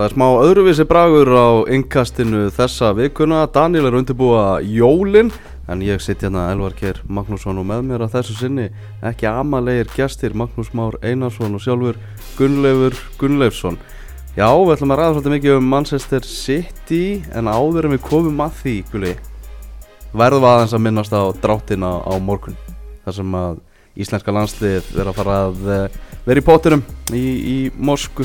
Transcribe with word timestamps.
Það 0.00 0.06
er 0.06 0.14
smá 0.14 0.28
öðruvísi 0.40 0.84
bragur 0.88 1.28
á 1.28 1.48
innkastinu 1.76 2.46
þessa 2.56 2.94
vikuna. 2.96 3.42
Daniel 3.52 3.90
er 3.90 3.98
undirbúa 3.98 4.62
jólin 4.64 5.28
en 5.68 5.82
ég 5.84 6.00
sitt 6.00 6.24
hérna 6.24 6.46
Elvar 6.54 6.72
Kjær 6.72 7.02
Magnússon 7.04 7.60
og 7.60 7.66
með 7.68 7.82
mér 7.90 8.06
að 8.06 8.14
þessu 8.14 8.38
sinni 8.38 8.64
ekki 9.04 9.28
amalegir 9.28 9.92
gestir 9.92 10.32
Magnús 10.32 10.72
Már 10.72 10.96
Einarsson 11.04 11.52
og 11.52 11.60
sjálfur 11.60 12.00
Gunnleifur 12.38 12.96
Gunnleifsson. 13.20 13.76
Já, 14.38 14.48
við 14.48 14.72
ætlum 14.78 14.96
að 14.96 15.02
ræða 15.02 15.12
svolítið 15.18 15.36
mikið 15.36 15.58
um 15.58 15.70
Manchester 15.76 16.32
City 16.32 17.04
en 17.36 17.52
áður 17.52 17.90
en 17.90 17.98
við 17.98 18.04
komum 18.08 18.44
að 18.48 18.58
því, 18.64 18.76
Gulli, 18.94 19.14
verðum 20.16 20.50
aðeins 20.54 20.76
að 20.80 20.86
minnast 20.88 21.12
á 21.12 21.28
dráttina 21.44 21.98
á 22.00 22.12
morgun. 22.16 22.56
þar 23.04 23.20
sem 23.20 23.40
að 23.44 23.64
íslenska 24.00 24.32
landslið 24.32 24.94
vera 24.96 25.12
að 25.12 25.20
fara 25.20 25.40
að 25.50 25.74
eh, 25.76 26.04
vera 26.24 26.40
í 26.40 26.48
pótunum 26.48 26.88
í, 27.12 27.26
í 27.36 27.58
Moskvu 27.76 28.24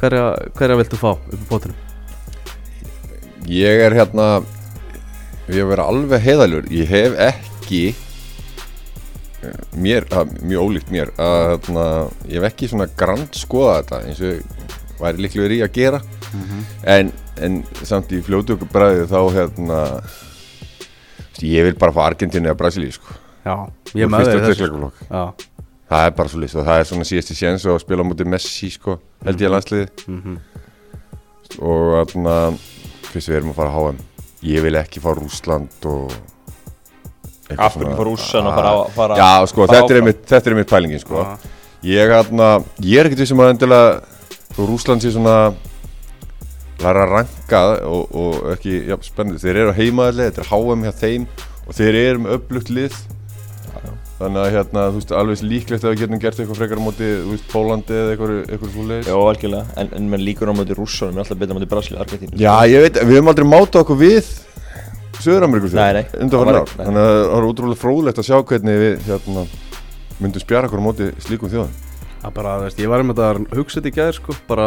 hverja, 0.00 0.24
hverja 0.58 0.78
viltu 0.80 1.00
fá 1.00 1.10
upp 1.14 1.34
í 1.34 1.48
pótunum? 1.48 1.78
Ég 3.48 3.84
er 3.86 3.96
hérna 3.96 4.28
Ég 5.48 5.62
hef 5.62 5.70
verið 5.70 5.84
alveg 5.86 6.24
heiðalur 6.26 6.68
Ég 6.74 6.92
hef 6.92 7.16
ekki 7.28 7.82
Mér, 9.78 10.08
að, 10.10 10.32
mjög 10.42 10.64
ólíkt 10.66 10.88
mér 10.90 11.12
að 11.22 11.44
hérna, 11.52 11.84
ég 12.26 12.40
hef 12.40 12.48
ekki 12.48 12.68
svona 12.72 12.88
grand 12.98 13.36
skoða 13.38 13.76
þetta 13.78 14.00
eins 14.08 14.22
og 14.26 14.96
væri 14.98 15.22
líklegur 15.22 15.54
í 15.54 15.60
að 15.62 15.76
gera 15.76 16.00
en, 16.82 17.12
en 17.38 17.60
samt 17.86 18.10
í 18.12 18.18
bræði 18.72 19.06
þá 19.06 19.20
hérna 19.36 19.78
ég 21.46 21.68
vil 21.68 21.76
bara 21.78 21.94
fá 21.94 22.02
Argentínu 22.08 22.50
eða 22.50 22.58
Brasilíu 22.58 22.92
sko. 22.94 23.14
Já, 23.46 23.54
ég 23.94 24.10
í 24.10 24.42
þessu. 24.42 24.90
Já, 25.06 25.22
það 25.88 26.06
er 26.06 26.16
bara 26.18 26.32
svo 26.32 26.42
list 26.42 26.58
og 26.58 26.66
það 26.68 26.80
er 26.80 26.88
svona 26.90 27.08
síðasti 27.08 27.36
séns 27.38 27.66
og 27.68 27.80
spila 27.82 28.04
á 28.04 28.08
móti 28.08 28.26
Messi 28.28 28.70
sko, 28.72 28.98
held 29.24 29.40
ég 29.40 29.50
að 29.50 29.54
landsliði 29.56 29.88
mhm. 30.06 30.40
og 31.64 31.94
þarna 32.00 32.34
fyrst 33.08 33.32
við 33.32 33.38
erum 33.40 33.54
að 33.54 33.60
fara 33.62 33.72
að 33.72 33.78
HM 33.78 34.02
ég 34.48 34.66
vil 34.66 34.76
ekki 34.78 35.02
fá 35.02 35.10
Rúsland 35.16 35.88
og 35.88 36.12
eitthvað 37.48 37.64
Af 37.64 37.76
hverju 37.78 37.94
fór 37.96 38.10
rússan 38.10 38.48
að 38.48 38.58
fara, 38.58 38.72
á- 38.76 38.90
fara 38.92 39.16
Já, 39.16 39.46
sko, 39.48 39.64
fara 39.64 39.78
þetta 39.78 39.94
er, 39.94 40.00
einmitt, 40.02 40.20
þetta 40.28 40.50
er 40.50 40.54
einmitt 40.54 40.70
pælingin, 40.70 41.00
sko. 41.00 41.22
Já. 41.24 41.54
Ég, 41.88 42.12
hérna, 42.12 42.48
ég 42.84 43.00
er 43.00 43.08
ekkert 43.08 43.22
vissum 43.24 43.40
að 43.40 43.52
endilega 43.54 44.00
Rúsland 44.58 45.04
sé 45.04 45.12
svona 45.14 45.54
Læra 46.78 47.06
að 47.06 47.10
ranka 47.10 47.60
og, 47.88 48.12
og 48.14 48.50
ekki, 48.52 48.84
já, 48.86 48.94
spennandi. 49.02 49.40
Þeir 49.42 49.56
eru 49.64 49.72
á 49.74 49.78
heimaðalið, 49.80 50.28
þetta 50.28 50.44
er 50.44 50.50
HM 50.52 50.84
hjá 50.84 50.92
þeim 51.00 51.24
Og 51.66 51.74
þeir 51.74 51.98
eru 52.02 52.20
með 52.22 52.36
upplugt 52.36 52.70
lið 52.70 52.98
Þannig 54.18 54.42
að, 54.42 54.48
hérna, 54.56 54.84
þú 54.90 54.98
veist, 54.98 55.12
alveg 55.14 55.42
líklegt 55.46 55.84
að 55.86 55.92
við 55.92 56.00
getum 56.02 56.20
gert 56.24 56.40
eitthvað 56.42 56.58
frekar 56.58 56.80
á 56.82 56.86
móti, 56.88 57.08
þú 57.22 57.34
veist, 57.36 57.44
Pólandi 57.52 57.94
eða 57.94 58.14
eitthvað, 58.14 58.32
eitthvað 58.48 58.72
svo 58.72 58.86
leiðis 58.88 59.10
Já, 59.12 59.14
algjörlega, 59.20 59.76
en, 59.78 59.92
en 59.94 60.08
menn 60.10 60.24
líkur 60.26 60.50
á 60.50 60.58
móti 60.58 60.74
rússanum 60.74 61.20
er 61.20 61.22
alltaf 61.22 61.38
betur 61.38 61.54
á 61.54 61.58
móti 61.60 61.70
Brasilíu, 61.70 62.00
Argentínu. 62.02 62.40
Já, 62.42 62.54
ég 62.66 62.82
veit, 62.82 62.98
við 62.98 63.20
höfum 63.20 63.30
aldrei 63.30 63.46
máta 63.46 63.84
okkur 63.84 64.00
við 64.02 64.32
Söður-Ameríku 65.22 65.70
Nei, 65.78 66.00
nei, 66.00 66.04
undan 66.18 66.42
var 66.50 66.60
ár. 66.64 66.72
Þannig 66.74 67.04
að 67.04 67.14
það 67.14 67.34
var 67.36 67.46
útrúlega 67.52 67.82
fróðlegt 67.84 68.22
að 68.22 68.26
sjá 68.32 68.40
hvernig 68.50 68.82
við 68.82 69.06
hérna, 69.06 69.46
myndum 70.18 70.42
spjara 70.42 70.66
okkur 70.66 70.82
á 70.82 70.86
móti 70.88 71.12
slíkum 71.22 71.54
þjóðum 71.54 71.87
Það 72.18 72.32
bara, 72.34 72.52
veist, 72.64 72.78
ég 72.82 72.90
var 72.90 73.02
einmitt 73.02 73.20
að 73.22 73.38
hugsa 73.54 73.78
þetta 73.78 73.90
í 73.90 73.94
gæðir 73.94 74.16
sko, 74.16 74.34
bara 74.48 74.64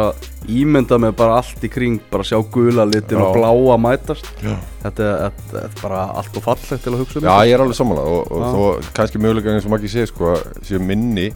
ímynda 0.48 0.96
mig 1.02 1.12
bara 1.18 1.34
allt 1.42 1.64
í 1.66 1.68
kring, 1.68 1.98
bara 2.10 2.24
sjá 2.24 2.38
gula 2.54 2.86
litin 2.88 3.20
Já. 3.20 3.24
og 3.26 3.34
bláa 3.36 3.76
mætast. 3.80 4.30
Já, 4.40 4.54
Þetta, 4.82 5.08
þetta, 5.20 5.48
þetta 5.52 5.64
er 5.68 5.82
bara 5.82 6.04
allt 6.22 6.38
og 6.40 6.46
fallegt 6.46 6.86
til 6.86 6.94
að 6.94 7.02
hugsa 7.04 7.20
um. 7.20 7.26
Já 7.28 7.34
ég 7.50 7.54
er 7.58 7.64
alveg 7.66 7.76
sammála 7.78 8.06
og, 8.08 8.32
og 8.32 8.46
þó 8.56 8.94
kannski 8.96 9.20
mögulega 9.20 9.52
eins 9.52 9.68
og 9.68 9.74
maður 9.74 9.84
ekki 9.84 9.92
segir 9.98 10.10
sko 10.10 10.32
að 10.32 10.46
séu 10.66 10.80
minni 10.82 11.28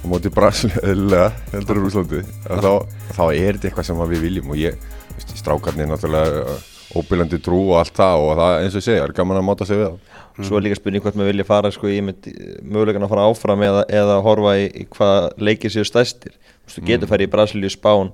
á 0.00 0.04
móti 0.08 0.32
Brasilíu 0.32 0.80
eðlilega 0.80 1.28
heldur 1.52 1.82
úr 1.82 1.88
Úslandi 1.90 2.22
að 2.48 2.64
þá, 2.64 2.72
þá 3.12 3.22
er 3.28 3.58
þetta 3.58 3.68
eitthvað 3.70 3.88
sem 3.90 4.00
að 4.00 4.14
við 4.16 4.24
viljum 4.24 4.54
og 4.54 4.60
ég, 4.64 4.90
strákarnir 5.36 5.90
náttúrulega 5.92 6.56
óbyrlandi 6.96 7.38
trú 7.44 7.60
og 7.68 7.76
allt 7.84 7.94
það 8.00 8.24
og 8.24 8.32
það 8.40 8.54
eins 8.64 8.78
og 8.80 8.86
segja, 8.88 9.04
er 9.04 9.12
gaman 9.20 9.38
að 9.38 9.46
máta 9.46 9.68
sig 9.68 9.78
við 9.78 9.90
það 9.92 10.09
Svo 10.38 10.56
er 10.56 10.64
líka 10.64 10.78
spurning 10.78 11.02
hvort 11.04 11.18
maður 11.18 11.32
vilja 11.34 11.46
fara 11.48 11.70
sko, 11.74 11.90
í 11.90 12.00
mögulegan 12.00 13.04
að 13.04 13.12
fara 13.12 13.26
áfram 13.28 13.62
eða, 13.66 13.84
eða 13.90 14.20
horfa 14.24 14.56
í, 14.60 14.66
í 14.70 14.86
hvað 14.94 15.28
leikir 15.42 15.74
séu 15.74 15.84
stæstir 15.88 16.36
Þú 16.70 16.76
þú 16.78 16.86
getur 16.86 17.10
farið 17.10 17.26
í 17.26 17.30
Brasilíu, 17.32 17.70
Spán, 17.72 18.12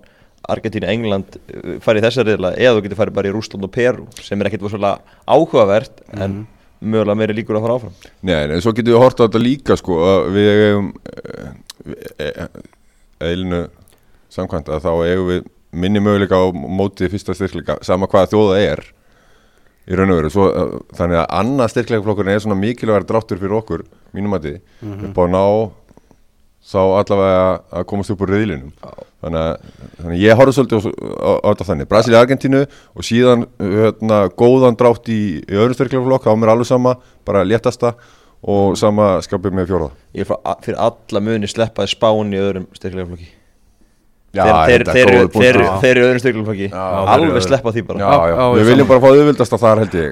Argentínu, 0.48 0.88
England 0.88 1.36
uh, 1.36 1.76
farið 1.84 2.00
í 2.00 2.06
þessar 2.06 2.28
reyðla 2.30 2.52
eða 2.56 2.76
þú 2.78 2.84
getur 2.86 3.00
farið 3.02 3.18
bara 3.18 3.30
í 3.30 3.34
Rúsland 3.34 3.66
og 3.68 3.72
Peru 3.74 4.06
sem 4.24 4.40
er 4.40 4.50
ekkert 4.50 4.64
svolítið 4.64 5.16
áhugavert 5.26 6.04
en 6.16 6.38
mögulega 6.80 7.18
meiri 7.20 7.36
líkur 7.36 7.58
að 7.58 7.66
fara 7.66 7.76
áfram. 7.80 7.98
Nei, 8.24 8.36
en 8.46 8.64
svo 8.64 8.72
getum 8.76 8.94
við 8.94 9.02
hort 9.02 9.20
á 9.20 9.24
þetta 9.26 9.42
líka 9.42 9.76
sko 9.80 10.00
að 10.06 10.30
við 10.36 10.50
eigum 10.56 10.88
eilinu 13.20 13.62
samkvæmt 14.32 14.72
að 14.72 14.84
þá 14.84 14.92
eigum 15.06 15.30
við 15.30 15.46
minni 15.76 16.02
möguleika 16.02 16.38
á 16.40 16.44
móti 16.52 17.08
fyrsta 17.12 17.36
styrkleika 17.36 17.78
sama 17.84 18.08
hvaða 18.10 18.32
þjóða 18.32 18.60
er 18.62 18.84
í 19.86 19.96
raun 19.98 20.12
og 20.12 20.20
veru. 20.20 20.32
Svo, 20.34 20.50
uh, 20.50 20.76
þannig 20.98 21.22
að 21.22 21.32
annað 21.40 21.72
styrkleikaflokkurinn 21.74 22.34
er 22.34 22.44
svona 22.44 22.60
mikilvægur 22.60 23.08
dráttur 23.08 23.42
fyrir 23.42 23.58
okkur 23.60 23.86
mínum 24.16 24.36
að 24.38 24.48
því 24.48 24.54
upp 25.10 25.20
á 25.20 25.22
að 25.24 25.34
ná 25.34 25.44
þá 26.66 26.80
allavega 26.82 27.42
að 27.78 27.84
komast 27.90 28.10
upp 28.10 28.22
úr 28.26 28.32
reyðlinum 28.34 28.72
þannig 29.22 29.40
að, 29.42 29.52
þannig 30.00 30.16
að 30.16 30.22
ég 30.24 30.40
horfði 30.40 30.54
svolítið 30.56 30.88
á, 30.88 30.90
á, 30.90 31.30
á 31.38 31.48
þetta 31.52 31.66
þannig, 31.68 31.88
Brasilia, 31.92 32.22
Argentínu 32.24 32.62
og 32.66 33.06
síðan 33.06 33.46
hérna, 33.60 34.20
góðan 34.34 34.78
drátt 34.78 35.10
í, 35.12 35.20
í 35.46 35.54
öðrum 35.54 35.78
styrkleikaflokk, 35.78 36.26
á 36.26 36.34
mér 36.34 36.54
alveg 36.56 36.70
sama 36.70 36.96
bara 37.28 37.46
léttasta 37.46 37.94
og 38.46 38.74
sama 38.78 39.16
skapið 39.24 39.54
með 39.56 39.70
fjóraða 39.70 39.94
Ég 40.16 40.26
er 40.26 40.60
fyrir 40.66 40.82
alla 40.88 41.22
muni 41.28 41.50
sleppaði 41.50 41.94
Spán 41.94 42.34
í 42.34 42.42
öðrum 42.42 42.66
styrkleikaflokki. 42.74 43.30
Já, 43.30 43.35
þeir, 44.36 44.70
er 44.70 44.80
eru 45.90 46.00
öðrum 46.06 46.20
styrkleikaflokki 46.20 46.68
Já, 46.70 46.82
alveg 47.14 47.42
sleppa 47.46 47.70
því 47.72 47.82
bara. 47.86 47.98
Já, 48.00 48.04
já, 48.12 48.16
Já, 48.36 48.44
við 48.52 48.60
ég 48.60 48.66
viljum 48.70 48.88
bara 48.90 49.00
fá 49.00 49.08
auðvildast 49.12 49.52
að 49.56 49.60
þar 49.64 49.78
held 49.84 49.94
ég. 50.00 50.10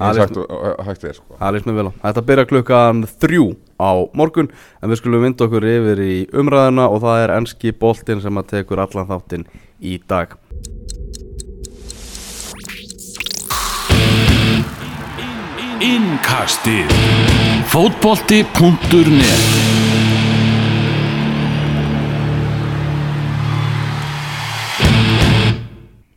Það 0.00 0.16
er- 0.16 0.20
hægt, 0.24 0.36
og- 0.40 0.84
hægt 0.86 1.04
er 1.04 1.12
sko. 1.12 1.34
Það 1.40 1.52
líst 1.54 1.66
mér 1.68 1.74
vel 1.80 1.88
á. 1.88 1.92
Þetta 2.04 2.22
byrja 2.30 2.44
klukkan 2.48 3.02
þrjú 3.20 3.46
á 3.80 3.90
morgun 4.16 4.48
en 4.82 4.90
við 4.90 4.96
skulum 5.02 5.22
vinda 5.26 5.44
okkur 5.44 5.64
yfir 5.68 5.98
í 6.00 6.14
umræðuna 6.32 6.84
og 6.88 7.02
það 7.02 7.24
er 7.24 7.30
enski 7.36 7.72
boltinn 7.72 8.20
sem 8.22 8.34
að 8.40 8.46
tekur 8.54 8.78
allan 8.80 9.06
þáttinn 9.08 9.44
í 9.82 10.00
dag. 10.08 10.28
Innkastið. 15.80 16.92
Fótbolti.net 17.72 19.79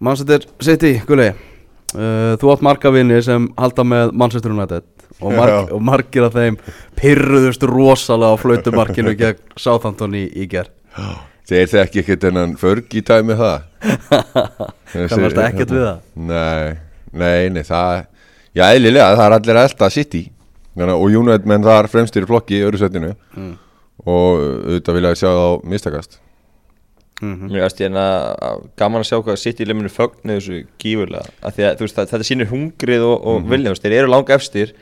Manchester 0.03 0.45
City, 0.63 0.97
Gulli, 1.07 1.29
uh, 1.31 2.33
þú 2.41 2.53
átt 2.53 2.63
marga 2.65 2.91
vini 2.93 3.21
sem 3.23 3.47
halda 3.59 3.85
með 3.87 4.13
Manchester 4.19 4.53
United 4.53 4.85
og, 5.19 5.29
marg, 5.39 5.73
og 5.73 5.83
margir 5.83 6.27
af 6.27 6.35
þeim 6.35 6.57
pyrruðust 6.99 7.63
rosalega 7.69 8.35
á 8.35 8.41
flautumarkinu 8.41 9.15
gegn 9.19 9.39
Southampton 9.55 10.17
í, 10.19 10.25
í 10.27 10.47
ger. 10.51 10.71
Þeir 11.47 11.69
þekki 11.71 12.03
ekkert 12.03 12.25
enn 12.29 12.57
förg 12.59 12.93
í 12.95 13.01
tæmi 13.03 13.35
það 13.35 13.63
Kannast 14.93 15.39
ekkert 15.43 15.73
við 15.73 15.81
það? 15.83 16.03
Nei, 16.29 16.75
nei, 17.11 17.49
nei, 17.51 17.63
það 17.67 18.05
Já, 18.53 18.67
eðlilega, 18.69 19.15
það 19.17 19.25
er 19.25 19.35
allir 19.39 19.57
að 19.57 19.67
elda 19.67 19.87
City. 19.89 20.19
Og 20.83 21.07
United 21.09 21.47
menn 21.49 21.63
þar 21.65 21.87
fremstir 21.89 22.25
í 22.25 22.29
flokki 22.29 22.59
í 22.59 22.65
öðru 22.67 22.81
setinu. 22.83 23.15
Mm. 23.33 23.53
og 24.03 24.41
auðvitað 24.43 24.97
vilja 24.97 25.15
sjá 25.15 25.27
það 25.29 25.43
á 25.47 25.51
mistakast 25.73 26.17
Mhm. 27.23 27.51
Mér 27.53 27.63
veist 27.65 27.79
ég 27.79 27.87
en 27.91 27.99
að 28.01 28.65
gaman 28.81 29.01
að 29.03 29.07
sjá 29.09 29.17
hvað 29.23 29.37
sitt 29.39 29.61
í 29.63 29.67
leminu 29.69 29.89
fögnu 29.93 30.35
þessu 30.37 30.57
gífurlega. 30.81 31.29
Að 31.43 31.55
veist 31.79 32.01
að 32.01 32.11
þetta 32.11 32.27
sýnir 32.27 32.51
hungrið 32.51 33.05
og, 33.07 33.15
og 33.31 33.47
vilja, 33.49 33.71
þú 33.71 33.75
veist, 33.77 33.85
þeir 33.87 33.97
eru 34.01 34.11
langa 34.11 34.35
efstir 34.35 34.73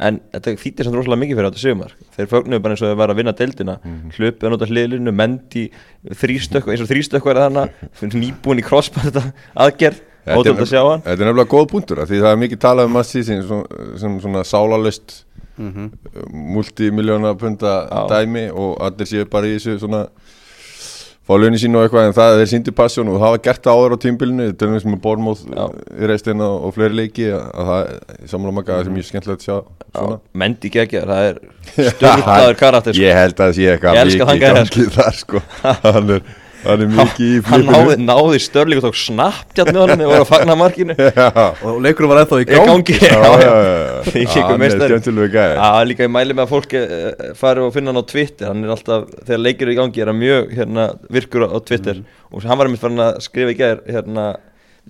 en 0.00 0.20
þetta 0.32 0.54
þýttir 0.56 0.86
samt 0.86 0.96
rosalega 0.96 1.20
mikið 1.20 1.36
fyrir 1.36 1.50
þetta 1.50 1.60
sögumar 1.60 1.90
þeir 2.16 2.28
fögnuðu 2.30 2.62
bara 2.64 2.72
eins 2.72 2.82
og 2.82 2.88
þeir 2.88 3.00
var 3.02 3.10
að 3.12 3.18
vinna 3.20 3.34
deildina. 3.36 3.74
Mm 3.84 4.12
hlupið 4.16 4.46
að 4.48 4.54
nota 4.54 4.68
hliðlinu, 4.70 5.12
mendi 5.12 5.64
þrýstökk, 6.22 6.70
eins 6.72 6.80
og 6.80 6.88
þrýstökk 6.88 7.24
var 7.28 7.42
þannig 7.44 8.14
nýbúin 8.16 8.62
í 8.62 8.64
crossbar 8.64 9.10
aðgerð. 9.54 10.00
Er 10.26 10.36
ótrúlega 10.36 10.64
að 10.64 10.72
sjá 10.72 10.80
hann. 10.84 11.02
Þetta 11.04 11.20
er 11.22 11.28
nefnilega 11.30 11.52
góð 11.52 11.66
punktur 11.70 12.00
Því 12.06 12.18
það 12.20 12.32
er 12.32 12.40
mikið 12.42 12.58
talað 12.60 12.88
um 12.88 12.92
Massi 12.92 13.22
sem, 13.24 13.42
sem, 14.00 14.20
svona 14.20 14.42
sálalust 14.44 15.24
Mhm. 15.60 15.90
multimiljóna 16.32 17.34
punta 17.36 17.88
Já. 17.90 18.08
dæmi 18.08 18.48
og 18.52 18.78
allir 18.80 19.06
séu 19.06 19.24
bara 19.28 19.46
í 19.46 19.56
þessu 19.58 19.78
svona 19.82 20.06
fá 21.30 21.36
launin 21.38 21.60
sín 21.62 21.78
og 21.78 21.86
eitthvað 21.86 22.08
en 22.08 22.16
það 22.16 22.36
þeir 22.40 22.50
sýndu 22.50 22.72
passjón 22.74 23.10
og 23.12 23.20
það 23.22 23.34
var 23.34 23.42
gert 23.44 23.62
það 23.66 23.78
áður 23.78 23.94
á 23.94 23.98
tímbilinu 24.02 24.48
til 24.50 24.66
dæmis 24.66 24.86
með 24.88 25.00
Bormóð 25.04 25.44
í 25.46 26.10
reistina 26.10 26.48
og 26.50 26.74
fleiri 26.74 26.98
leiki 26.98 27.28
að, 27.30 27.44
að 27.54 27.70
það 27.70 28.28
samanlega 28.32 28.56
maka 28.58 28.80
sem 28.86 28.96
mjög 28.98 29.08
skemmtilegt 29.10 29.46
að 29.46 29.46
sjá 29.46 30.18
mendi 30.42 30.72
geggja, 30.74 31.04
það 31.06 31.28
er 31.30 31.40
störtlaður 31.94 32.60
karakter 32.60 32.96
sko. 32.96 33.04
Ég 33.04 33.18
held 33.20 33.36
að 33.36 33.42
það 33.44 33.56
sé 33.58 33.68
eitthvað 33.74 33.98
Ég 34.00 34.10
mikið 34.10 34.26
þann 34.26 34.36
í 34.36 34.42
gæja, 34.42 34.54
gangi 34.58 34.88
þar 34.96 35.20
sko. 35.20 35.42
Hann 35.86 36.14
er 36.16 36.24
hann 36.64 36.84
er 36.84 36.90
mikið 36.92 37.26
í 37.26 37.40
hann 37.46 37.64
náði, 37.66 37.84
flipinu 37.84 38.06
náði 38.08 38.40
störling 38.44 38.80
og 38.80 38.86
tók 38.86 38.98
snapptjátt 39.00 39.70
með 39.70 39.80
honum 39.80 40.00
þegar 40.00 40.10
voru 40.10 40.24
að 40.24 40.30
fagna 40.30 40.56
markinu. 40.60 40.96
Já, 41.20 41.28
og 41.66 41.78
leikurinn 41.84 42.12
var 42.12 42.20
ennþá 42.22 42.40
í 42.40 42.48
gangi. 42.50 42.96
Hann 44.50 44.66
er 44.66 45.30
gæði 45.34 45.56
Já, 45.56 45.68
líka 45.86 46.06
ég 46.06 46.12
mæli 46.12 46.36
með 46.36 46.44
að 46.46 46.52
fólk 46.52 46.76
eh, 46.78 47.24
fari 47.38 47.64
og 47.64 47.72
finna 47.74 47.92
hann 47.92 48.02
á 48.02 48.10
Twitter. 48.10 48.50
Hann 48.50 48.64
er 48.64 48.74
alltaf, 48.74 49.08
þegar 49.26 49.42
leikir 49.44 49.68
er 49.68 49.74
í 49.74 49.78
gangi 49.78 50.04
er 50.04 50.12
hann 50.12 50.20
mjög 50.20 50.52
hérna, 50.58 50.86
virkur 51.12 51.46
á 51.48 51.58
Twitter. 51.64 52.02
Og 52.30 52.46
hann 52.46 52.60
var 52.60 52.70
einmitt 52.70 52.82
farin 52.82 53.04
að 53.04 53.20
skrifa 53.24 53.54
í 53.54 53.58
gær 53.58 53.82
hérna, 53.88 54.26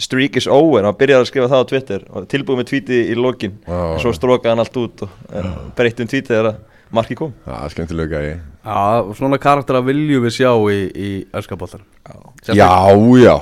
streak 0.00 0.38
is 0.40 0.48
over, 0.50 0.86
hann 0.86 0.98
byrjaði 0.98 1.26
að 1.26 1.30
skrifa 1.30 1.50
það 1.52 1.62
á 1.62 1.70
Twitter 1.74 2.04
og 2.08 2.26
tilbúið 2.30 2.62
með 2.62 2.68
tweetið 2.72 3.12
í 3.12 3.18
lokin. 3.18 3.56
En 3.68 4.00
svo 4.02 4.14
strókaði 4.16 4.54
hann 4.54 4.64
allt 4.64 4.80
út 4.80 5.06
og 5.06 5.16
uh, 5.34 5.54
breytti 5.76 6.06
um 6.06 6.10
tweetið 6.10 6.34
þegar 6.34 6.52
að 6.52 6.60
marki 6.92 7.14
kom. 7.18 7.32
Já, 7.46 7.56
skemmtilegu 7.74 8.10
gæði 8.14 8.32
Já, 8.64 8.80
og 9.06 9.14
svona 9.16 9.38
karaktera 9.40 9.80
viljum 9.86 10.24
við 10.26 10.34
sjá 10.40 10.50
í, 10.68 10.80
í 10.90 11.10
öskaboltan 11.38 11.84
Já, 12.50 12.58
já 12.58 12.68
Já, 13.24 13.36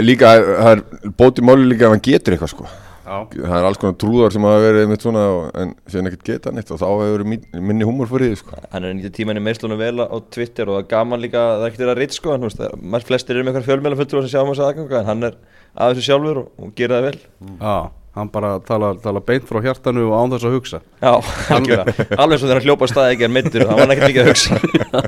Líka, 0.00 0.30
það 0.38 0.70
er 0.70 0.82
bótið 1.18 1.44
máli 1.48 1.66
líka 1.68 1.88
ef 1.88 1.94
hann 1.96 2.02
getur 2.04 2.36
eitthvað 2.36 2.52
sko. 2.54 2.66
Já. 3.04 3.16
Það 3.34 3.54
er 3.58 3.66
alls 3.68 3.80
konar 3.82 3.96
trúðar 4.00 4.32
sem 4.32 4.44
hafa 4.46 4.60
verið 4.64 4.86
mitt 4.88 5.02
svona 5.04 5.24
og- 5.28 5.48
en 5.60 5.74
síðan 5.90 6.06
ekkert 6.08 6.24
geta 6.30 6.52
neitt 6.54 6.70
og 6.72 6.78
þá 6.80 6.86
hefur 6.88 7.18
verið 7.24 7.60
minni 7.60 7.84
húmor 7.84 8.08
fyrir 8.08 8.30
því 8.32 8.38
sko. 8.40 8.54
Hann 8.72 8.84
er 8.88 8.94
nýttið 8.96 9.12
tímanni 9.18 9.42
meðslunum 9.44 9.76
vel 9.82 9.98
á 10.08 10.16
Twitter 10.30 10.70
og 10.70 10.78
það 10.78 10.84
er 10.84 10.88
gaman 10.94 11.20
líka, 11.20 11.42
það 11.58 11.66
er 11.66 11.72
ekkert 11.74 11.90
að 11.92 11.98
ritt 12.00 12.16
sko 12.16 12.32
hann, 12.32 13.02
flestir 13.04 13.36
eru 13.36 13.44
með 13.44 13.52
eitthvað 13.58 13.68
fjölmjöla 13.68 13.98
fulltrúar 14.00 14.24
sem 14.24 14.32
sjá 14.32 14.40
um 14.46 14.54
þessu 14.54 14.64
aðganga 14.70 15.00
en 15.02 15.10
hann 15.10 15.22
er 15.28 15.36
að 15.76 15.92
þessu 15.98 16.06
sjálfur 16.08 16.40
og, 16.40 16.48
og 16.64 16.72
gerir 16.78 16.96
það 16.96 17.06
vel. 17.10 17.18
Já, 17.60 17.76
hann 18.14 18.30
bara 18.30 18.56
tala, 18.62 18.92
tala 19.02 19.22
beint 19.26 19.46
frá 19.48 19.60
hjartanu 19.64 20.04
og 20.08 20.16
án 20.16 20.34
þess 20.34 20.48
að 20.48 20.56
hugsa. 20.58 20.80
Já, 21.02 21.12
algjörlega, 21.56 22.08
alveg 22.14 22.40
svo 22.40 22.48
þegar 22.48 22.60
hann 22.60 22.68
hljópa 22.68 22.88
staði 22.90 23.16
ekki 23.16 23.26
er 23.26 23.32
myndir 23.34 23.64
og 23.64 23.72
hann 23.72 23.80
var 23.82 23.94
ekkert 23.94 24.12
mikið 24.12 24.22
að 24.22 24.30
hugsa. 24.30 24.58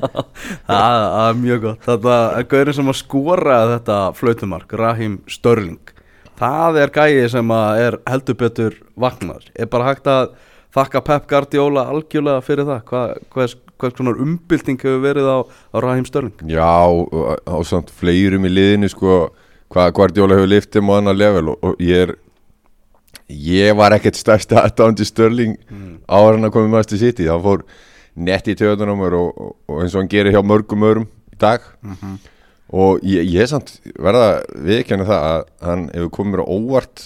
Það 0.66 1.04
það 1.16 1.28
er 1.28 1.38
mjög 1.40 1.60
gott. 1.62 1.84
Þetta 1.86 2.16
er 2.38 2.48
gaurin 2.50 2.76
sem 2.76 2.90
að 2.90 2.98
skora 3.00 3.60
þetta 3.72 3.98
flautumark 4.18 4.74
Rahim 4.78 5.20
Störling 5.30 5.94
Það 6.36 6.80
er 6.82 6.92
gæi 6.92 7.28
sem 7.32 7.54
að 7.54 7.80
er 7.84 7.96
heldur 8.10 8.36
betur 8.40 8.76
vagnar 9.00 9.46
Er 9.56 9.70
bara 9.72 9.88
hægt 9.88 10.10
að 10.10 10.34
þakka 10.76 11.02
Pep 11.06 11.30
Guardiola 11.30 11.86
algjörlega 11.92 12.44
fyrir 12.44 12.68
það? 12.68 12.82
Hvað, 12.90 13.14
hvað, 13.32 13.56
hvað 13.80 13.96
svona 13.96 14.14
umbylting 14.26 14.82
hefur 14.82 15.02
verið 15.04 15.30
á, 15.32 15.38
á 15.46 15.76
Rahim 15.80 16.04
Störling 16.08 16.52
Já, 16.52 16.68
og 16.84 17.40
á 17.40 17.56
samt 17.64 17.92
fleirum 17.94 18.44
í 18.48 18.52
liðinu 18.52 18.92
sko 18.92 19.16
hvað 19.72 19.94
Guardiola 19.96 20.36
hefur 20.36 20.52
liftið 20.52 20.92
á 20.92 20.92
annar 20.98 21.16
level 21.16 21.54
og, 21.54 21.64
og 21.64 21.80
ég 21.82 22.04
er 22.04 22.14
ég 23.28 23.74
var 23.78 23.96
ekkert 23.96 24.18
stærsti 24.18 24.56
aðdándi 24.60 25.06
Störling 25.06 25.56
mm. 25.66 25.92
áður 26.06 26.38
en 26.38 26.48
að 26.48 26.54
komið 26.56 26.72
maður 26.72 26.90
til 26.92 27.02
City. 27.02 27.28
Hann 27.30 27.44
fór 27.44 27.66
nett 28.16 28.48
í 28.48 28.56
töðunum 28.58 29.02
og, 29.06 29.18
og, 29.18 29.52
og 29.68 29.82
eins 29.82 29.94
og 29.94 30.02
hann 30.02 30.12
gerir 30.12 30.36
hjá 30.36 30.42
mörgum 30.46 30.86
örum 30.86 31.08
í 31.32 31.40
dag. 31.42 31.66
Og 32.66 33.02
ég, 33.06 33.26
ég 33.30 33.50
samt 33.50 33.76
verða 34.02 34.40
viðkjanna 34.66 35.06
það 35.06 35.26
að 35.32 35.44
hann 35.68 35.84
hefur 35.92 36.14
komið 36.16 36.32
mér 36.34 36.42
á 36.42 36.46
óvart 36.50 37.04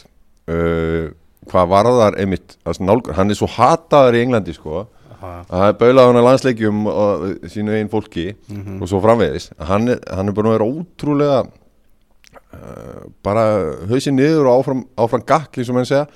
uh, 0.49 1.11
hvað 1.50 1.72
varðar 1.75 2.17
einmitt 2.20 2.56
að 2.69 2.81
nálgur, 2.84 3.17
hann 3.17 3.32
er 3.32 3.38
svo 3.38 3.49
hataður 3.50 4.17
í 4.17 4.25
Englandi 4.25 4.55
sko 4.56 4.84
að 5.20 5.49
það 5.50 5.67
er 5.67 5.78
baulað 5.81 6.06
hann 6.08 6.19
að 6.20 6.26
landsleikjum 6.26 6.84
og 6.88 7.25
sínu 7.52 7.75
einn 7.76 7.90
fólki 7.93 8.26
og 8.81 8.87
svo 8.88 9.00
framvegis. 9.05 9.50
Hann 9.69 9.93
er, 9.93 10.00
hann 10.08 10.31
er 10.31 10.38
að 10.40 10.55
vera 10.55 10.69
ótrúlega 10.69 11.43
uh, 12.56 13.06
bara 13.25 13.44
hausinn 13.91 14.19
niður 14.19 14.49
og 14.50 14.61
áfram, 14.61 14.82
áfram 15.00 15.25
gakk 15.26 15.58
eins 15.61 15.70
og 15.70 15.79
menn 15.79 15.88
segja. 15.88 16.06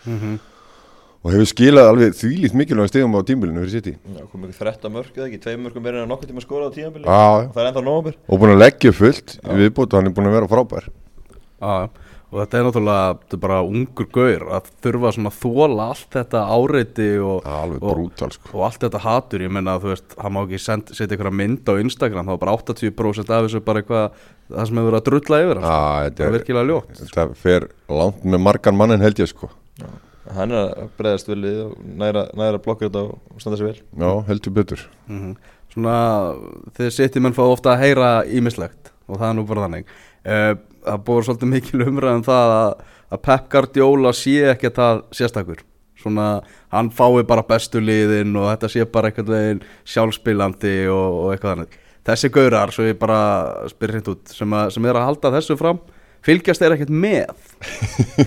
Og 1.24 1.32
hefur 1.32 1.48
skilað 1.48 1.86
alveg 1.88 2.16
þvílíkt 2.18 2.56
mikilvæg 2.60 2.90
stegum 2.90 3.14
á 3.16 3.24
tímbilinu 3.24 3.62
fyrir 3.62 3.72
sitt 3.72 3.86
í 3.88 3.94
Já, 3.96 4.26
kom 4.28 4.42
ekki 4.44 4.58
13 4.60 4.92
mörg 4.92 5.14
eða 5.16 5.28
ekki, 5.30 5.38
2 5.46 5.54
mörgum 5.62 5.86
verið 5.86 6.02
en 6.02 6.10
nokkuð 6.12 6.28
tíma 6.34 6.42
skora 6.44 6.68
á 6.68 6.72
Já, 6.76 6.82
já. 6.84 7.46
Það 7.54 7.60
er 7.62 7.68
ennþá 7.70 7.84
nógumir 7.86 8.18
og 8.28 8.42
búin 8.42 8.52
að 8.52 8.60
leggja 8.60 8.92
fullt 8.92 9.38
í 9.40 9.56
viðbútt 9.62 9.94
og 9.94 10.02
hann 10.02 10.10
er 10.10 10.16
búin 10.18 10.28
að 10.28 10.36
vera 10.36 10.50
frábær. 10.52 10.90
Já, 11.64 11.72
og 12.34 12.40
þetta 12.42 12.58
er 12.58 12.64
náttúrulega 12.66 13.02
þetta 13.20 13.36
er 13.36 13.42
bara 13.44 13.58
ungur 13.62 14.06
gaur 14.16 14.44
að 14.56 14.70
þurfa 14.82 15.12
svona 15.14 15.30
að 15.30 15.36
þóla 15.44 15.84
allt 15.94 16.16
þetta 16.16 16.40
áreiti 16.56 17.06
og, 17.22 17.36
Já, 17.46 17.52
alveg 17.62 17.78
og, 17.84 17.92
brútal, 17.94 18.30
sko. 18.34 18.50
og 18.58 18.64
allt 18.66 18.80
þetta 18.82 19.02
hatur, 19.04 19.44
ég 19.46 19.52
menna 19.54 19.76
að 19.78 19.84
þú 19.86 19.92
veist 19.94 20.16
hann 20.24 20.34
má 20.34 20.40
ekki 20.42 20.60
send, 20.64 20.90
setja 20.90 21.14
einhverja 21.14 21.38
mynd 21.40 21.70
á 21.70 21.72
Instagram 21.84 22.26
þá 22.26 22.34
er 22.34 22.40
bara 22.42 22.56
80% 22.58 23.30
af 23.38 23.46
þessu 23.46 23.62
bara 23.64 23.84
eitthvað 23.84 24.18
það 24.50 24.66
sem 24.68 24.80
hefur 24.82 24.90
verið 24.90 24.98
að 25.00 25.06
drulla 25.10 25.42
yfir 25.44 25.60
hans 25.62 25.70
Já, 25.70 25.78
það 25.78 26.08
þetta 26.08 26.26
er 26.28 26.34
virkilega 26.38 26.68
ljótt. 26.72 26.98
þetta 27.04 27.28
fer 27.44 27.68
langt 28.02 28.26
með 28.34 28.44
margan 28.50 28.76
mannin 28.82 29.04
held 29.06 29.22
ég 29.22 29.30
sko. 29.30 29.50
Hann 30.34 30.52
er 30.56 30.70
að 30.80 30.92
breyðast 30.98 31.28
vel 31.28 31.40
við 31.44 31.58
og 31.66 31.72
næra, 32.00 32.26
næra 32.34 32.58
blokkar 32.64 32.88
þetta 32.88 33.02
og 33.12 33.42
standa 33.42 33.58
sér 33.60 33.66
vel. 33.68 33.80
Já, 34.00 34.10
heldur 34.30 34.54
betur. 34.56 34.84
Mhm. 35.06 35.34
Svona, 35.74 35.96
þið 36.78 36.90
sittir 36.96 37.20
menn 37.24 37.34
fá 37.36 37.42
ofta 37.44 37.74
að 37.74 37.82
heyra 37.82 38.08
ímislegt 38.24 38.92
og 39.08 39.18
það 39.20 39.26
er 39.28 39.34
nú 39.36 39.44
bara 39.48 39.64
þannig. 39.66 39.90
Uh, 40.24 40.54
Það 40.84 41.04
búið 41.06 41.28
svolítið 41.28 41.52
mikil 41.52 41.86
umræðum 41.88 42.26
það 42.26 42.54
að, 42.56 42.74
að 43.10 43.22
Pep 43.28 43.46
Guardiola 43.54 44.12
sé 44.16 44.36
ekki 44.52 44.70
að 44.70 44.80
það 44.80 45.00
sérstakur. 45.20 45.64
Svona, 46.04 46.28
hann 46.74 46.90
fái 46.92 47.24
bara 47.24 47.46
bestu 47.48 47.80
liðin 47.80 48.36
og 48.36 48.50
þetta 48.50 48.70
sé 48.72 48.84
bara 48.92 49.08
einhvern 49.08 49.32
veginn 49.32 49.62
sjálfspilandi 49.88 50.76
og, 50.92 51.20
og 51.22 51.32
eitthvað 51.32 51.54
þannig. 51.54 51.78
Þessi 52.04 52.30
gaurar, 52.34 52.72
svo 52.74 52.84
ég 52.84 52.98
bara 53.00 53.20
spyr 53.72 53.94
hreint 53.94 54.10
út, 54.12 54.24
sem, 54.28 54.56
að, 54.58 54.74
sem 54.74 54.88
er 54.90 54.98
að 55.00 55.06
halda 55.08 55.32
þessu 55.38 55.56
fram 55.56 55.80
fylgjast 56.24 56.64
er 56.64 56.74
ekkert 56.76 56.92
með? 56.92 57.32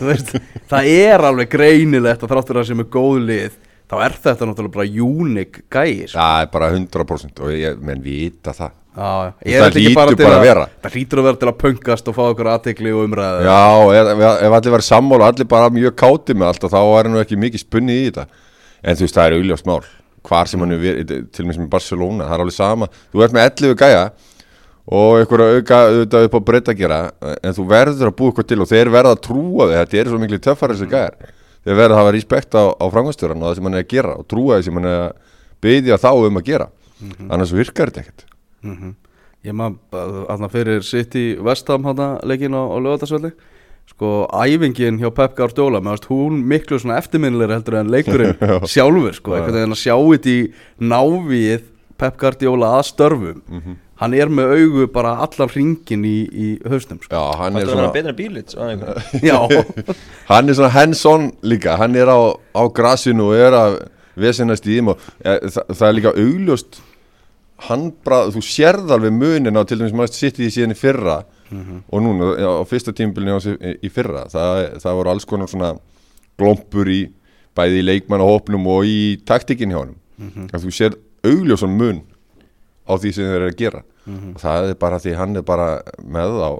Veist, 0.01 0.33
það 0.71 0.91
er 0.91 1.25
alveg 1.29 1.51
greinilegt 1.53 2.23
að 2.23 2.33
þráttur 2.33 2.61
að 2.61 2.69
sem 2.71 2.83
er 2.83 2.89
góð 2.93 3.19
lið 3.27 3.57
þá 3.87 3.95
er 4.03 4.17
þetta 4.25 4.49
náttúrulega 4.49 4.75
bara 4.75 5.05
unik 5.07 5.61
gæi 5.71 6.07
sko. 6.07 6.17
Það 6.17 6.41
er 6.41 6.51
bara 6.57 6.71
100% 6.75 7.43
og 7.45 7.53
ég, 7.55 7.79
menn 7.87 8.03
vita 8.03 8.53
það 8.55 8.75
Já. 8.97 9.33
Það 9.45 9.75
hlýtur 9.77 9.93
til 10.17 10.25
bara 10.25 10.37
að 10.39 10.45
vera. 10.47 10.63
Það 10.83 10.95
hlýtur 10.97 11.19
að 11.21 11.27
vera 11.27 11.39
til 11.43 11.49
að 11.51 11.57
pöngast 11.61 12.07
og 12.09 12.15
fá 12.17 12.21
okkur 12.31 12.49
aðtekli 12.55 12.93
og 12.97 13.03
umræðu. 13.05 13.43
Já, 13.45 13.59
ef, 14.01 14.09
ef- 14.17 14.55
allir 14.57 14.73
verið 14.73 14.87
sammála 14.87 15.27
og 15.27 15.29
allir 15.35 15.49
bara 15.51 15.69
mjög 15.75 15.93
káti 16.01 16.33
með 16.33 16.47
allt 16.49 16.65
þá 16.73 16.79
er 16.99 17.09
nú 17.13 17.21
ekki 17.21 17.37
mikið 17.37 17.61
spunni 17.61 17.97
í 18.01 18.07
þetta. 18.09 18.25
En 18.83 18.97
þú 18.97 19.05
veist, 19.05 19.17
það 19.19 19.27
er 19.29 19.37
auðljóst 19.37 19.69
mál. 19.69 19.83
Hvar 20.27 20.49
sem 20.49 20.59
hann 20.65 20.73
er 20.75 20.81
verið, 20.81 21.13
til 21.31 21.43
og 21.45 21.47
með 21.51 21.55
sem 21.59 21.67
í 21.67 21.69
Barcelona 21.77 22.25
það 22.27 22.33
er 22.39 22.43
alveg 22.47 22.57
sama, 22.57 22.87
þú 23.13 23.23
ert 23.23 23.35
með 23.37 23.45
11 23.51 23.77
gæja 23.79 24.01
og 24.87 25.17
einhverja 25.21 25.57
auka 25.59 25.77
auðvitað 25.87 26.25
upp 26.27 26.35
á 26.35 26.41
breytt 26.47 26.69
að 26.71 26.77
gera, 26.81 26.97
en 27.43 27.55
þú 27.55 27.65
verður 27.69 28.09
að 28.09 28.15
búa 28.19 28.31
eitthvað 28.31 28.47
til 28.51 28.59
og 28.63 28.69
þeir 28.71 28.91
verða 28.91 29.11
að 29.15 29.21
trúa 29.27 29.67
þig, 29.67 29.77
þetta 29.81 29.99
er 30.01 30.09
svo 30.11 30.19
miklu 30.21 30.39
töffar 30.43 30.73
þessi 30.73 30.87
gæjar, 30.91 31.15
þeir 31.67 31.75
verða 31.79 31.95
að 31.97 32.01
hafa 32.01 32.13
respekt 32.15 32.55
á, 32.55 32.63
á 32.71 32.85
frangvæmstjóran 32.91 33.43
og 33.43 33.49
það 33.49 33.55
sem 33.59 33.67
hann 33.67 33.77
er 33.79 33.83
að 33.83 33.91
gera 33.93 34.13
og 34.19 34.27
trúa 34.31 34.57
því 34.59 34.67
sem 34.67 34.79
hann 34.79 34.87
er 34.91 34.99
að 35.05 35.35
byggja 35.67 35.99
þá 36.03 36.09
um 36.27 36.39
að 36.41 36.47
gera. 36.47 36.67
Annars 37.27 37.51
virkar 37.55 37.91
þetta 37.91 38.03
ekkert 38.05 38.25
Mhm. 38.67 38.95
Ég 39.45 39.53
maður 39.53 40.25
aðna 40.33 40.49
fyrir 40.51 40.81
sitt 40.83 41.13
í 41.15 41.37
Vestham 41.45 41.83
hana 41.87 42.17
leikin 42.23 42.51
á, 42.57 42.61
á 42.67 42.77
lögatarsvelli 42.81 43.31
Sko, 43.87 44.27
æfingin 44.35 44.97
hjá 44.99 45.07
Pep 45.15 45.35
Guardiola 45.37 45.79
með 45.79 46.07
hún 46.09 46.41
miklu 46.43 46.75
svona 46.81 46.97
eftirminnilegri 46.99 47.55
heldur 47.55 47.77
en 47.79 47.87
leikurinn 47.93 48.35
sjálfur 48.73 49.13
sko, 49.15 49.31
einhvern 49.37 49.55
veginn 49.61 49.75
að 49.77 49.79
sjá 49.79 49.95
þetta 49.95 50.33
í 50.33 50.41
návið 50.91 51.61
Pep 51.97 52.17
Guardiola 52.19 52.73
að 52.79 52.83
störfum 52.89 53.39
Mhm. 53.47 53.77
hann 54.01 54.13
er 54.13 54.27
með 54.29 54.51
augu 54.57 54.87
bara 54.93 55.13
allan 55.23 55.49
ringin 55.55 56.03
í, 56.05 56.17
í 56.29 56.47
hausnum 56.67 56.99
sko. 57.01 57.15
Já, 57.15 57.37
hann 57.39 57.53
Það 57.53 57.61
er 57.61 57.67
að 57.67 57.71
svona 57.71 57.87
en 57.87 58.15
bílits 58.19 58.55
Já, 59.29 59.39
hann 60.33 60.49
er 60.49 60.53
svona 60.59 60.69
hands-on 60.75 61.31
líka 61.41 61.77
hann 61.79 61.95
er 61.95 62.11
á, 62.11 62.19
á 62.53 62.63
grassinu 62.69 63.31
og 63.31 63.39
er 63.39 63.55
að 63.57 63.79
vesenast 64.17 64.67
í 64.67 64.75
þeim 64.81 64.91
og 64.93 64.99
ja, 65.23 65.37
það, 65.47 65.63
það 65.73 65.87
er 65.87 65.97
líka 66.01 66.13
augljóst 66.17 66.81
hann 67.65 67.91
bara, 68.05 68.27
þú 68.29 68.41
sérð 68.45 68.91
alveg 68.93 69.13
munin 69.17 69.57
á 69.57 69.63
til 69.65 69.79
dæmis 69.79 69.95
maður 69.97 70.13
sitt 70.13 70.39
í 70.39 70.49
síðan 70.53 70.75
í 70.75 70.77
fyrra 70.77 71.23
og 71.89 72.01
núna 72.03 72.33
á 72.37 72.61
fyrsta 72.67 72.91
tímbilinu 72.93 73.37
í, 73.39 73.77
í 73.87 73.89
fyrra 73.89 74.25
það, 74.29 74.79
það 74.83 74.97
voru 74.99 75.09
alls 75.13 75.25
konar 75.25 75.47
svona 75.49 75.71
glompur 76.37 76.89
í 76.91 76.99
bæði 77.57 77.79
í 77.81 77.85
leikmannahópnum 77.87 78.67
og 78.69 78.85
í 78.85 79.17
taktikin 79.25 79.71
hjá 79.73 79.79
hann 79.81 79.95
að 80.53 80.65
þú 80.67 80.73
sérð 80.75 80.97
augljósan 81.25 81.77
mun 81.77 82.03
á 82.87 82.93
því 82.97 83.11
sem 83.13 83.25
þeir 83.27 83.35
eru 83.41 83.47
að 83.51 83.57
gera. 83.59 83.81
Og 84.07 84.37
það 84.39 84.69
er 84.69 84.75
bara 84.79 84.99
því 85.03 85.13
hann 85.19 85.35
er 85.35 85.43
bara 85.43 85.81
með 86.03 86.37
á 86.39 86.51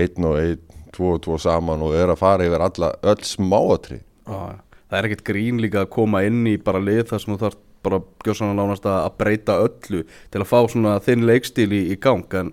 einn 0.00 0.24
og 0.30 0.38
einn, 0.40 0.60
tvo 0.94 1.14
og 1.16 1.20
tvo 1.22 1.36
saman 1.38 1.82
og 1.84 1.92
er 1.94 2.08
að 2.12 2.20
fara 2.22 2.46
yfir 2.46 2.62
alla, 2.64 2.92
öll 3.02 3.24
smáatri 3.26 3.98
Já, 4.00 4.60
það 4.90 4.96
er 5.00 5.08
ekkert 5.10 5.24
grín 5.26 5.60
líka 5.60 5.82
að 5.84 5.90
koma 5.96 6.22
inn 6.26 6.46
í 6.46 6.56
bara 6.56 6.80
lið 6.82 7.04
þar 7.10 7.20
sem 7.22 7.34
þú 7.34 7.40
þarf 7.44 7.58
bara 7.84 8.02
gjóðsana 8.24 8.56
nánast 8.56 8.86
að 8.88 8.98
að 9.06 9.16
breyta 9.22 9.58
öllu 9.64 10.02
til 10.04 10.42
að 10.42 10.48
fá 10.50 10.58
svona 10.70 10.98
þinn 11.04 11.26
leikstíl 11.28 11.70
í, 11.72 11.82
í 11.94 11.96
gang 12.00 12.36
en 12.40 12.52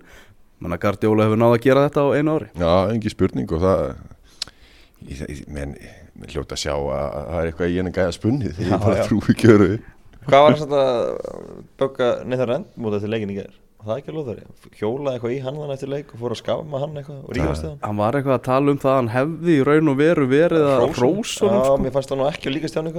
manna 0.58 0.78
Guardiola 0.80 1.28
hefur 1.28 1.40
náð 1.40 1.56
að 1.56 1.64
gera 1.68 1.84
þetta 1.86 2.04
á 2.04 2.08
einu 2.16 2.34
ári. 2.38 2.48
Já, 2.58 2.72
engi 2.94 3.12
spurning 3.12 3.52
og 3.54 3.62
það 3.62 3.84
ég, 5.06 5.22
ég, 5.22 5.44
menn, 5.52 5.76
menn 6.18 6.32
hljóta 6.32 6.56
að 6.56 6.64
sjá 6.64 6.74
að, 6.74 6.90
að 6.96 7.28
það 7.28 7.38
er 7.38 7.52
eitthvað 7.52 7.70
í 7.70 7.78
henni 7.78 7.94
gæða 7.98 8.16
spunnið 8.16 8.58
þegar 8.58 8.74
ég 8.74 8.84
bara 8.88 9.06
trúi 9.06 9.32
ekki 9.34 9.54
öru 9.54 9.70
Hvað 10.28 10.44
var 10.44 10.58
það 10.60 10.74
að 10.82 10.98
bögga 11.80 12.08
Neithar 12.28 12.50
Rend 12.52 12.72
mútið 12.76 12.98
eftir 12.98 13.12
leikin 13.14 13.30
í 13.32 13.36
gær? 13.38 13.52
Það 13.78 13.92
er 13.94 14.00
ekki 14.00 14.10
alveg 14.12 14.26
þar 14.28 14.38
Hjólaði 14.78 15.14
eitthvað 15.14 15.32
í 15.34 15.38
hann 15.44 15.58
þann 15.60 15.72
eftir 15.74 15.90
leik 15.92 16.08
og 16.10 16.18
fór 16.18 16.32
að 16.34 16.40
skafma 16.40 16.80
hann 16.82 16.96
eitthvað 16.98 17.18
og 17.22 17.36
rífast 17.36 17.62
við 17.62 17.68
hann. 17.70 17.78
Hann 17.84 18.00
var 18.00 18.18
eitthvað 18.18 18.34
að 18.34 18.42
tala 18.48 18.72
um 18.74 18.80
það 18.82 18.90
að 18.90 18.98
hann 18.98 19.10
hefði 19.14 19.54
í 19.54 19.62
raun 19.68 19.92
og 19.92 19.96
veru 20.00 20.26
verið 20.32 20.66
að 20.72 20.82
rósunum 20.98 21.54
Já, 21.54 21.62
sko. 21.62 21.76
mér 21.84 21.94
fannst 21.94 22.10
það 22.10 22.18
nú 22.18 22.26
ekki 22.26 22.50
að 22.50 22.54
líkast 22.56 22.74
hjá 22.74 22.80
hann 22.82 22.90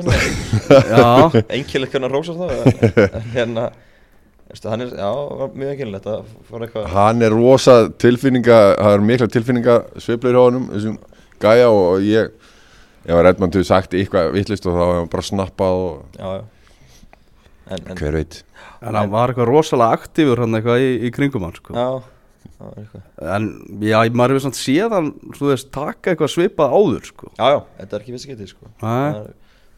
Já, 0.90 1.10
Einkilegt 1.58 1.92
hvernig 1.94 2.08
að 2.08 2.16
rósa 2.16 2.34
það 2.40 2.58
hérna 3.36 3.66
hann 4.66 4.82
er, 4.82 4.94
já, 4.98 5.10
var 5.40 5.52
mjög 5.54 5.72
ekkilvægt 5.76 6.08
að 6.10 6.30
fara 6.50 6.66
eitthvað 6.66 6.88
hann 6.96 7.22
er 7.28 7.36
rosa 7.36 7.76
tilfinninga 8.02 8.60
það 8.80 8.96
er 8.96 9.04
mikla 9.12 9.28
tilfinninga 9.36 9.76
sveiflir 10.02 10.34
hjá 10.34 10.42
honum 10.42 10.66
þessum 10.72 10.96
gæja 11.44 11.68
og 11.70 12.02
ég 12.08 12.32
ég 13.06 13.14
var 13.20 13.30
Edmund 13.30 13.54
hefur 13.54 13.68
sagt 13.68 13.94
eitthvað 13.94 14.32
vittlist 14.34 14.66
og 14.66 14.74
þá 14.80 14.86
hefur 14.88 15.12
Já, 18.80 18.88
já 18.88 18.88
En, 18.88 18.88
en 18.88 18.96
En 18.96 19.00
hann 19.02 19.12
var 19.12 19.34
eitthvað 19.34 19.50
rosalega 19.50 19.98
aktífur 20.00 20.40
hann 20.46 20.56
eitthvað 20.56 20.86
í, 20.86 20.90
í 21.04 21.12
kringum 21.12 21.44
hann 21.44 21.58
sko. 21.58 21.76
Já, 21.76 21.88
eitthvað. 22.70 23.04
En 23.36 23.50
já, 23.84 24.00
maður 24.16 24.36
hefur 24.38 24.46
svona 24.46 24.60
séð 24.60 24.96
hann 24.96 25.12
Þú 25.36 25.52
veist, 25.52 25.70
taka 25.76 26.14
eitthvað 26.14 26.32
svipað 26.32 26.76
áður 26.80 27.10
sko. 27.10 27.32
Já, 27.36 27.46
já, 27.52 27.60
þetta 27.82 27.98
er 27.98 28.06
ekki 28.06 28.32
getið, 28.32 28.52
sko. 28.54 28.74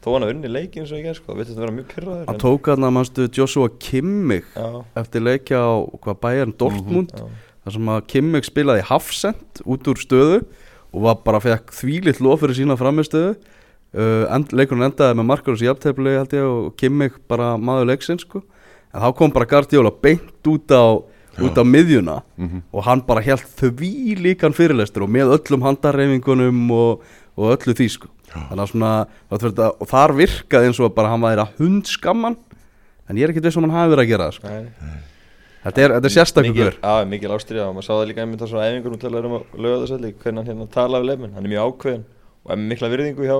Þó 0.02 0.08
hann 0.16 0.26
að 0.26 0.32
unni 0.34 0.50
leikin 0.50 0.86
svo 0.88 0.98
ekki, 0.98 1.14
veitir 1.28 1.52
þetta 1.52 1.62
vera 1.62 1.74
mjög 1.76 1.90
pyrraður 1.92 2.30
Hann 2.30 2.40
tók 2.42 2.70
hann 2.72 2.86
að 2.86 2.94
mannstu 2.96 3.26
Joshua 3.38 3.70
Kimmich 3.82 4.48
Já, 4.56 4.80
Eftir 4.98 5.22
leikja 5.22 5.60
á 5.62 5.72
hvað 6.02 6.18
bæjarn 6.24 6.54
Dortmund 6.58 7.12
já, 7.14 7.26
þar 7.62 7.76
sem 7.76 7.90
að 7.94 8.06
Kimmich 8.10 8.48
spilaði 8.48 8.86
hafsend 8.88 9.62
út 9.62 9.90
úr 9.92 10.02
stöðu 10.02 10.40
og 10.92 11.04
var 11.06 11.20
bara 11.22 11.40
fekk 11.44 11.70
þvílitt 11.76 12.18
lof 12.24 12.42
fyrir 12.42 12.58
sína 12.58 12.74
framistöðu 12.80 13.36
uh, 13.36 14.24
end, 14.34 14.50
leikurinn 14.50 14.88
endaði 14.88 15.20
með 15.20 15.28
Marcus 15.30 15.62
Jafntefli 15.62 16.16
held 16.18 16.34
ég 16.34 16.50
og 16.50 16.74
Kimmich 16.82 17.22
bara 17.30 17.54
maður 17.54 17.92
leiksinn 17.92 18.18
sko 18.22 18.42
en 18.92 19.02
þá 19.04 19.08
kom 19.18 19.32
bara 19.34 19.48
Guardiola 19.48 19.90
beint 20.02 20.48
út 20.52 20.72
á 20.74 20.84
út 21.40 21.56
á 21.56 21.64
miðjuna 21.64 22.18
og 22.72 22.82
hann 22.84 23.00
bara 23.06 23.22
held 23.24 23.44
því 23.56 24.16
líkan 24.20 24.52
fyrirlestur 24.52 25.06
og 25.06 25.12
með 25.14 25.30
öllum 25.38 25.62
handarreifingunum 25.64 26.58
og, 26.76 27.00
og 27.40 27.54
öllu 27.56 27.72
því 27.78 27.86
sko. 27.94 28.10
Þannig 28.32 28.62
að 28.64 28.68
svona 28.72 28.90
að, 29.32 29.46
og 29.80 29.88
þar 29.88 30.12
virkaði 30.18 30.68
eins 30.68 30.80
og 30.80 30.92
bara 30.96 31.08
hann 31.12 31.24
væri 31.24 31.40
að 31.44 31.54
hundskamman 31.62 32.36
en 33.08 33.16
ég 33.16 33.24
er 33.26 33.32
ekki 33.32 33.42
viss 33.44 33.56
um 33.56 33.64
hann 33.64 33.74
hafi 33.76 33.94
verið 33.94 34.04
að 34.04 34.12
gera 34.12 34.28
það 34.28 34.36
sko. 34.36 34.52
Nei. 34.52 35.00
þetta 35.64 35.82
er, 35.86 35.94
þetta 35.96 36.08
er 36.10 36.14
sérstakur 36.18 36.48
Mikil- 36.52 36.68
gaur. 36.68 36.78
Já, 36.82 37.08
mikil 37.08 37.32
ástriða 37.36 37.66
og 37.70 37.74
maður 37.78 37.88
sá 37.88 37.92
það 37.96 38.06
líka 38.12 38.22
einmitt 38.26 38.44
á 38.44 38.48
svona 38.52 38.68
æfingur 38.68 38.94
og 38.96 39.02
talaður 39.02 39.28
um 39.30 39.36
að 39.38 39.58
löga 39.66 39.80
þessu 39.82 39.96
allir 39.98 40.14
hvernig 40.22 40.40
hann 40.42 40.50
hérna 40.52 40.68
tala 40.76 41.00
við 41.02 41.10
leifmenn, 41.12 41.34
hann 41.36 41.44
er 41.48 41.52
mjög 41.52 41.68
ákveðin 41.72 42.04
og 42.44 42.52
er 42.56 42.62
mikla 42.68 42.92
virðingu 42.92 43.28
hjá 43.28 43.36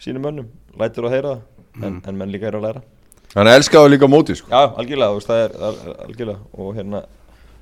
sínum 0.00 0.24
mönnum 0.28 0.48
lætur 0.80 1.08
að 1.08 1.14
heyra 1.16 1.34
það, 1.36 1.84
en, 1.88 2.00
en 2.08 2.18
menn 2.20 2.32
líka 2.36 2.48
er 2.52 2.56
að 2.60 2.66
læra 2.68 2.82
hann 3.34 3.50
elskaði 3.50 3.94
líka 3.94 4.08
móti 4.10 4.36
sko. 4.38 4.50
Já, 4.50 4.74
algjörlega, 4.80 5.10
þú 5.10 5.20
veist, 5.20 5.30
það 5.30 5.42
er, 5.44 5.56
það 5.60 5.80
er 5.80 5.98
algjörlega 6.06 6.62
og 6.64 6.78
hérna, 6.78 7.02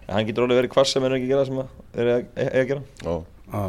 hann 0.09 0.29
getur 0.29 0.47
alveg 0.47 0.63
verið 0.63 0.77
hvers 0.77 0.95
sem 0.95 1.05
er 1.05 1.17
ekki 1.17 1.29
að 1.29 1.33
gera 1.35 1.49
sem 1.49 1.61
að 1.63 2.01
er 2.01 2.13
að, 2.13 2.29
er 2.45 2.63
að 2.63 2.71
gera 2.73 2.83
Já. 3.05 3.17
Já. 3.53 3.65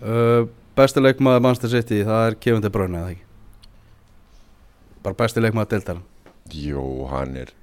Uh, 0.00 0.48
besti 0.78 1.02
leikmaður 1.02 1.44
Manchester 1.44 1.72
City 1.74 2.00
það 2.06 2.26
er 2.26 2.38
Kevin 2.42 2.64
De 2.64 2.72
Bruyne 2.72 3.00
eða 3.00 3.12
ekki 3.14 3.26
bara 5.04 5.18
besti 5.22 5.42
leikmaður 5.44 5.72
deildar 5.74 6.02
jú, 6.50 6.84
hann 7.10 7.36
er 7.40 7.54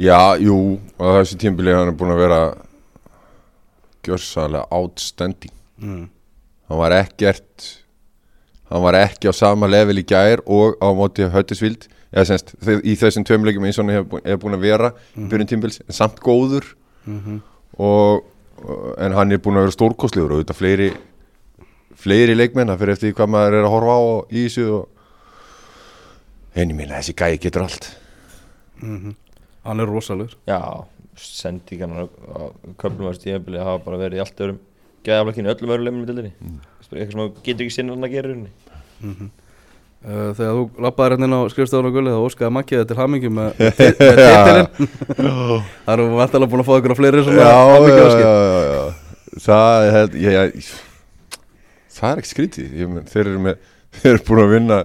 já, 0.00 0.38
jú 0.40 0.56
og 0.96 1.20
þessi 1.20 1.38
tímbili 1.42 1.74
hann 1.76 1.92
er 1.92 1.98
búin 1.98 2.14
að 2.14 2.22
vera 2.24 2.40
gjörsalega 4.06 4.68
outstanding 4.72 5.52
mm. 5.82 6.04
hann 6.70 6.80
var 6.80 6.96
ekkert 6.96 7.68
hann 8.70 8.84
var 8.86 8.98
ekki 9.02 9.28
á 9.28 9.34
sama 9.36 9.68
level 9.68 10.00
í 10.00 10.06
gær 10.06 10.40
og 10.46 10.78
á 10.80 10.88
móti 10.96 11.28
Höttisvild 11.28 11.90
eða 12.10 12.26
semst 12.26 12.54
í 12.82 12.96
þessum 12.98 13.24
tveim 13.28 13.44
leikum 13.46 13.64
eins 13.68 13.78
og 13.78 13.86
hann 13.86 14.20
er 14.24 14.38
búin 14.42 14.56
að 14.58 14.64
vera 14.66 14.90
í 15.14 15.28
byrjun 15.30 15.50
tímbils 15.52 15.80
en 15.86 15.96
samt 15.96 16.20
góður. 16.24 16.66
Mm 17.06 17.40
og, 17.80 18.24
og- 18.60 18.88
en 19.00 19.14
hann 19.16 19.32
er 19.32 19.38
búin 19.40 19.56
að 19.56 19.68
vera 19.68 19.76
stórkostlegur 19.76 20.34
og 20.34 20.40
þetta 20.42 20.56
fleiri 20.58 20.88
fleiri 22.00 22.34
leikmenn 22.34 22.68
það 22.68 22.80
fyrir 22.82 22.92
eftir 22.96 23.14
hvað 23.16 23.30
maður 23.32 23.56
er 23.60 23.64
að 23.68 23.72
horfa 23.74 23.94
á 23.94 24.00
og 24.00 24.32
í 24.34 24.42
þessu 24.46 24.64
og 24.74 24.88
en 26.60 26.72
ég 26.72 26.76
minna 26.76 26.98
þessi 26.98 27.14
gæi 27.16 27.38
getur 27.40 27.62
allt. 27.64 27.86
Hann 28.80 29.80
er 29.80 29.86
rosalur 29.88 30.34
Já, 30.48 30.58
sendingarna 31.20 32.06
á 32.08 32.40
köflum 32.80 33.10
að 33.10 33.18
stíðabili 33.20 33.60
hafa 33.62 33.82
bara 33.84 34.00
verið 34.00 34.18
í 34.18 34.24
allt 34.24 34.40
öðrum 34.40 34.60
gæðaflækinu 35.06 35.52
öllum 35.54 35.72
öðrum 35.74 35.86
leimum 35.88 36.02
í 36.02 36.08
dildinni 36.10 36.32
mm. 36.36 36.58
eitthvað 36.90 37.12
sem 37.12 37.20
þú 37.20 37.26
getur 37.46 37.64
ekki 37.66 37.74
sinna 37.76 37.94
hann 37.94 38.08
að 38.08 38.14
gera 38.16 38.28
í 38.28 38.34
rauninni 38.34 39.30
uh, 40.04 40.30
þegar 40.36 40.52
þú 40.56 40.62
lappaði 40.86 41.16
hérna 41.16 41.40
á 41.40 41.50
skrifstofun 41.52 41.88
og 41.90 41.96
gulli 41.96 42.12
þá 42.14 42.20
óskaði 42.28 42.52
makkið 42.56 42.84
til 42.90 42.98
hamingjum 43.00 43.34
með, 43.40 43.50
með, 43.60 43.72
ti- 43.80 43.90
með 44.00 44.20
titilinn. 44.20 44.70
Það 45.86 45.94
eru 45.96 46.06
vantalega 46.20 46.52
búin 46.54 46.62
að 46.64 46.68
fá 46.70 46.74
ykkur 46.80 46.94
á 46.94 46.98
fleiri 47.00 47.24
já, 47.24 47.32
já, 47.34 47.48
já, 47.90 48.06
já, 48.20 48.62
já. 48.70 48.86
það 49.48 49.88
er 49.88 49.92
held, 49.98 50.16
ég, 50.24 50.38
ég, 50.38 50.70
það 51.98 52.12
er 52.14 52.22
ekki 52.24 52.32
skrítið. 52.34 52.72
Þeir 53.12 53.24
eru 53.26 53.44
með 53.48 53.68
þeir 54.00 54.12
eru 54.14 54.24
búin 54.30 54.44
að 54.44 54.54
vinna 54.54 54.80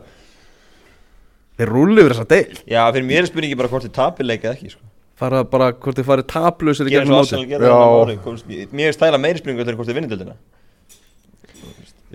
þeir 1.56 1.70
rúli 1.72 2.02
yfir 2.04 2.16
þessa 2.18 2.28
deil 2.34 2.58
Já, 2.68 2.82
fyrir 2.92 3.06
mér 3.08 3.22
er 3.24 3.30
spurningi 3.30 3.58
bara 3.60 3.70
hvort 3.72 3.86
þið 3.86 3.94
tapir 3.96 4.28
leika 4.28 4.50
eða 4.50 4.58
ekki 4.58 4.72
sko. 4.74 4.82
fara 5.22 5.44
bara 5.48 5.70
hvort 5.72 5.96
þið 6.02 6.08
farið 6.10 6.26
tablusir 6.34 6.90
í 6.90 6.96
gegnum 6.96 7.22
Já. 7.24 8.18
komst- 8.26 8.50
Mér 8.76 8.90
er 8.90 8.96
stæla 8.98 9.20
meiri 9.22 9.40
spurningu 9.40 9.64
hvort 9.78 9.88
þið 9.88 10.00
vinnir 10.02 10.34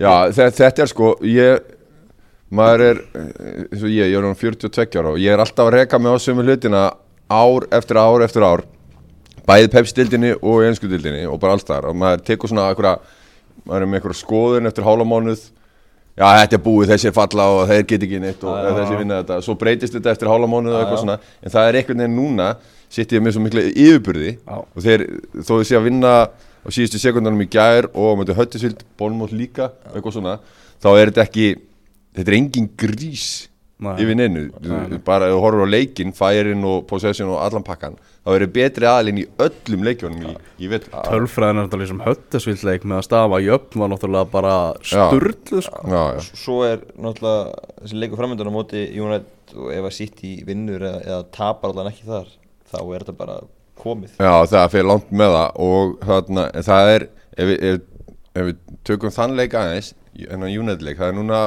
já, 0.01 0.13
þetta, 0.33 0.51
þetta 0.59 0.83
er 0.85 0.91
sko 0.93 1.09
ég 1.25 1.65
maður 2.51 2.85
er 2.89 3.01
eh, 3.15 3.31
eins 3.71 3.85
og 3.85 3.93
ég, 3.93 4.11
ég 4.11 4.19
er 4.19 4.27
um 4.27 4.37
42 4.37 4.99
ára 4.99 5.15
og 5.15 5.23
ég 5.23 5.33
er 5.35 5.43
alltaf 5.43 5.69
að 5.69 5.77
reka 5.79 6.01
mig 6.03 6.13
á 6.15 6.19
sömu 6.23 6.45
hlutina 6.47 6.83
ár 7.31 7.67
eftir 7.79 8.01
ár 8.01 8.27
eftir 8.27 8.47
ár. 8.47 8.65
Bæði 9.47 9.71
pepsdildinni 9.73 10.35
og 10.41 10.67
einskudildinni 10.67 11.25
og 11.31 11.41
bara 11.43 11.57
alls 11.57 11.67
þar 11.67 11.89
og 11.91 11.97
maður 11.99 12.27
tekur 12.27 12.51
svona 12.51 12.69
einhverja, 12.71 12.99
maður 13.65 13.87
er 13.87 13.91
með 13.91 14.01
einhverja 14.01 14.21
skoðun 14.21 14.71
eftir 14.71 14.87
hálfamánuð 14.87 15.47
já 16.21 16.27
þetta 16.27 16.59
er 16.59 16.63
búið, 16.65 16.91
þessi 16.91 17.09
er 17.09 17.17
falla 17.17 17.47
og 17.55 17.63
þeir 17.71 17.87
get 17.89 18.05
ekki 18.05 18.21
neitt 18.21 18.45
og 18.45 18.59
Já, 18.59 18.69
þessi 18.77 18.99
vinna 18.99 19.23
þetta. 19.23 19.41
Svo 19.47 19.57
breytist 19.59 19.97
þetta 19.97 20.13
eftir 20.13 20.31
hálfamánuð 20.31 20.75
og 20.75 20.83
eitthvað 20.83 21.03
svona. 21.05 21.17
En 21.41 21.55
það 21.55 21.71
er 21.71 21.79
einhvern 21.81 22.03
veginn 22.05 22.19
núna 22.19 22.51
sitt 22.91 23.15
ég 23.15 23.23
með 23.23 23.37
svo 23.37 23.45
miklu 23.47 23.65
yfirbyrði 23.71 24.33
Já. 24.35 24.57
og 24.59 24.85
þeir, 24.85 25.07
þó 25.39 25.53
þið 25.55 25.67
sé 25.71 25.79
að 25.79 25.87
vinna 25.87 26.15
á 26.61 26.69
síðustu 26.69 27.01
sekundunum 27.01 27.45
í 27.45 27.49
gær 27.51 27.89
og 27.95 28.19
möttu 28.21 28.37
höttisvild, 28.37 28.83
bónumótt 29.01 29.33
líka 29.33 29.71
eitthvað 29.95 30.17
svona, 30.19 30.37
þá 30.83 30.89
er 30.93 31.13
þetta 31.13 31.25
ekki 31.25 31.47
þetta 32.17 32.29
er 32.31 32.37
engin 32.41 32.69
grís 32.81 33.29
Nei. 33.81 33.95
yfir 34.03 34.17
neinu, 34.19 34.43
Nei, 34.61 34.99
bara 35.07 35.31
ef 35.31 35.39
þú 35.39 35.41
horfur 35.41 35.63
á 35.65 35.69
leikinn, 35.73 36.11
færin 36.13 36.65
og 36.69 36.83
possession 36.91 37.31
og 37.33 37.39
allan 37.41 37.65
pakkan 37.65 37.95
þá 38.21 38.35
eru 38.35 38.49
betri 38.53 38.85
aðlinn 38.85 39.23
í 39.23 39.25
öllum 39.41 39.87
leikjónum 39.87 40.27
í, 40.29 40.35
í 40.61 40.69
vetur 40.69 40.93
tölfræðin 41.07 41.63
er 41.63 41.71
þetta 41.71 41.89
sem 41.89 42.03
höttasvildleik 42.05 42.85
með 42.85 42.99
að 42.99 43.07
stafa 43.07 43.39
jöfn 43.41 43.81
var 43.81 43.93
náttúrulega 43.95 44.29
bara 44.35 44.57
Já. 44.85 45.07
sturlu 45.09 45.63
sko. 45.65 45.81
já, 45.89 46.03
já. 46.19 46.21
Svo 46.43 46.59
er 46.69 46.85
náttúrulega 46.93 47.65
þessi 47.81 48.03
leikur 48.03 48.21
framöndan 48.21 48.53
á 48.53 48.57
móti 48.59 48.85
United 49.01 49.57
og 49.57 49.73
ef 49.79 49.89
að 49.89 49.97
sitt 49.97 50.21
í 50.29 50.35
vinnur 50.45 50.85
eða, 50.85 51.01
eða 51.09 51.23
tapar 51.39 51.73
allan 51.73 51.89
ekki 51.95 52.05
þar 52.11 52.29
þá 52.69 52.79
er 52.85 53.01
þetta 53.07 53.17
bara 53.25 53.41
komið 53.81 54.21
Já, 54.21 54.35
það 54.53 54.71
fyrir 54.77 54.91
langt 54.93 55.17
með 55.17 55.37
það 55.39 55.65
og 55.71 55.97
þarna, 56.05 56.49
það 56.69 56.93
er 56.99 57.09
ef 57.33 57.49
við, 57.55 57.65
ef, 57.73 58.07
ef 58.37 58.51
við 58.53 58.63
tökum 58.93 59.17
þann 59.17 59.39
leik 59.41 59.57
aðeins 59.57 59.95
en 60.29 60.45
á 60.45 60.49
United 60.53 60.85
leik, 60.85 61.01
það 61.01 61.15
er 61.15 61.17
núna 61.23 61.43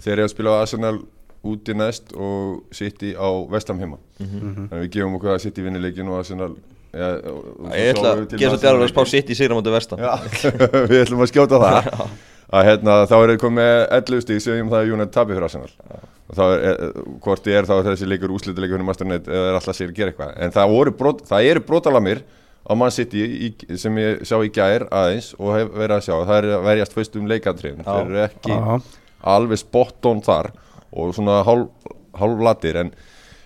þeir 0.00 0.14
eru 0.16 0.28
að 0.28 0.32
spila 0.34 0.56
á 0.56 0.62
Arsenal 0.62 0.96
úti 1.42 1.74
næst 1.74 2.12
og 2.14 2.62
City 2.74 3.14
á 3.18 3.28
Vestam 3.50 3.80
heima. 3.82 3.98
Þannig 4.20 4.76
að 4.76 4.84
við 4.84 4.92
gefum 4.96 5.16
okkur 5.18 5.34
að 5.34 5.42
City 5.46 5.64
vinni 5.64 5.82
leikin 5.82 6.10
og 6.10 6.20
Arsenal 6.20 6.52
ja, 6.92 7.08
og, 7.30 7.46
og 7.58 7.72
Ég 7.74 7.94
ætla 7.94 8.12
að 8.14 8.36
gera 8.36 8.52
svo 8.52 8.60
djálfur 8.62 8.86
að 8.86 8.92
spá 8.92 9.02
sitt 9.10 9.32
í 9.32 9.36
sigra 9.38 9.56
móti 9.56 9.72
vestam 9.72 10.02
Já, 10.02 10.12
við 10.90 10.98
ætlum 11.06 11.24
að 11.24 11.32
skjóta 11.32 11.60
það. 11.62 11.90
Að 12.52 12.66
hérna, 12.68 12.94
þá 13.08 13.14
er 13.16 13.30
þið 13.30 13.38
komið 13.40 13.70
11 13.96 14.22
stík 14.26 14.42
segjum 14.44 14.68
það 14.68 14.82
að 14.82 14.90
United 14.92 15.12
tapir 15.14 15.38
fyrir 15.38 15.46
Arsenal. 15.46 16.00
Og 16.28 16.36
þá 16.36 16.42
er, 16.44 16.64
er, 16.68 16.98
hvort 17.24 17.46
ég 17.48 17.56
er 17.56 17.68
þá 17.70 17.72
þessi 17.86 18.08
leikur 18.10 18.34
úslitileikur 18.34 18.76
fyrir 18.76 18.88
Masternet 18.90 19.30
eða 19.30 19.46
er 19.48 19.56
alltaf 19.56 19.78
sér 19.78 19.88
að 19.88 19.96
gera 19.96 20.12
eitthvað. 20.12 20.34
En 20.36 20.52
það, 20.52 20.74
voru 20.74 20.92
brot, 20.98 21.22
það 21.30 21.48
eru 21.48 21.62
brotalamir 21.70 22.20
á 22.68 22.72
Man 22.76 22.92
City 22.92 23.24
í, 23.24 23.48
sem 23.80 23.96
ég 24.02 24.20
sjá 24.28 24.36
í 24.44 24.52
gær 24.52 24.84
aðeins 24.92 25.30
og 25.38 25.54
hef 25.56 25.72
verið 25.72 25.96
að 25.96 26.04
sjá. 26.10 26.14
Það 26.28 26.34
er 26.36 26.66
verjast 26.68 26.98
fyrst 26.98 27.16
um 27.22 27.32
leikatriðin 27.32 27.80
Já. 27.80 27.88
þeir 27.88 28.12
eru 28.12 28.22
ekki 28.26 28.52
Já. 28.52 28.76
Alveg 29.22 29.62
spot 29.62 30.10
on 30.10 30.22
þar 30.24 30.50
og 30.92 31.14
svona 31.16 31.40
hálf, 31.46 31.70
hálf 32.18 32.42
latir 32.44 32.78
en, 32.82 32.92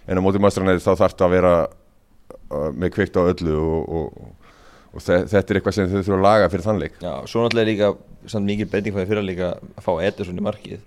en 0.07 0.21
á 0.21 0.25
móti 0.25 0.43
Masternet 0.43 0.83
þá 0.83 0.95
þarf 0.95 1.15
það 1.15 1.27
að 1.29 1.37
vera 1.37 1.55
uh, 1.67 2.71
með 2.75 2.93
kveikt 2.97 3.19
á 3.21 3.23
öllu 3.23 3.57
og, 3.61 3.95
og, 4.01 4.51
og 4.97 5.05
þe 5.05 5.23
þetta 5.31 5.47
er 5.47 5.61
eitthvað 5.61 5.79
sem 5.79 5.89
þau 5.93 5.99
þurfa 6.01 6.19
að 6.19 6.27
laga 6.27 6.51
fyrir 6.53 6.67
þann 6.67 6.83
leik. 6.83 7.01
Já, 7.03 7.15
svo 7.31 7.45
náttúrulega 7.45 7.67
er 7.67 7.73
líka 7.73 8.31
samt 8.33 8.51
mikið 8.51 8.71
breyting 8.73 8.97
hvað 8.97 9.11
fyrir 9.13 9.27
líka 9.27 9.51
að 9.55 9.87
fá 9.87 9.93
Ederson 10.09 10.41
í 10.41 10.47
markið 10.47 10.85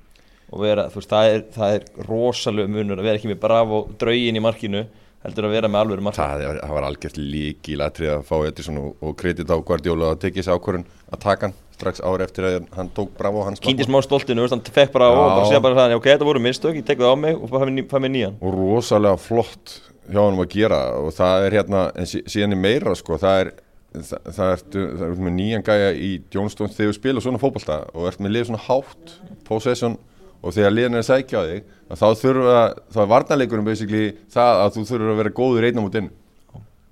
og 0.49 0.63
vera, 0.63 0.87
þú 0.89 0.97
veist, 0.97 1.11
það 1.11 1.31
er, 1.31 1.43
það 1.53 1.75
er 1.75 2.07
rosalega 2.07 2.73
munur 2.73 2.99
að 2.99 3.05
vera 3.05 3.19
ekki 3.19 3.29
með 3.29 3.41
bravo 3.43 3.83
draugin 4.01 4.39
í 4.39 4.41
markinu 4.43 4.87
heldur 5.25 5.47
að 5.49 5.55
vera 5.57 5.67
með 5.71 5.81
alvöru 5.83 6.05
markið 6.05 6.21
Það, 6.23 6.43
er- 6.49 6.59
það 6.63 6.75
var 6.77 6.87
algjört 6.89 7.17
líkilatrið 7.19 8.11
að 8.13 8.21
fá 8.29 8.35
Edison 8.47 8.77
og, 8.81 8.91
og 9.03 9.15
kredit 9.19 9.51
á 9.51 9.57
Guardiola 9.59 10.13
að 10.13 10.21
tekið 10.25 10.41
þessi 10.43 10.53
ákvörðun 10.55 10.85
að 11.11 11.21
taka 11.25 11.47
hann 11.49 11.55
strax 11.79 12.01
ári 12.03 12.25
eftir 12.27 12.47
að 12.49 12.57
hann 12.75 12.89
tók 12.95 13.11
bravo 13.19 13.43
hans 13.47 13.61
Kýndi 13.63 13.85
smá 13.87 13.99
stoltinu, 14.03 14.43
veist, 14.43 14.55
hann 14.55 14.63
fekk 14.79 14.91
bara 14.95 15.07
á 15.07 15.11
og 15.15 15.29
bara 15.37 15.45
segja 15.47 15.61
bara 15.63 15.77
það, 15.79 15.95
ok, 15.99 16.09
þetta 16.11 16.27
voru 16.27 16.41
mistök, 16.43 16.75
ég 16.79 16.87
tek 16.87 16.99
það 16.99 17.13
á 17.15 17.17
mig 17.19 17.37
og 17.39 17.53
fæ 17.53 17.97
mér 17.99 18.11
nýjan. 18.15 18.35
Og 18.43 18.55
rosalega 18.57 19.19
flott 19.23 19.77
hjá 20.09 20.19
hann 20.25 20.39
að 20.43 20.49
gera 20.55 20.79
og 20.99 21.11
það 21.15 21.45
er 21.47 21.55
hérna, 21.59 21.83
en 21.95 22.09
sí- 22.09 22.23
síðan 22.27 22.55
er 22.57 22.61
meira 22.65 22.95
sko, 22.99 23.15
það 23.21 23.43
er 23.45 23.51
það, 23.95 24.27
það 24.39 24.51
ertu, 24.57 24.83
það 24.99 25.05
ertu 25.07 25.23
með 25.29 25.35
nýjan 25.39 25.65
gæja 25.69 25.89
í 25.95 26.11
Johnstone 26.35 26.75
þegar 26.75 26.91
þú 26.91 26.97
spila 26.99 27.23
svona 27.25 27.41
fótbolta 27.41 27.79
og 27.95 28.07
ert 28.11 28.19
með 28.23 28.35
lið 28.35 28.49
svona 28.49 28.63
hátt 28.67 29.15
possession 29.47 29.95
og 30.39 30.55
þegar 30.55 30.75
liðin 30.75 30.97
er 30.97 31.03
að 31.03 31.09
sækja 31.09 31.43
á 31.43 31.43
þig 31.49 31.75
þá 31.99 32.07
þurfa, 32.21 32.61
þá 32.93 32.99
er 33.03 33.11
varnarleikurinn 33.13 33.67
basically 33.67 34.05
það 34.31 34.63
að 34.63 34.73
þú 34.75 34.85
þurfur 34.91 35.13
að 35.13 35.21
vera 35.23 35.35
góður 35.39 35.67
einna 35.69 35.83
mút 35.83 35.99
inn 35.99 36.11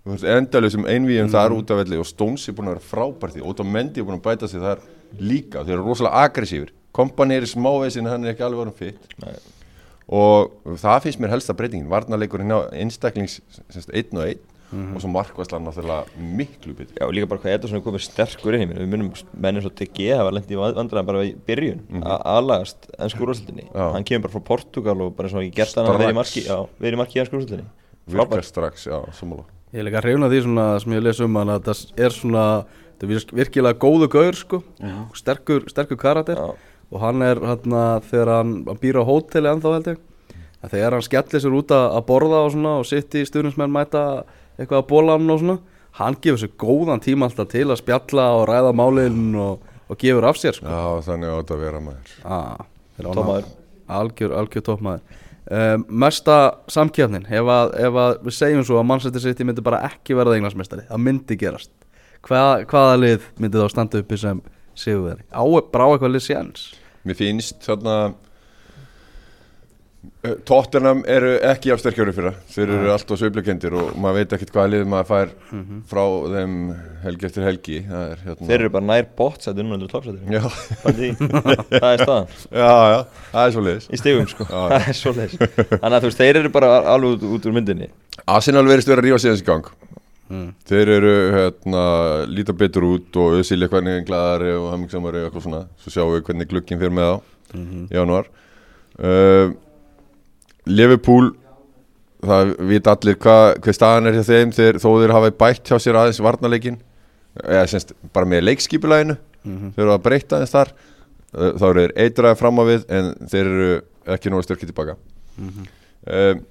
þú 0.07 0.15
veist, 0.15 0.27
endalösum 0.31 0.87
einvíum 0.87 1.29
þar 1.31 1.55
út 1.57 1.71
af 1.71 1.81
velli 1.81 1.99
og 1.99 2.07
Stones 2.07 2.47
er 2.47 2.55
búin 2.55 2.69
að 2.71 2.77
vera 2.77 2.87
frábært 2.87 3.35
því. 3.35 3.43
Og 3.43 3.63
Mendy 3.67 3.99
er 3.99 4.07
búin 4.07 4.19
að 4.19 4.27
bæta 4.29 4.47
sig 4.47 4.63
þar 4.63 4.83
líka. 5.19 5.65
Þeir 5.67 5.75
eru 5.75 5.87
rosalega 5.89 6.23
aggressífur 6.23 6.71
Kompani 6.97 7.35
er 7.37 7.45
í 7.45 7.49
smávegin, 7.49 8.07
hann 8.09 8.25
er 8.25 8.33
ekki 8.33 8.45
alveg 8.47 8.63
varum 8.63 8.77
Nei. 9.21 9.33
og 10.07 10.77
það 10.81 11.03
finnst 11.03 11.19
mér 11.21 11.33
helsta 11.35 11.53
breytingin. 11.53 11.89
Varnarleikurinn 11.91 12.55
á 12.55 12.71
einstaklings 12.73 13.41
einn 13.91 14.17
og 14.17 14.23
einn 14.23 14.39
og 14.67 14.99
svo 14.99 15.09
markvæslan 15.13 15.63
náttúrulega 15.63 16.05
miklu 16.37 16.73
betur 16.75 16.97
Já, 16.99 17.07
líka 17.15 17.27
bara 17.31 17.39
hvað 17.39 17.53
Ederson 17.55 17.77
er 17.79 17.83
komið 17.85 18.03
sterkur 18.03 18.53
inn 18.57 18.65
í 18.65 18.67
mér. 18.67 18.81
Við 18.83 18.89
munum 18.91 19.11
menn 19.33 19.55
eins 19.59 19.65
og 19.69 19.75
TG 19.79 20.09
hafa 20.17 20.31
lent 20.35 20.51
í 20.51 20.57
vandræðan 20.59 21.07
bara 21.07 21.21
í 21.23 21.35
byrjun. 21.47 21.79
Mm 21.87 22.01
-hmm. 22.01 22.21
aðlagast 22.35 22.89
enn 22.99 23.09
skúrúrslutinni 23.13 23.63
Já. 23.73 23.91
Hann 23.93 24.03
kemur 24.03 24.27
bara 24.27 24.33
frá 24.35 24.43
Portugal 24.43 25.01
og 25.01 25.15
bara 25.15 25.27
eins 25.29 25.35
og 25.35 25.43
ekki 25.43 25.55
gert 25.55 25.75
hann 25.75 25.85
að 25.87 25.97
vera 25.99 26.11
í 26.11 26.19
marki 26.19 26.41
Já, 26.43 26.67
vera 26.79 26.95
í 26.95 26.99
marki 26.99 27.15
í 27.15 27.21
enn 27.21 27.29
skúrúrslutinni 27.29 27.65
virkar 28.07 28.43
strax, 28.43 28.87
já, 28.87 28.99
sammála. 29.13 29.43
Ég 29.73 29.79
er 29.79 29.83
líka 29.83 30.01
hrifna 30.01 30.29
því 30.31 30.41
svona 30.43 30.79
sem 30.79 30.93
ég 30.93 31.03
les 31.03 31.19
um 31.19 31.35
hann 31.35 31.49
að 31.49 31.63
það 31.67 32.05
er 32.05 32.09
svona 32.09 32.43
það 32.99 33.03
er 33.03 33.07
virk- 33.07 33.33
virkilega 33.35 33.79
góðu 33.79 34.07
gaur 34.09 34.33
sko. 34.35 34.63
Sterkur, 35.13 35.67
sterkur 35.69 35.97
karakter. 35.97 36.35
Já. 36.35 36.55
og 36.91 37.01
hann 37.01 37.21
er 37.21 37.35
hérna 37.35 37.99
þegar 37.99 38.27
hann, 38.37 38.63
hann 38.65 38.77
býr 38.79 38.95
á 38.95 39.03
hóteli 39.03 39.49
ennþá 39.51 39.73
held 39.73 39.87
ég. 39.91 39.97
Að 40.63 40.71
þegar 40.71 40.91
hann 40.95 41.01
skellir 41.01 41.41
sér 41.43 41.53
út 41.57 41.71
að, 41.75 41.85
að 41.97 42.05
borða 42.07 42.39
og 42.45 42.51
svona 42.51 42.79
og 42.79 42.85
sitt 42.85 43.13
í 43.13 43.25
stuðnismenn 43.27 43.71
mæta 43.71 44.23
eitthvað 44.57 44.81
að 44.81 44.87
bólan 44.91 45.33
og 45.33 45.41
svona. 45.43 45.57
Hann 45.97 46.17
gefur 46.21 46.41
sér 46.43 46.51
góðan 46.61 47.01
tíma 47.01 47.25
alltaf 47.29 47.47
til 47.49 47.67
að 47.71 47.79
spjalla 47.81 48.27
og 48.37 48.43
ræða 48.49 48.73
málin 48.77 49.21
og, 49.41 49.63
og 49.89 50.01
gefur 50.01 50.27
af 50.29 50.37
sér 50.37 50.57
sko. 50.57 50.67
Já, 50.69 51.05
þannig 51.07 51.31
á 51.33 51.35
þetta 51.39 51.55
að 51.55 51.63
vera 51.65 51.81
maður. 51.85 52.17
Ah, 52.25 52.67
Toppmaður. 53.01 53.47
algjör, 53.87 54.33
algjör 54.37 54.63
toppmaður 54.65 55.01
um, 55.51 55.85
mesta 56.03 56.37
samkjöfnin 56.71 57.27
ef 57.29 57.51
að, 57.51 57.73
ef 57.87 57.99
að 58.03 58.13
við 58.25 58.35
segjum 58.37 58.65
svo 58.67 58.79
að 58.81 58.87
Manchester 58.91 59.23
City 59.23 59.47
myndi 59.47 59.63
bara 59.65 59.83
ekki 59.87 60.17
verða 60.17 60.37
englandsmeistari 60.37 60.87
það 60.89 61.03
myndi 61.05 61.37
gerast. 61.39 61.71
Hva, 62.25 62.63
hvaða 62.67 62.95
lið 63.03 63.27
myndi 63.39 63.61
þá 63.61 63.67
standa 63.71 64.01
uppi 64.01 64.19
sem 64.19 64.41
sigurveri 64.77 65.23
á 65.31 65.41
bara 65.71 65.87
á 65.87 65.89
eitthvað 65.93 66.15
lið 66.15 66.25
séns 66.25 66.67
Mér 67.07 67.19
finnst 67.19 67.61
þarna 67.63 67.97
Tottenham 70.47 71.01
eru 71.09 71.31
ekki 71.45 71.71
af 71.73 71.81
sterkjöru 71.81 72.13
fyrir. 72.15 72.35
Þeir 72.53 72.71
eru 72.75 72.91
alltaf 72.93 73.19
sveiflukendir 73.21 73.75
og 73.77 73.93
maður 74.01 74.19
veit 74.21 74.35
ekkert 74.37 74.53
hvaða 74.55 74.71
lið 74.73 74.85
maður 74.91 75.07
fær 75.11 75.33
frá 75.91 76.03
þeim 76.33 76.55
helgi 77.03 77.27
eftir 77.29 77.45
helgi. 77.47 77.79
Það 77.87 78.05
er 78.11 78.23
hérna 78.25 78.49
Þeir 78.49 78.57
eru 78.59 78.71
bara 78.77 78.87
nær 78.91 79.09
bótsæti 79.19 79.63
unnandur 79.63 79.91
toppsæti 79.91 80.37
Já, 80.37 80.43
Það 81.81 81.89
er 81.91 82.03
staðan. 82.03 82.31
Já, 82.51 82.71
já, 82.93 82.99
það 83.33 83.41
er 83.43 83.55
svo 83.57 83.65
leiðis 83.67 83.89
Í 83.91 84.01
stigum 84.01 84.31
sko. 84.31 84.47
Það 84.53 84.75
er 84.79 84.97
svo 85.01 85.13
leis 85.17 85.35
Þannig 85.37 85.97
að 85.97 85.99
þú 85.99 86.09
veist, 86.11 86.23
þeir 86.23 86.41
eru 86.41 86.53
bara 86.57 86.71
alveg 86.95 87.17
út, 87.17 87.27
út 87.37 87.47
úr 87.49 87.55
myndinni. 87.57 87.91
Arsenal 88.27 88.65
verðist 88.67 88.89
vera 88.91 89.03
að 89.03 89.09
rífa 89.09 89.21
síðan 89.23 89.39
í 89.39 89.45
gang. 89.47 89.69
Mm. 90.27 90.47
Þeir 90.67 90.89
eru 90.97 91.13
hérna 91.31 91.83
líta 92.27 92.55
betur 92.57 92.83
út 92.89 93.15
og 93.21 93.37
auðsýli 93.37 93.69
hvernig 93.71 94.03
glæðari 94.09 94.49
og 94.57 94.65
hemmingsamari 94.73 95.21
og 95.21 95.29
eitthvað 95.29 95.45
svona. 95.45 95.61
Svo 95.79 95.93
sjáum 95.93 96.11
við 96.17 96.25
hvernig 96.27 96.49
glugginn 96.51 96.81
fyrir 96.81 96.95
með 96.97 97.13
þá. 97.13 97.33
Í 97.55 97.95
januar 97.95 98.27
uh, 98.99 99.53
Liverpool 100.67 101.31
það 102.27 102.51
vita 102.71 102.93
allir 102.95 103.17
hvað 103.21 103.47
hver 103.63 103.75
staðan 103.77 104.09
er 104.09 104.17
hjá 104.17 104.25
þeim 104.27 104.53
þeir, 104.55 104.79
þó 104.81 104.89
þeir 105.01 105.13
hafa 105.15 105.31
bætt 105.43 105.69
hjá 105.69 105.77
sér 105.83 105.99
aðeins 106.01 106.21
varnarleikin 106.25 106.79
eða 107.43 107.67
semst 107.69 107.93
bara 108.15 108.25
með 108.29 108.47
leikskipulæginu 108.47 109.17
þeir 109.75 109.83
eru 109.85 109.93
að 109.93 110.05
breyta 110.07 110.39
aðeins 110.39 110.55
þar 110.55 110.71
uh, 110.73 111.51
þá 111.59 111.65
eru 111.69 111.83
þeir 111.85 111.93
eitraði 112.07 112.39
fram 112.41 112.57
á 112.59 112.63
við 112.67 112.87
en 112.97 113.11
þeir 113.29 113.51
eru 113.51 113.69
ekki 114.17 114.31
nógu 114.31 114.45
styrkið 114.47 114.71
tilbaka. 114.71 114.95
Um, 116.07 116.41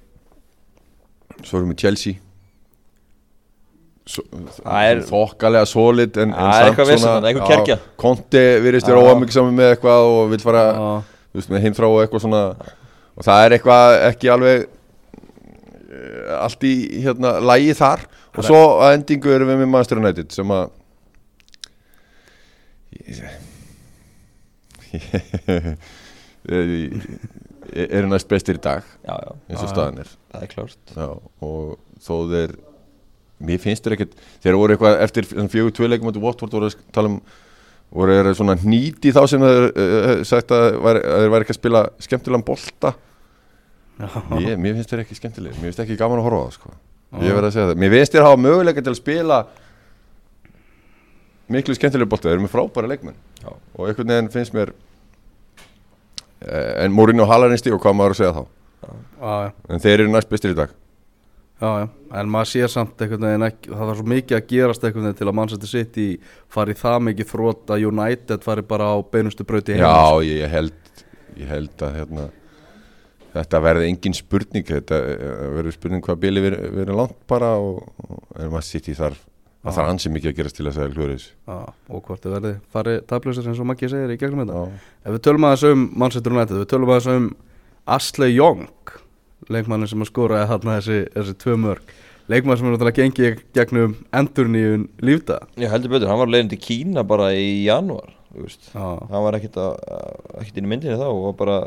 svo 1.43 1.59
erum 1.59 1.71
við 1.73 1.79
Chelsea. 1.83 2.21
Það 4.07 4.87
er- 4.87 5.01
þokkalega 5.09 5.67
solid 5.67 6.17
en, 6.21 6.31
en 6.31 6.67
eitthvað 6.69 7.25
einhver 7.27 7.49
kergja. 7.49 7.77
Konti 7.99 8.43
virðist 8.63 8.87
Já. 8.87 8.95
óamikið 8.95 9.49
með 9.57 9.71
eitthvað 9.73 10.11
og 10.13 10.29
vil 10.31 10.39
fara 10.45 10.63
heimþrá 11.35 11.89
og 11.91 12.03
eitthvað 12.05 12.23
svona 12.23 12.43
og 13.17 13.25
það 13.25 13.43
er 13.43 13.55
eitthvað 13.57 13.97
ekki 14.11 14.31
alveg 14.33 14.65
uh, 14.67 16.33
allt 16.37 16.67
í 16.69 16.73
hérna 17.05 17.37
lægi 17.41 17.73
þar 17.81 18.05
og 18.37 18.45
svo 18.45 18.61
að 18.85 18.97
endingu 18.99 19.33
erum 19.33 19.49
við 19.51 19.61
með 19.63 19.71
Manchester 19.73 20.01
United 20.01 20.29
sem 20.35 20.49
að 20.53 20.65
eru 27.77 28.07
næst 28.11 28.29
bestir 28.29 28.57
í 28.57 28.63
dag 28.63 28.85
Já, 29.03 29.15
já, 29.17 29.31
eins 29.49 29.63
og 29.63 29.71
staðan 29.71 30.01
er 30.03 30.13
það 30.31 30.45
er 30.45 30.53
klárt 30.53 30.95
Já, 30.95 31.09
og 31.43 31.65
þó 32.03 32.15
þeir 32.31 32.55
mér 33.47 33.59
finnst 33.61 33.85
þeir 33.85 33.97
ekkert 33.97 34.15
þeir 34.45 34.57
voru 34.57 34.75
eitthvað 34.75 35.01
eftir 35.05 35.27
fjögur 35.27 35.75
tvöleikum 35.77 36.09
átti 36.11 36.23
Watford 36.23 36.55
voru 36.57 36.69
að 36.71 36.79
tala 36.95 37.11
um 37.11 37.19
voru 37.93 38.15
þeir 38.17 38.37
svona 38.37 38.55
nýti 38.63 39.13
þá 39.15 39.21
sem 39.31 39.43
þeir 39.43 39.67
uh, 39.71 40.23
sagt 40.27 40.53
að, 40.55 40.79
væri, 40.83 41.03
að 41.03 41.21
þeir 41.23 41.33
væri 41.33 41.45
ekki 41.45 41.55
að 41.55 41.61
spila 41.61 41.83
skemmtilegan 42.03 42.47
bolta 42.47 42.93
ég, 43.97 44.57
mér 44.61 44.75
finnst 44.77 44.91
þeir 44.91 45.03
ekki 45.03 45.17
skemmtileg. 45.17 45.55
Mér 45.57 45.69
finnst 45.69 45.83
ekki 45.83 45.97
gaman 45.99 46.21
að 46.21 46.27
horfa 46.27 46.41
á 46.41 46.45
það 46.45 46.57
sko. 46.57 46.73
ég 47.23 47.37
verð 47.37 47.49
að 47.49 47.55
segja 47.55 47.69
það. 47.69 47.79
Mér 47.83 47.95
finnst 47.95 48.15
þeir 48.15 48.27
hafa 48.27 48.41
möguleika 48.43 48.83
til 48.83 48.93
að 48.93 48.99
spila 48.99 49.39
miklu 51.55 51.77
skemmtileg 51.77 52.11
bolta. 52.11 52.29
Þeir 52.29 52.37
eru 52.37 52.45
með 52.45 52.53
frábæra 52.55 52.91
leikmenn. 52.93 53.17
Já. 53.41 53.53
og 53.77 53.87
einhvern 53.87 54.11
veginn 54.13 54.33
finnst 54.33 54.55
mér 54.57 54.73
eh, 56.41 56.83
en 56.83 56.93
Mourinho 56.93 57.27
halar 57.29 57.53
einst 57.53 57.69
í 57.69 57.73
og 57.73 57.81
hvað 57.83 57.97
maður 57.97 58.15
að 58.17 58.21
segja 58.21 58.35
þá. 58.37 58.43
Já, 58.87 59.53
en 59.73 59.83
þeir 59.83 60.03
eru 60.03 60.13
næst 60.13 60.29
bestir 60.31 60.53
í 60.53 60.57
dag. 60.57 60.73
Já, 61.57 61.69
já, 61.81 61.85
en 62.19 62.27
maður 62.29 62.49
sér 62.51 62.69
samt 62.69 62.99
einhvern 63.01 63.23
veginn 63.25 63.45
ekki, 63.47 63.71
það 63.71 63.87
var 63.89 63.95
svo 63.97 64.03
mikið 64.11 64.37
að 64.37 64.49
gerast 64.51 64.83
einhvern 64.85 65.07
veginn 65.07 65.17
til 65.17 65.27
að 65.27 65.37
Manchester 65.39 65.71
City 65.71 66.03
fari 66.53 66.75
það 66.77 66.97
mikið 67.07 67.29
þrótt 67.31 67.73
að 67.73 67.85
United 67.89 68.45
fari 68.45 68.63
bara 68.73 68.91
á 68.93 68.95
beinustu 69.01 69.45
brauti 69.47 69.79
Já, 69.79 69.95
ég, 70.21 70.43
ég 70.43 70.53
held 70.53 71.01
ég 71.37 71.49
held 71.49 71.81
að 71.87 71.97
hérna, 71.97 72.27
þetta 73.37 73.63
verði 73.63 73.89
engin 73.91 74.17
spurning 74.17 74.67
þetta 74.67 74.99
eh, 75.13 75.47
verður 75.57 75.77
spurning 75.77 76.05
hvað 76.05 76.21
bíli 76.25 76.43
verður 76.43 76.77
veri 76.81 76.99
langt 76.99 77.17
bara 77.29 77.55
og, 77.61 77.81
og 78.07 78.21
en 78.37 78.53
maður 78.53 78.69
sitt 78.69 78.89
í 78.91 78.95
þar 78.97 79.17
það 79.67 79.77
þarf 79.77 79.91
ansi 79.91 80.11
mikið 80.13 80.31
að 80.31 80.37
gerast 80.39 80.57
til 80.57 80.67
þess 80.67 80.79
að 80.79 80.97
þessu 80.97 81.31
Já, 81.47 81.57
og 81.89 82.03
hvort 82.07 82.23
þið 82.23 82.35
verði 82.37 82.53
farið 82.73 82.99
tablusir 83.09 83.49
eins 83.49 83.61
og 83.61 83.69
Maggi 83.69 83.89
segir 83.91 84.13
í 84.13 84.19
gegnum 84.21 84.43
þetta. 84.43 84.63
Já, 84.63 84.89
Ef 85.03 85.15
við 85.15 85.23
tölum 85.27 85.47
aðeins 85.47 85.65
um 85.67 85.85
Manchester 86.03 86.35
United, 86.35 86.59
við 86.61 86.69
tölum 86.73 86.93
aðeins 86.93 87.09
um 87.13 87.29
Ashley 87.97 88.35
Young 88.35 88.93
leikmannin 89.53 89.89
sem 89.89 90.03
að 90.03 90.11
skóraði 90.11 90.51
þarna 90.51 90.77
þessi, 90.79 90.99
þessi 91.15 91.35
tvö 91.43 91.57
mörg 91.63 91.95
leikmann 92.27 92.59
sem 92.59 92.67
er 92.67 92.75
náttúrulega 92.75 93.03
gengið 93.03 93.41
gegnum 93.55 93.97
endurníun 94.15 94.87
lífda 95.03 95.41
Já, 95.55 95.69
heldur 95.71 95.95
betur, 95.95 96.11
hann 96.11 96.21
var 96.23 96.31
leiðin 96.31 96.53
til 96.53 96.61
Kína 96.63 97.05
bara 97.07 97.31
í. 97.35 97.63
Já, 97.67 97.79
Hann 98.73 99.23
var 99.25 99.37
að, 99.37 99.77
ekkit 100.41 100.59
inn 100.59 100.67
í 100.67 100.71
myndinni 100.71 100.99
þá 100.99 101.07
og 101.07 101.21
var 101.25 101.37
bara 101.41 101.57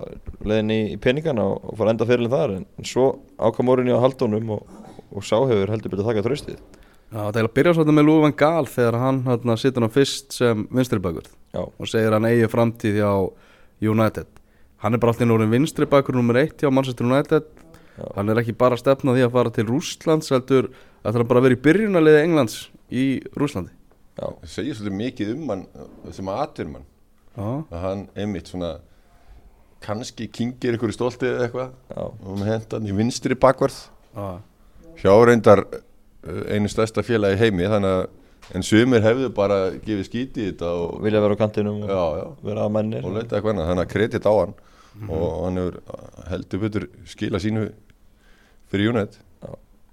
leiðin 0.46 0.74
í, 0.74 0.80
í 0.94 0.98
peningana 1.02 1.46
og, 1.50 1.64
og 1.70 1.80
fór 1.80 1.92
enda 1.92 2.09
fyrirlin 2.09 2.33
þar 2.33 2.56
en, 2.59 2.66
en 2.78 2.88
svo 2.88 3.06
ákam 3.40 3.72
orðinni 3.72 3.96
á 3.96 4.02
haldónum 4.02 4.54
og, 4.56 4.76
og 5.11 5.26
sá 5.26 5.37
hefur 5.40 5.72
heldur 5.74 5.94
betur 5.94 6.09
þakka 6.11 6.26
tröstið 6.26 6.61
Já 7.11 7.24
það 7.26 7.40
er 7.40 7.46
að 7.48 7.54
byrja 7.59 7.72
svolítið 7.74 7.96
með 7.96 8.06
Louis 8.06 8.22
van 8.22 8.35
Gaal 8.38 8.66
þegar 8.70 8.96
hann 9.02 9.16
hérna, 9.26 9.56
situr 9.59 9.83
hann 9.83 9.94
fyrst 9.94 10.37
sem 10.37 10.66
vinstri 10.70 11.00
bakur 11.02 11.26
Já, 11.26 11.64
og 11.66 11.88
segir 11.90 12.14
hann 12.14 12.28
eigi 12.28 12.46
framtíð 12.52 13.00
hjá 13.00 13.11
United. 13.80 14.28
Hann 14.85 14.94
er 14.94 15.00
bara 15.02 15.14
alltaf 15.14 15.26
núrin 15.26 15.50
vinstri 15.50 15.88
bakur 15.90 16.14
nummer 16.14 16.38
eitt 16.38 16.62
hjá 16.62 16.70
Manchester 16.70 17.09
United. 17.09 17.48
Já. 18.00 18.06
hann 18.16 18.30
er 18.30 18.40
ekki 18.40 18.54
bara 18.56 18.76
að 18.76 18.85
stefna 18.85 19.12
á 19.12 19.14
því 19.16 19.24
að 19.26 19.35
fara 19.35 19.52
til 19.52 19.66
Rússlands 19.68 20.33
heldur 20.33 20.70
að 21.02 21.11
það 21.11 21.20
er 21.20 21.28
bara 21.33 21.40
að 21.40 21.46
vera 21.48 21.56
í 21.56 21.62
byrjunarliði 21.66 22.22
Englands 22.24 22.56
í 22.88 23.04
Rússlandi. 23.37 23.72
já, 23.74 23.79
það 24.20 24.54
segir 24.54 24.78
svolítið 24.78 24.98
mikið 25.00 25.35
um 25.35 25.52
hann 25.54 25.66
sem 26.14 26.30
aðtur 26.33 26.70
mann 26.74 26.87
að 27.40 27.83
hann 27.85 28.06
einmitt 28.18 28.50
svona 28.50 28.76
kannski 29.85 30.28
kingir 30.33 30.76
ykkur 30.76 30.92
í 30.92 30.96
stoltið 30.96 31.35
eða 31.35 31.44
eitthvað. 31.46 31.76
Og 32.28 32.42
hendan 32.44 32.88
í 32.88 32.96
vinstri 32.96 33.37
bakvarð 33.40 33.78
já, 34.12 34.26
hjá 35.00 35.12
reyndar 35.24 35.64
uh, 35.64 36.42
einu 36.52 36.68
stærsta 36.68 37.04
félagi 37.06 37.40
heimi 37.40 37.68
þannig 37.70 38.00
að 38.00 38.56
en 38.56 38.66
sumir 38.66 39.04
hefðu 39.04 39.30
bara 39.37 39.61
gefið 39.78 40.06
skíti 40.09 40.42
í 40.42 40.50
þetta 40.50 40.72
og, 40.74 40.98
vilja 41.04 41.22
vera 41.22 41.37
á 41.38 41.40
kantinum 41.40 41.85
já, 41.87 42.02
já, 42.18 42.26
vera 42.44 42.66
að 42.66 42.74
mennir. 42.76 43.06
Og 43.06 43.16
leita 43.16 43.38
eitthvað 43.38 43.54
annað 43.54 43.72
þannig 43.72 43.87
að 43.87 43.94
kredit 43.94 44.28
á 44.28 44.33
hann. 44.35 44.54
Og 45.06 45.26
hann 45.46 45.61
hefur 45.61 45.80
uh, 45.80 46.06
heldur 46.33 46.64
betur 46.66 46.87
skila 47.09 47.40
sínu 47.40 47.68
fyrir 48.70 48.92
United 48.92 49.20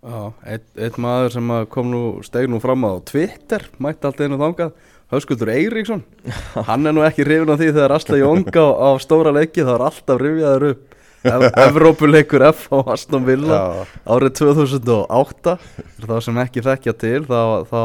já 0.03 0.19
ein 0.45 0.99
maður 1.01 1.33
sem 1.37 1.55
kom 1.73 1.89
nú 1.91 2.03
steg 2.25 2.49
nú 2.51 2.61
fram 2.63 2.85
á 2.85 2.93
Twitter 3.07 3.65
mætti 3.81 4.07
allt 4.07 4.21
einu 4.21 4.37
þangað 4.41 4.75
Höskuldur 5.07 5.47
Eiríksson. 5.53 6.03
Hann 6.67 6.83
er 6.87 6.95
nú 6.95 7.03
ekki 7.07 7.23
hrifin 7.23 7.53
af 7.53 7.61
því 7.61 7.71
þegar 7.71 7.95
Asla 7.95 8.19
Jónga 8.19 8.59
á, 8.59 8.67
á 8.75 8.89
stóra 8.99 9.31
leiki 9.31 9.63
þá 9.63 9.73
er 9.77 9.83
alltaf 9.87 10.19
rifjaður 10.19 10.65
upp. 10.73 10.95
Ev 11.27 11.45
Evrópuleikur 11.67 12.43
F 12.51 12.67
á 12.75 12.77
Aston 12.93 13.25
Villa 13.27 13.85
árið 14.05 14.35
2008 14.43 15.55
fyrir 15.63 16.11
þá 16.11 16.17
sem 16.23 16.39
ekki 16.43 16.63
þekkja 16.67 16.93
til 17.01 17.23
þá, 17.25 17.41
þá 17.71 17.81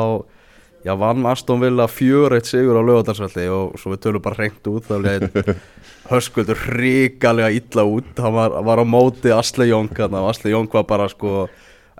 já, 0.85 0.93
vann 0.99 1.31
Aston 1.31 1.63
Villa 1.63 1.87
fjör 1.89 2.37
eitt 2.37 2.51
sigur 2.51 2.77
á 2.77 2.83
lögadagsvelli 2.85 3.47
og 3.55 3.79
svo 3.81 3.95
við 3.95 4.03
tölum 4.05 4.25
bara 4.27 4.39
hreint 4.43 4.71
út 4.75 4.91
þá 4.91 4.97
leið 5.07 5.53
Höskuldur 6.11 6.59
hrikalega 6.67 7.55
illa 7.55 7.87
út. 7.87 8.11
Hann 8.19 8.35
var, 8.35 8.59
var 8.67 8.83
á 8.83 8.85
móti 8.85 9.31
Asle 9.33 9.71
Jónk 9.71 10.03
og 10.11 10.25
Asle 10.27 10.51
Jónk 10.53 10.75
var 10.75 10.91
bara 10.91 11.07
sko 11.09 11.47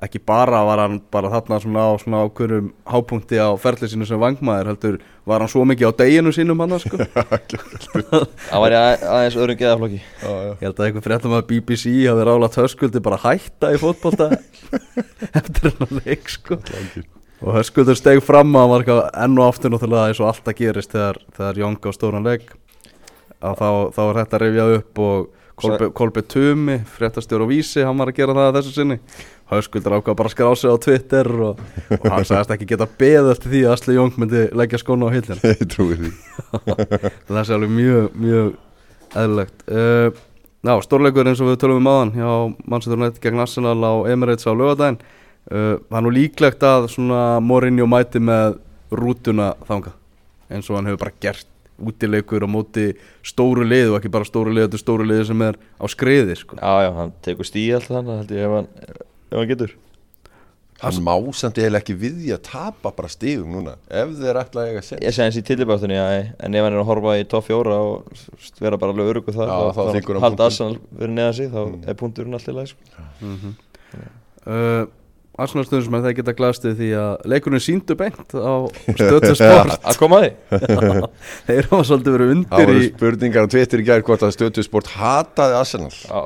ekki 0.03 0.19
bara 0.27 0.65
var 0.67 0.81
hann 0.83 0.97
bara 1.15 1.29
þarna 1.31 1.59
svona 1.63 1.83
á 1.87 1.91
svona 2.03 2.21
ákveðum 2.27 2.73
hápunkti 2.91 3.39
á 3.39 3.55
ferli 3.61 3.87
sínu 3.93 4.07
sem 4.09 4.19
vangmaður 4.19 4.71
heldur 4.73 4.97
var 5.31 5.45
hann 5.45 5.51
svo 5.53 5.63
mikið 5.69 5.93
á 5.95 5.99
deginu 6.03 6.33
sínum 6.35 6.59
hann 6.65 6.75
sko. 6.83 6.99
Það 7.07 8.67
að- 8.67 9.05
aðeins 9.07 9.37
öðrum 9.39 9.59
geðaflokki. 9.61 10.01
Já, 10.03 10.31
já. 10.33 10.51
Ég 10.59 10.65
held 10.67 10.81
að 10.83 10.87
einhver 10.89 11.05
fréttum 11.07 11.37
að 11.39 11.47
BBC 11.53 11.93
hafi 12.11 12.27
rálat 12.29 12.59
höskuldi 12.59 13.03
bara 13.05 13.21
hætta 13.23 13.71
í 13.75 13.79
fótbolta 13.81 14.31
eftir 15.39 15.71
hennar 15.71 15.93
leik 16.03 16.33
sko. 16.33 16.59
Og 17.43 17.57
höskuldur 17.59 17.99
steg 17.99 18.21
fram 18.23 18.51
að 18.55 18.63
hann 18.65 18.73
var 18.73 18.83
eitthvað 18.85 19.05
enn 19.25 19.39
og 19.39 19.49
aftur 19.53 19.73
náttúrulega 19.75 20.11
eins 20.11 20.21
og 20.23 20.29
alltaf 20.33 20.59
gerist 20.59 20.93
þegar, 20.95 21.21
þegar 21.39 21.63
Jónk 21.63 21.87
á 21.87 21.91
stóran 21.95 22.27
leik. 22.27 22.51
Að 23.43 23.57
þá, 23.59 23.69
þá 23.95 24.03
er 24.09 24.19
þetta 24.23 24.43
rifjað 24.45 24.75
upp 24.81 25.01
og 25.07 25.31
Kolbe, 25.63 25.89
Kolbe 25.95 26.23
Tumi, 26.27 26.79
fréttastjór 26.97 27.43
og 27.45 27.51
vísi 27.53 27.83
hann 27.85 27.99
var 28.01 28.09
að 28.11 28.17
gera 28.17 28.35
það 28.35 28.47
að 28.49 28.57
þessu 28.57 28.71
sinni 28.73 28.97
höskuldur 29.59 29.97
ákvað 29.99 30.19
bara 30.19 30.31
að 30.31 30.35
skrá 30.35 30.51
sig 30.59 30.73
á 30.73 30.77
Twitter 30.83 31.31
og, 31.49 31.63
og 31.99 32.09
hann 32.09 32.27
sagðist 32.29 32.57
ekki 32.57 32.69
geta 32.73 32.89
beð 33.01 33.31
eftir 33.35 33.53
því 33.53 33.63
að 33.67 33.77
Asli 33.77 33.97
Jónk 33.99 34.19
myndi 34.21 34.43
leggja 34.57 34.83
skóna 34.83 35.09
á 35.09 35.15
hillin 35.15 35.41
Ég 35.53 35.65
trúi 35.73 35.97
því. 36.01 36.13
Það 37.31 37.41
er 37.43 37.55
alveg 37.57 37.73
mjög, 37.79 38.21
mjög 38.27 38.53
eðlilegt. 39.23 39.65
Uh, 39.69 40.21
Já, 40.63 40.77
stórleikur 40.85 41.27
eins 41.27 41.41
og 41.43 41.49
við 41.51 41.57
tölum 41.59 41.81
um 41.81 41.89
áðan 41.91 42.13
hjá 42.15 42.29
Manchester 42.71 42.95
United 42.95 43.19
gegn 43.25 43.41
Arsenal 43.43 43.81
á 43.83 43.93
Emirates 44.13 44.47
á 44.47 44.55
lögadaginn 44.55 45.01
uh, 45.03 45.81
Það 45.89 45.97
er 45.99 46.05
nú 46.07 46.13
líklegt 46.15 46.67
að 46.67 46.87
svona 46.93 47.23
Mourinho 47.43 47.89
mæti 47.91 48.23
með 48.23 48.61
rútuna 48.95 49.57
þanga 49.67 49.97
eins 50.53 50.69
og 50.71 50.79
hann 50.79 50.91
hefur 50.91 51.01
bara 51.03 51.17
gert 51.25 51.49
útileikur 51.83 52.47
á 52.47 52.49
móti 52.51 52.93
stóru 53.27 53.65
lið 53.67 53.91
og 53.91 53.99
ekki 53.99 54.13
bara 54.13 54.29
stóru 54.29 54.53
lið, 54.55 54.69
þetta 54.69 54.79
er 54.79 54.85
stóru 54.85 55.07
lið 55.09 55.23
sem 55.33 55.43
er 55.49 55.59
á 55.59 55.85
skriði 55.91 56.37
sko. 56.39 56.59
Já, 56.61 56.75
já, 56.87 56.91
hann 57.01 57.15
tekur 57.27 57.49
stíð 57.49 57.79
alltaf 57.81 57.97
þannig 57.97 58.21
held 58.21 58.35
ég 58.37 58.47
ef 58.47 58.55
hann, 58.59 58.69
ef 59.33 59.41
hann 59.43 59.51
getur. 59.51 59.73
Hann 60.83 60.97
má 61.07 61.13
samt 61.39 61.61
eiginlega 61.63 61.79
ekki 61.85 61.95
við 61.95 62.15
því 62.25 62.31
að 62.35 62.41
tapa 62.49 62.91
bara 62.97 63.09
stigum 63.13 63.53
núna. 63.55 63.77
Ef 63.87 64.17
þeir 64.19 64.39
ætla 64.41 64.65
að 64.65 64.71
eiga 64.73 64.81
sens 64.83 65.05
Ég 65.05 65.15
segi 65.15 65.23
hans 65.29 65.37
í 65.39 65.43
tillibáttunni, 65.47 65.99
en 66.43 66.57
ef 66.59 66.65
hann 66.67 66.75
er 66.75 66.81
að 66.83 66.89
horfa 66.89 67.13
í 67.21 67.27
top 67.31 67.47
4 67.47 67.77
og 67.77 68.25
vera 68.59 68.81
bara 68.83 68.91
alveg 68.97 69.13
örugu 69.13 69.35
það 69.37 69.47
Já, 69.53 69.61
þá 69.77 69.83
hann 69.93 70.25
halda. 70.25 70.49
Arsenal 70.51 70.81
verið 70.99 71.15
neðan 71.21 71.37
sig, 71.39 71.53
þá 71.55 71.61
Mm. 71.69 71.85
er 71.87 71.95
punkturinn 72.03 72.35
alltaf 72.35 72.59
læg 72.59 72.73
sko. 72.73 73.55
uh, 74.47 74.85
Arsenal 75.39 75.65
stundum 75.65 75.87
sem 75.87 75.95
það 76.05 76.17
geta 76.19 76.35
glastið 76.37 76.75
því 76.83 76.89
að 76.99 77.23
leikurinn 77.33 77.63
síndu 77.65 77.95
beint 77.97 78.35
á 78.37 78.55
stöðu 78.99 79.33
sport. 79.39 79.79
Að 79.87 79.99
koma 80.03 80.19
að 80.19 80.27
því. 80.27 80.33
Þeir 81.47 81.69
hafa 81.71 81.85
svolítið 81.89 82.17
verið 82.19 82.27
Það 82.27 82.35
undir 82.35 82.67
voru 82.67 82.83
í 82.83 82.91
spurningar 82.91 83.47
á 83.47 83.53
Twitter 83.55 83.81
í 83.81 83.87
gær 83.87 84.03
hvort 84.05 84.27
að 84.27 84.35
stöðtusport 84.37 84.91
hataði 84.99 85.57
Arsenal. 85.63 85.95
Já, 85.95 86.21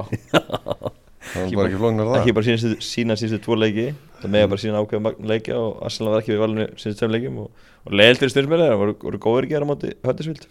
Það 1.32 1.46
var 1.46 1.56
bara 1.58 1.70
ekki 1.70 1.80
flóknar 1.82 2.10
það 2.10 2.20
ekki 2.20 2.36
bara 2.36 2.46
sína, 2.46 2.76
sína 2.90 3.18
síðustu 3.18 3.42
tvo 3.44 3.58
leiki 3.58 3.88
það 4.22 4.32
með 4.36 4.46
bara 4.52 4.62
sína 4.62 4.82
ákveða 4.84 5.04
magn 5.08 5.28
leikja 5.32 5.58
og 5.60 5.82
Arsenal 5.88 6.14
var 6.14 6.22
ekki 6.24 6.34
við 6.34 6.42
valinu 6.44 6.68
síðustu 6.76 7.02
tveim 7.02 7.16
leikjum 7.16 7.42
og, 7.42 7.66
og 7.86 7.98
leiðilt 8.00 8.24
fyrir 8.24 8.50
með 8.52 8.64
það, 8.64 8.78
voru, 8.82 8.96
voru 9.02 9.22
góður 9.26 9.46
ekki 9.48 9.52
að 9.52 9.58
gera 9.58 9.68
á 9.68 9.70
móti 9.72 9.92
höndisvild 10.06 10.48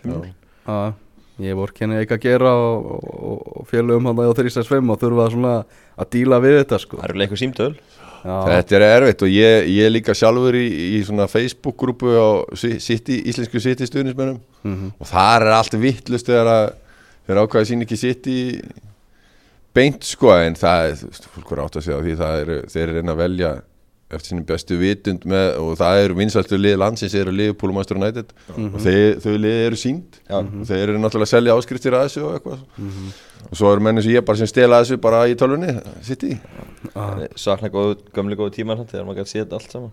ég 1.44 1.58
vor 1.58 1.74
kenni 1.76 1.98
eitthvað 2.00 2.22
að 2.22 2.26
gera 2.30 2.54
og, 2.56 2.86
og, 3.04 3.42
og 3.60 3.68
félögum 3.68 4.08
hann 4.08 4.22
á 4.24 4.32
365 4.38 4.94
og 4.94 5.02
þurfa 5.02 5.28
svona 5.34 5.54
að 6.00 6.10
díla 6.16 6.40
við 6.44 6.58
þetta 6.62 6.80
sko. 6.80 7.00
Það 7.02 7.10
eru 7.10 7.22
leikur 7.22 7.42
símtöl. 7.42 7.74
Já, 8.26 8.36
Þetta 8.50 8.78
er 8.78 8.86
erfitt 8.88 9.26
og 9.26 9.30
ég, 9.30 9.68
ég 9.70 9.92
líka 9.92 10.16
sjálfur 10.18 10.56
í, 10.58 10.64
í 10.98 11.02
svona 11.06 11.28
Facebook-grúpu 11.30 12.16
á 12.18 12.28
Si- 12.58 12.80
City, 12.82 13.20
íslensku 13.30 13.62
City 13.62 13.86
stuðnismennum 13.86 14.40
mhm, 14.64 14.96
og 14.98 15.12
þar 15.12 15.46
er 15.46 15.58
allt 15.60 15.78
vittlust 15.78 16.32
þegar 16.32 16.50
að 16.50 16.66
þeir 17.28 17.42
ákvæði 17.44 17.70
sín 17.70 17.86
ekki 17.86 18.00
City 18.02 18.38
beint 19.76 20.04
sko 20.08 20.34
en 20.40 20.56
það 20.60 20.90
er, 20.90 21.24
fólk 21.36 21.52
er 21.56 21.64
átt 21.66 21.80
að 21.80 21.88
segja 21.88 22.04
því 22.06 22.20
það 22.22 22.42
er, 22.44 22.52
þeir 22.72 22.84
eru 22.86 23.00
reyna 23.00 23.16
að 23.16 23.24
velja 23.26 23.54
eftir 24.16 24.30
sínum 24.32 24.46
bestu 24.48 24.76
vitund 24.80 25.24
með 25.28 25.48
og 25.60 25.72
það 25.80 26.00
eru 26.04 26.18
vinsæltu 26.20 26.60
lið 26.62 26.76
landsins 26.78 27.16
eru 27.18 27.34
og 27.34 27.64
Manchester 27.74 27.98
United. 27.98 28.34
Og 28.54 28.76
þeir, 28.84 29.08
þau 29.24 29.34
lið 29.42 29.56
eru 29.66 29.80
sínd 29.82 30.20
Já. 30.30 30.38
og 30.38 30.68
þeir 30.70 30.84
eru 30.86 31.00
náttúrulega 31.02 31.26
að 31.28 31.34
selja 31.34 31.56
áskriftir 31.58 31.98
að 31.98 32.06
þessu 32.06 32.24
og 32.28 32.36
eitthvað. 32.38 32.62
Mhm. 32.78 33.10
og 33.50 33.58
svo 33.60 33.72
eru 33.74 33.86
menni 33.86 34.02
sem 34.06 34.14
ég 34.14 34.26
bara 34.26 34.38
sem 34.38 34.48
stela 34.50 34.82
þessu 34.84 34.98
bara 35.02 35.26
í 35.30 35.36
tölvunni 35.38 35.74
City 36.06 36.32
Já, 36.38 37.28
sakna 37.36 37.70
góðu, 37.74 37.98
gömli 38.14 38.38
góðu 38.38 38.54
tíma 38.56 38.78
þegar 38.78 39.06
maður 39.06 39.24
gæti 39.24 39.34
séð 39.36 39.58
allt 39.58 39.72
saman 39.74 39.92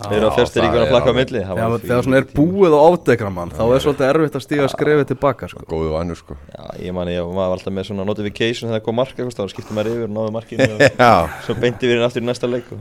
þeir 0.00 0.16
eru 0.18 0.30
það 0.32 0.54
ríkuna 0.56 0.78
er 0.78 0.84
að 0.86 0.92
flakka 0.92 1.12
á 1.12 1.16
milli. 1.18 1.42
Þegar 1.82 2.06
svona 2.06 2.20
er 2.20 2.26
búið 2.32 2.76
og 2.78 2.84
ádegra 2.92 3.30
mann 3.34 3.52
þá 3.52 3.62
er 3.66 3.84
svolítið 3.84 4.08
erfitt 4.08 4.38
að 4.38 4.44
stíga 4.46 4.68
skrefið 4.72 5.06
tilbaka 5.12 5.48
sko. 5.52 5.64
góðu 5.68 5.92
vannur 5.94 6.18
sko. 6.18 6.36
Já, 6.52 6.64
ég 6.86 6.96
mani, 6.96 7.14
ég 7.16 7.34
var 7.36 7.52
alltaf 7.52 7.74
með 7.76 7.88
svona 7.90 8.06
notification 8.08 8.70
þegar 8.70 8.80
það 8.80 8.86
kom 8.88 8.98
marka, 9.02 9.28
þá 9.28 9.44
skipti 9.52 9.76
maður 9.76 9.92
yfir 9.92 10.08
og 10.08 10.14
náðu 10.16 10.34
markinu 10.38 10.68
og 10.80 11.38
svo 11.46 11.58
beinti 11.60 11.88
við 11.90 11.96
hérna 11.98 12.08
aftur 12.08 12.24
í 12.24 12.28
næsta 12.30 12.50
leik 12.50 12.72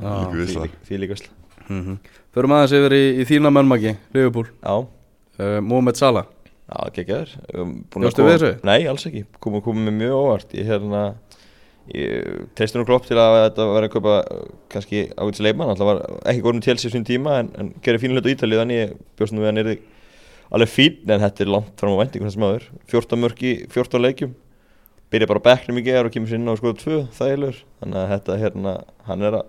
veisla 1.15 1.31
mm 1.67 1.97
Förum 2.31 2.53
aðeins 2.55 2.71
yfir 2.77 2.93
í, 2.95 3.05
í 3.19 3.23
þína 3.27 3.49
mennmaki, 3.51 3.91
Liverpool. 4.15 4.45
Já, 4.63 4.75
uh, 4.79 5.57
Mohamed 5.59 5.97
Salah. 5.99 6.29
Já, 6.71 6.77
geggjaður. 6.95 7.33
Búinn 7.51 7.81
að 7.91 8.05
Bjóstu 8.05 8.21
koma- 8.21 8.29
við 8.29 8.37
þessu? 8.37 8.51
Nei, 8.69 8.77
alls 8.87 9.03
ekki, 9.09 9.23
komum 9.43 9.81
með 9.83 9.97
mjög 9.97 10.13
óvart. 10.15 10.53
Ég 10.55 10.69
hérna 10.71 11.01
Treysti 12.55 12.79
nú 12.79 12.85
klopp 12.87 13.07
til 13.07 13.17
að 13.19 13.37
þetta 13.37 13.65
var 13.67 13.87
að 13.87 13.93
kaupa 13.95 14.13
uh, 14.21 14.43
kannski 14.71 15.07
ágætis 15.11 15.43
leikmann 15.43 15.71
alltaf 15.73 15.89
var 15.89 15.99
ekki 16.29 16.43
góðnum 16.45 16.63
til 16.63 16.77
sér 16.79 16.93
sín 16.93 17.07
tíma 17.07 17.41
en, 17.41 17.49
en 17.59 17.73
gerir 17.83 17.99
fínu 17.99 18.15
hlut 18.15 18.29
á 18.29 18.31
Ítalið 18.31 18.61
þannig 18.61 18.79
ég 18.79 18.93
bjóst 19.19 19.35
nú 19.35 19.43
við 19.43 19.51
að 19.51 19.61
er 19.61 19.71
alveg 20.51 20.71
fín 20.71 21.11
en 21.11 21.23
þetta 21.25 21.43
er 21.43 21.51
langt 21.51 21.81
fram 21.81 21.95
á 21.95 22.01
vendingu 22.01 22.27
þessum 22.29 22.47
aður 22.47 22.69
14 22.93 23.23
mörk 23.23 23.43
í 23.43 23.53
14 23.71 24.05
leikjum. 24.05 24.33
Byrja 25.11 25.27
bara 25.27 25.43
á 25.43 25.47
bekknum 25.49 25.79
í 25.81 25.83
geðar 25.83 26.07
og 26.07 26.15
kemur 26.15 26.31
sér 26.31 26.39
inn 26.39 26.51
á 26.51 26.55
skoða 26.59 26.79
2 26.79 26.99
þægilegur. 27.17 27.61
Þannig 27.81 28.01
að 28.01 28.11
þetta 28.13 28.41
hérna 28.45 28.75
hann 29.09 29.27
er 29.27 29.39
að 29.41 29.47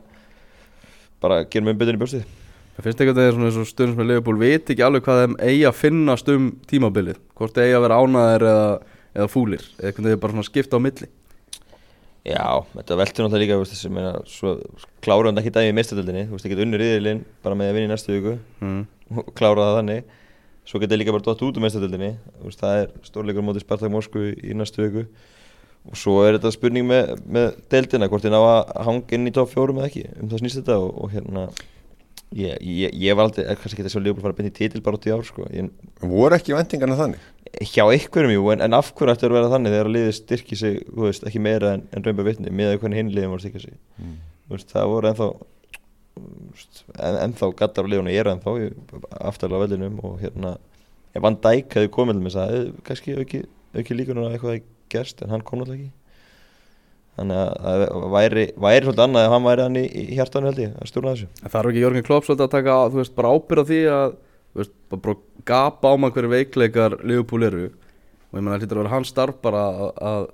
bara 1.23 1.43
gera 1.47 1.69
með 1.69 1.83
betur 1.83 1.99
í 1.99 2.03
bjóstið 2.03 2.31
Það 2.73 2.87
finnst 2.87 3.03
ekki 3.03 3.13
að 3.13 3.19
það 3.19 3.27
er 3.29 3.35
svona 3.37 3.49
eins 3.51 3.57
og 3.61 3.67
stundum 3.69 3.99
með 4.01 4.07
Liverpool 4.09 4.39
veit 4.41 4.71
ekki 4.73 4.85
alveg 4.87 5.03
hvað 5.05 5.19
þeim 5.21 5.35
eigi 5.45 5.65
að 5.69 5.75
finnast 5.77 6.31
um 6.33 6.47
tímabilið. 6.71 7.19
Hvort 7.37 7.59
þeir 7.59 7.67
eigi 7.67 7.77
að 7.77 7.85
vera 7.85 7.99
ánæðir 8.01 8.45
eða, 8.49 8.71
eða 9.13 9.27
fúlir. 9.29 9.67
Eða 9.77 9.93
hvernig 9.93 10.15
þeir 10.15 10.23
bara 10.23 10.45
skipta 10.49 10.81
á 10.81 10.85
milli 10.87 11.09
Já, 12.23 12.63
þetta 12.71 12.97
veltur 13.01 13.25
náttúrulega 13.27 13.43
líka, 13.43 13.59
veist, 13.59 13.73
þessi, 13.75 13.89
meina, 13.91 14.13
svo 14.31 14.53
klára 15.03 15.33
hann 15.33 15.41
ekki 15.41 15.51
daginn 15.57 15.73
í 15.73 15.77
meistadöldinni, 15.81 16.29
þú 16.29 16.37
veist, 16.37 16.45
það 16.45 16.53
getur 16.53 16.67
unnur 16.69 16.83
riðilinn 16.85 17.23
bara 17.43 17.57
með 17.59 17.71
að 17.71 17.79
vinna 17.79 17.89
í 17.89 17.91
næstu 17.91 18.15
viku 18.15 18.35
mm. 18.63 18.85
og 19.19 19.33
klára 19.39 19.65
það 19.67 19.79
þannig, 19.81 20.13
svo 20.71 20.81
getur 20.85 21.01
líka 21.01 21.15
bara 21.17 21.27
dott 21.27 21.43
út 21.43 21.59
úr 21.59 21.67
veist, 21.67 22.63
það 22.63 22.77
er 22.79 22.93
stórleikur 23.09 23.43
mótið 23.43 23.65
Spartak 23.67 23.91
Moskvu 23.91 24.29
í 24.39 24.55
næstu 24.55 24.87
viku. 24.87 25.05
Og 25.91 25.99
svo 25.99 26.21
er 26.23 26.37
þetta 26.37 26.53
spurning 26.55 26.87
með, 26.87 27.17
með 27.27 27.49
deildina, 27.75 28.07
hvort 28.07 28.23
þið 28.23 28.37
ná 28.37 28.39
að 28.39 28.61
hanga 28.87 29.17
inn 29.17 29.27
í 29.27 29.33
top 29.35 29.51
4 29.51 29.75
eða 29.75 29.89
ekki, 29.89 30.05
um 30.23 30.29
það 30.31 30.45
snýst 30.45 30.61
þetta 30.61 30.77
og, 30.79 30.93
og 31.03 31.11
hérna, 31.11 31.49
ég, 32.39 32.61
ég, 32.63 32.95
ég 33.03 33.19
var 33.19 33.27
aldrei, 33.27 33.49
kannski 33.51 33.81
ekki 33.81 33.89
þess 33.89 33.99
að 33.99 34.07
Leopold 34.07 34.29
fara 34.29 34.37
að 34.37 34.39
byrja 34.39 34.53
í 34.53 34.59
titil 34.61 34.85
bara 34.87 35.01
út 35.01 35.09
í 35.11 35.15
ár, 35.17 35.25
sko, 35.27 35.49
ég, 35.51 35.73
voru 36.07 36.39
ekki 36.39 36.55
vendingarna 36.55 37.01
þannig 37.01 37.27
hjá 37.61 37.85
einhverjum 37.85 38.33
jú, 38.33 38.45
en, 38.55 38.65
en 38.65 38.77
af 38.77 38.93
hverju 38.97 39.13
ætti 39.13 39.29
að 39.29 39.37
vera 39.37 39.53
þannig 39.53 39.75
þegar 39.75 39.91
liðið 39.93 40.15
styrki 40.17 40.59
sig, 40.59 40.79
þú 40.89 41.07
veist, 41.07 41.27
ekki 41.29 41.43
meira 41.45 41.75
en, 41.77 41.87
en 41.93 42.07
raunbar 42.07 42.29
vitni, 42.31 42.53
með 42.53 42.79
hvernig 42.81 43.03
hinn 43.03 43.13
liðin 43.13 43.33
var 43.33 43.41
að 43.41 43.47
styrka 43.47 43.65
sig? 43.67 43.79
Mm. 43.99 44.15
veist, 44.53 44.73
það 44.73 44.93
voru 44.93 45.11
ennþá 45.11 45.29
en, 46.97 47.19
ennþá 47.27 47.51
gattar 47.61 47.89
á 47.89 47.91
liðunum 47.93 48.13
ég 48.13 48.23
er 48.23 48.33
ennþá 48.33 48.51
aftalega 49.21 49.61
á 49.61 49.63
vellinum 49.67 49.97
og 50.07 50.21
hérna, 50.23 50.55
ef 51.13 51.25
Van 51.25 51.39
Dijk 51.45 51.77
hefði 51.77 51.93
komið 51.97 52.19
til 52.19 52.25
mig 52.27 52.37
það 52.37 52.55
hefði 52.55 52.87
kannski 52.89 53.19
auki, 53.19 53.43
auki 53.77 53.99
líkunar 53.99 54.29
að 54.29 54.37
eitthvað 54.37 54.57
hefði 54.57 54.71
gerst, 54.93 55.23
en 55.25 55.33
hann 55.33 55.45
kom 55.47 55.61
náttúrulega 55.61 55.89
ekki. 55.89 55.99
Þannig 57.13 57.37
að 57.37 57.83
það 57.93 58.05
væri, 58.15 58.45
væri 58.65 58.87
svolítið 58.87 59.05
annað 59.05 59.27
ef 59.27 59.33
hann 59.35 59.45
væri 59.45 59.65
hann 59.67 59.77
í, 59.77 59.85
í 59.85 60.17
hjartanu 60.17 60.49
held 60.49 60.61
ég, 60.63 60.71
að 60.81 60.89
stjórna 60.89 61.13
þessu 61.13 61.27
Gapa 65.49 65.91
á 65.91 65.95
maður 65.99 66.19
hverju 66.19 66.33
veikleikar 66.33 66.99
Liverpool 67.03 67.47
eru. 67.49 67.65
Og 68.31 68.39
ég 68.39 68.45
menna 68.45 68.57
það 68.57 68.63
hlýtur 68.65 68.79
að 68.79 68.85
vera 68.85 68.95
hans 68.95 69.13
starf 69.13 69.41
bara 69.43 69.65
að, 69.93 70.29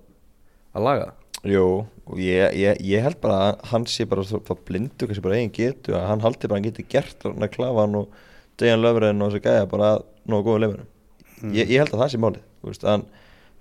laga? 0.79 1.09
Það. 1.09 1.19
Jú, 1.47 1.67
og 2.11 2.19
ég, 2.19 2.55
ég, 2.59 2.81
ég 2.83 3.05
held 3.05 3.21
bara 3.23 3.39
að 3.47 3.61
hann 3.71 3.85
sé 3.87 4.07
bara 4.11 4.25
svo 4.27 4.41
svo 4.43 4.57
blindu 4.67 5.07
kannski 5.07 5.23
bara 5.23 5.37
eigin 5.39 5.53
getu 5.55 5.95
að 5.95 6.07
hann 6.09 6.25
haldi 6.25 6.49
bara 6.49 6.57
að 6.57 6.59
hann 6.59 6.67
geti 6.67 6.85
gert 6.91 7.27
hann 7.27 7.45
að 7.47 7.53
klafa 7.55 7.85
hann 7.85 7.95
og 8.01 8.17
Dejan 8.59 8.83
Löfren 8.83 9.23
og 9.23 9.31
þessi 9.31 9.45
gæja 9.45 9.69
bara 9.71 9.91
að 9.95 10.03
nógu 10.27 10.49
góða 10.49 10.63
leifunum 10.65 11.55
ég, 11.55 11.71
ég 11.71 11.79
held 11.79 11.95
að 11.95 12.03
það 12.03 12.11
sé 12.11 12.21
málið 12.25 12.43
þú 12.43 12.73
veist, 12.73 12.87
hann 12.91 13.05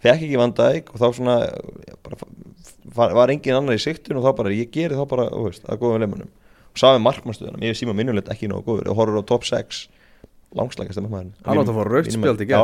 fekk 0.02 0.26
ekki 0.26 0.42
Van 0.42 0.56
Dijk 0.58 0.90
og 0.90 1.04
þá 1.04 1.06
svona 1.20 1.36
bara, 2.08 2.32
var, 2.98 3.14
var 3.20 3.34
engin 3.36 3.60
annar 3.60 3.78
í 3.78 3.84
siktun 3.84 4.18
og 4.18 4.26
þá 4.26 4.32
bara 4.42 4.56
ég 4.58 4.74
geri 4.74 4.98
þá 4.98 5.06
bara 5.14 5.28
þú 5.36 5.44
veist, 5.46 5.70
að 5.70 5.84
góða 5.84 6.02
leifunum 6.02 6.34
og 6.74 6.82
sá 6.82 6.88
við 6.90 7.04
markmannstöðunum, 7.06 7.68
ég 7.68 7.76
er 7.76 7.78
síma 7.78 7.94
minnulegt 7.98 8.34
ekki 8.34 8.50
nógu 8.50 8.66
góður 8.72 8.90
og 8.94 9.02
horfur 9.04 9.22
á 9.22 9.30
top 9.30 9.46
6 9.46 9.86
langslækast 10.58 11.02
að 11.02 11.10
maður 11.12 11.32
Hann 11.48 11.62
átti 11.62 11.74
að 11.74 11.78
fá 11.78 11.90
rautt 11.92 12.12
spjald 12.14 12.44
í 12.44 12.48
já, 12.50 12.60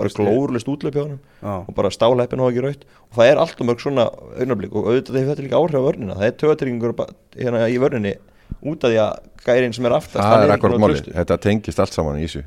bara 0.00 0.12
glórulist 0.16 0.70
útlöp 0.70 0.96
hjá 0.96 1.04
hann 1.04 1.18
og 1.66 1.76
bara 1.76 1.92
stáleppin 1.94 2.42
og 2.44 2.50
ekki 2.52 2.64
raut 2.66 2.84
og 3.10 3.18
það 3.18 3.30
er 3.32 3.42
alltaf 3.44 3.68
mörg 3.68 3.84
svona 3.84 4.08
augnablik 4.36 4.74
og 4.74 4.90
auðvitað 4.90 5.20
hefur 5.20 5.32
þetta 5.32 5.46
líka 5.46 5.60
áhrif 5.60 5.80
á 5.80 5.86
vörnina. 5.88 6.18
Það 6.18 6.28
er 6.28 6.36
tögatryggingur 6.42 6.94
hérna 7.36 7.66
í 7.66 7.78
vörninni 7.82 8.14
út 8.60 8.84
af 8.84 8.92
því 8.92 9.00
að 9.00 9.12
gærin 9.46 9.76
sem 9.76 9.86
er 9.88 9.96
aftast 9.96 10.24
það 10.24 10.44
er 10.44 10.54
akkurat 10.56 10.82
máli, 10.82 11.00
þetta 11.06 11.38
tengist 11.42 11.80
allt 11.82 11.96
saman 11.96 12.20
í 12.20 12.26
þessu. 12.26 12.44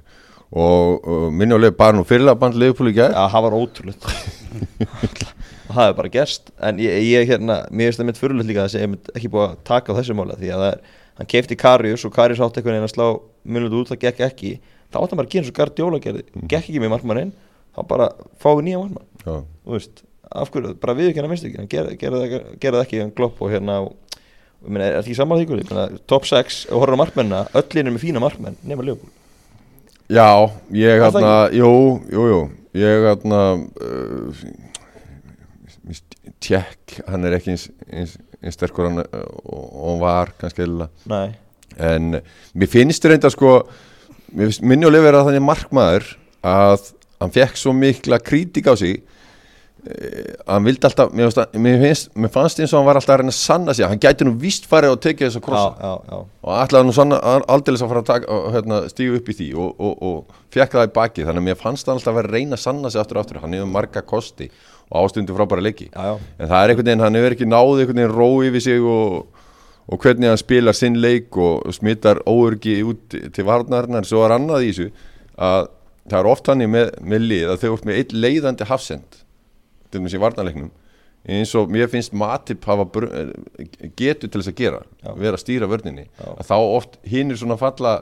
Og, 0.54 1.08
á 1.10 1.58
leið 1.58 1.72
bara 1.80 1.98
nú 1.98 2.04
fyrirlega 2.06 2.38
band 2.38 2.58
Leifupúl 2.62 2.92
í 2.92 2.98
gær. 3.00 3.14
Já, 3.16 3.24
það 3.34 3.46
var 3.48 3.56
ótrúlega 3.58 4.12
og 5.74 5.78
það 5.78 5.88
er 5.88 5.96
bara 5.98 6.12
gerst. 6.14 6.52
En 6.62 6.82
ég, 6.82 7.00
ég 7.10 7.32
hérna, 7.32 7.64
mér 7.72 7.90
finnst 7.90 8.02
það 8.02 8.10
mitt 8.12 8.20
fyrirlega 8.22 8.50
líka 8.52 8.62
að 8.62 8.68
það 8.68 8.76
sé 8.76 8.84
einmitt 8.86 9.10
ekki 9.16 9.32
búið 9.34 9.48
að 9.48 9.56
taka 9.70 9.96
á 9.96 9.98
þessu 9.98 10.18
mála 10.18 10.38
því 10.38 10.52
að 10.54 10.64
það 10.64 10.70
er, 10.76 10.84
hann 11.18 11.30
keipti 11.34 11.58
Karius 11.64 12.06
og 12.06 12.14
Karius 12.14 12.44
átti 12.44 12.62
einhvern 12.62 12.78
veginn 12.78 12.90
að 12.90 12.94
slá 12.94 13.08
munlut 13.56 13.78
út, 13.80 13.90
það 13.90 14.04
gekk 14.06 14.24
ekki 14.28 14.52
þá 14.94 15.02
hann 15.02 15.20
bara 15.20 15.28
að 15.28 15.34
gera 15.34 15.44
eins 15.44 15.52
og 15.52 15.60
Guardiola 15.60 16.02
gerði. 16.04 16.26
Gekk 16.46 16.70
ekki 16.70 16.82
með 16.84 16.94
markmanninn, 16.94 17.36
þá 17.74 17.84
bara 17.90 18.10
fáið 18.44 18.66
nýja 18.68 18.82
markmann, 18.84 19.10
Já, 19.24 19.36
þú 19.66 19.78
veist 19.78 20.04
af 20.34 20.52
hverju, 20.54 20.74
bara 20.82 20.96
við 20.98 21.12
ekki 21.12 21.22
hann 21.22 21.28
að 21.28 21.34
minnst 21.34 21.48
ekki 21.48 21.60
hann 21.62 21.70
gerði 21.72 21.98
ger, 22.02 22.46
ger 22.62 22.76
það 22.76 22.86
ekki, 22.86 23.02
hann 23.04 23.14
glopp 23.18 23.42
og 23.44 23.52
hérna 23.54 23.80
og, 23.86 23.92
ég 24.64 24.72
meina, 24.72 24.88
er 24.88 24.96
það 24.98 25.04
ekki 25.04 25.18
saman 25.20 25.42
því 25.42 25.50
Gulli? 25.50 25.66
Ég 25.66 25.74
meina, 25.74 26.02
top 26.10 26.28
6 26.30 26.60
og 26.72 26.82
horfður 26.82 26.98
á 26.98 27.02
markmennina, 27.04 27.42
öll 27.60 27.80
er 27.82 27.92
með 27.92 28.04
fína 28.06 28.24
markmenn 28.24 28.58
nema 28.66 28.86
Leopold 28.88 29.22
Já 30.14 30.28
ég 30.76 31.00
það 31.00 31.18
hérna, 31.20 31.36
jú, 31.56 31.72
jú, 32.12 32.26
jú. 32.32 32.42
Ég 32.78 33.06
hérna 33.08 33.42
uh, 33.56 34.44
Tjekk, 36.44 36.98
hann 37.08 37.24
er 37.28 37.38
ekki 37.38 37.54
eins, 37.54 37.70
eins, 37.88 38.18
eins 38.42 38.58
sterkur 38.58 38.90
hann 38.90 39.04
uh, 39.06 39.24
og 39.46 39.64
og 39.94 40.02
var 40.02 40.34
kannski 40.40 40.68
Nei, 40.68 41.28
en 41.78 42.18
mér 42.20 42.72
finnst 42.72 43.06
reynda 43.08 43.32
sko 43.32 43.62
minni 44.34 44.88
og 44.90 44.94
lifir 44.96 45.18
að 45.18 45.28
þannig 45.30 45.46
markmaður 45.48 46.08
að 46.44 46.92
hann 47.24 47.34
fekk 47.36 47.60
svo 47.60 47.74
mikla 47.78 48.18
kritik 48.20 48.68
á 48.68 48.74
sig 48.80 48.98
eh, 49.88 50.34
að 50.44 50.52
hann 50.56 50.66
vildi 50.68 50.88
alltaf 50.90 51.14
mér, 51.16 51.30
að- 51.32 51.56
mér, 51.60 51.78
finnst, 51.84 52.10
mér 52.16 52.32
fannst 52.34 52.60
eins 52.60 52.74
og 52.74 52.80
hann 52.82 52.88
var 52.90 53.00
alltaf 53.00 53.16
að 53.16 53.22
reyna 53.24 53.34
að 53.34 53.40
sanna 53.40 53.74
sig. 53.78 53.86
Hann 53.88 54.02
gæti 54.04 54.28
nú 54.28 54.34
víst 54.40 54.68
farið 54.72 54.96
og 54.96 55.02
tekið 55.04 55.28
þessa 55.30 55.42
já, 55.42 55.46
krossa. 55.48 55.72
Já, 55.80 55.94
já 56.12 56.20
og 56.44 56.54
ætlaði 56.60 56.88
nú 56.90 56.96
sanna, 56.98 57.20
aldrei 57.48 57.76
að 57.78 57.88
fara 57.94 58.04
að 58.04 58.10
taka, 58.12 58.28
og, 58.34 58.50
hérna, 58.58 58.82
stígu 58.92 59.20
upp 59.22 59.30
í 59.32 59.38
því 59.40 59.50
og, 59.56 59.74
og, 59.80 60.04
og 60.10 60.40
fekk 60.56 60.78
það 60.78 60.88
í 60.90 60.94
baki 61.00 61.28
þannig 61.28 61.44
að 61.44 61.48
mér 61.50 61.60
fannst 61.62 61.88
hann 61.88 62.00
alltaf 62.00 62.18
að 62.18 62.24
að 62.26 62.32
reyna 62.36 62.58
að 62.60 62.64
sanna 62.66 62.92
sig 62.94 63.02
aftur 63.04 63.20
og 63.20 63.24
aftur. 63.26 63.42
Hann 63.44 63.56
hefur 63.58 63.72
marga 63.72 64.04
kosti 64.04 64.50
og 64.94 65.08
ástundu 65.08 65.34
frábæra 65.38 65.64
leiki. 65.64 65.88
Já, 65.94 66.12
já, 66.12 66.18
en 66.40 66.50
það 66.52 66.60
er 66.64 66.74
einhvern 66.74 66.90
veginn, 66.92 67.04
hann 67.08 67.16
hefur 67.20 67.36
ekki 67.38 67.48
náð 67.50 67.72
einhvern 67.80 68.02
veginn 68.04 68.18
ró 68.18 68.28
yfir 68.50 68.62
sig 68.68 68.84
og, 68.84 69.33
og 69.88 70.00
hvernig 70.04 70.30
hann 70.32 70.40
spilar 70.40 70.76
sinn 70.78 70.96
leik 71.04 71.36
og 71.38 71.68
smittar 71.76 72.22
óörgi 72.30 72.78
út 72.88 73.18
til 73.36 73.48
varnarnar 73.48 74.08
svo 74.08 74.24
er 74.26 74.36
annað 74.38 74.68
í 74.68 74.72
þessu 74.72 74.88
að 75.36 75.68
það 76.12 76.20
er 76.20 76.30
oft 76.32 76.48
hann 76.52 76.64
með, 76.72 76.94
með 77.02 77.26
lið 77.28 77.52
að 77.52 77.60
þau 77.64 77.74
ert 77.74 77.86
með 77.90 78.00
eitt 78.00 78.16
leiðandi 78.16 78.70
hafsend 78.70 79.20
til 79.90 80.00
dæmis 80.00 80.16
í 80.16 80.22
varnarleiknum 80.24 80.72
eins 81.24 81.54
og 81.56 81.70
mér 81.72 81.88
finnst 81.92 82.16
Matip 82.20 82.66
hafa 82.68 82.84
br- 82.84 83.32
getur 83.96 84.28
til 84.28 84.42
þess 84.42 84.52
að 84.52 84.60
gera 84.60 84.82
Já. 85.04 85.14
vera 85.16 85.38
að 85.38 85.44
stýra 85.46 85.70
vörninni 85.72 86.06
Já. 86.10 86.28
að 86.36 86.48
þá 86.50 86.56
oft 86.60 86.98
hinn 87.08 87.32
er 87.32 87.40
svona 87.40 87.56
falla 87.60 87.94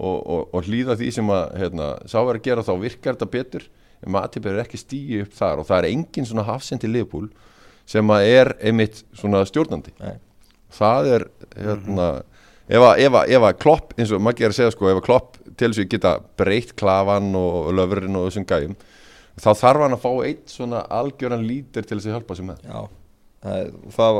og, 0.00 0.16
og, 0.22 0.42
og 0.54 0.64
hlýða 0.68 0.94
því 1.00 1.10
sem 1.16 1.32
að 1.34 1.56
hérna, 1.60 1.88
sá 2.06 2.18
er 2.22 2.38
að 2.38 2.44
gera 2.46 2.64
þá 2.66 2.72
virkar 2.80 3.16
þetta 3.18 3.30
betur 3.34 3.66
en 4.00 4.14
Matip 4.14 4.46
er 4.46 4.62
ekki 4.62 4.78
stígi 4.80 5.22
upp 5.24 5.34
þar 5.36 5.62
og 5.64 5.66
það 5.68 5.82
er 5.82 5.88
engin 5.90 6.28
svona 6.30 6.46
hafsend 6.46 6.86
í 6.86 6.92
liðbúl 6.94 7.26
sem 7.90 8.14
að 8.14 8.28
er 8.30 8.52
einmitt 8.62 9.02
svona 9.18 9.42
stjórnandi 9.50 9.92
nei, 9.98 10.14
það 10.76 11.10
er 11.16 11.26
hérna 11.56 12.08
ef 12.70 12.84
að, 12.86 13.02
ef 13.06 13.18
að, 13.18 13.34
ef 13.36 13.48
að 13.48 13.58
klopp, 13.64 13.96
eins 13.98 14.14
og 14.14 14.22
maður 14.22 14.46
er 14.46 14.54
að 14.54 14.58
segja 14.60 14.74
sko, 14.76 14.90
ef 14.92 15.00
að 15.00 15.06
klopp 15.08 15.40
til 15.60 15.68
þess 15.72 15.82
að 15.82 15.90
geta 15.96 16.14
breytt 16.40 16.72
klafan 16.78 17.32
og 17.38 17.72
löfurinn 17.76 18.18
og 18.20 18.28
þessum 18.28 18.46
gæjum 18.48 18.78
þá 19.40 19.50
þarf 19.56 19.84
hann 19.86 19.96
að 19.96 20.02
fá 20.04 20.10
eitt 20.28 20.52
svona 20.52 20.84
algjöran 21.00 21.46
lítir 21.46 21.86
til 21.86 21.98
þess 21.98 22.10
að 22.10 22.16
hjálpa 22.18 22.38
sig 22.38 22.50
með. 22.50 22.64
Já 22.66 22.80
Það, 23.40 23.68
það 23.96 24.18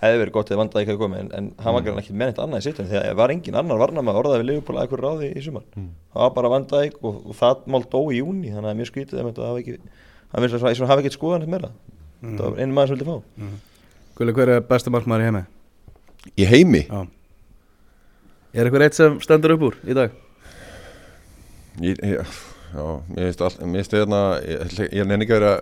hefði 0.00 0.20
verið 0.22 0.32
gott 0.32 0.50
eða 0.50 0.60
vandaði 0.62 0.84
ekki 0.86 0.92
að 0.94 1.00
koma 1.02 1.18
en, 1.20 1.26
en 1.36 1.48
hann 1.60 1.74
var 1.76 1.98
ekki 2.00 2.14
með 2.16 2.30
neitt 2.30 2.38
annað 2.40 2.62
í 2.62 2.64
sittum 2.64 2.86
því 2.88 2.96
að 2.96 3.02
það 3.04 3.18
var 3.18 3.32
engin 3.34 3.58
annar 3.60 3.80
varnama 3.82 4.14
orðaði 4.16 4.40
við 4.40 4.48
Leopold 4.48 4.78
að 4.78 4.86
eitthvað 4.86 5.02
ráði 5.04 5.28
í 5.36 5.42
sumar. 5.44 5.66
Það 5.76 6.22
var 6.24 6.32
bara 6.38 6.52
vandaði 6.54 6.92
og, 7.02 7.18
og 7.20 7.36
það 7.36 7.66
mál 7.74 7.82
dó 7.92 8.00
í 8.08 8.20
júni 8.22 8.48
þannig 8.48 8.62
að 8.62 8.64
það 8.64 8.72
er 8.72 8.78
mjög 8.80 8.90
skrítið 8.94 9.20
að 9.20 9.32
það 9.36 9.50
hafi 9.50 9.60
ekki 9.60 9.76
það 10.32 10.46
finnst 10.46 10.56
að 10.56 10.64
það 10.80 10.92
hafi 10.94 11.04
ekki 11.04 11.16
skoðan 11.18 11.44
eitt 11.44 11.52
meira 11.52 11.70
það 12.24 12.46
var 12.46 12.62
einu 12.64 12.76
maður 12.78 12.88
sem 12.88 12.96
vildi 12.96 13.10
fá. 13.10 13.16
Gulli, 14.16 14.36
hver 14.40 14.54
er 14.56 14.64
besta 14.72 14.94
markmaður 14.94 15.20
í 15.20 15.28
heimi? 15.28 15.44
Í 16.36 16.46
heimi, 16.48 16.86
Já. 16.90 17.06
Er 18.52 18.66
eitthvað 18.66 18.82
eitt 18.82 18.96
sem 18.98 19.20
stendur 19.22 19.52
upp 19.54 19.62
úr 19.68 19.76
í 19.86 19.94
dag? 19.94 20.10
ég, 21.80 22.00
ég, 22.02 22.32
já, 22.74 22.86
mér 23.14 23.28
finnst 23.28 23.44
all, 23.46 23.54
mér 23.62 23.84
finnst 23.84 23.94
hérna 23.94 24.22
ég, 24.42 24.80
ég 24.90 25.06
nenni 25.06 25.24
ekki 25.24 25.36
að 25.36 25.40
vera 25.40 25.52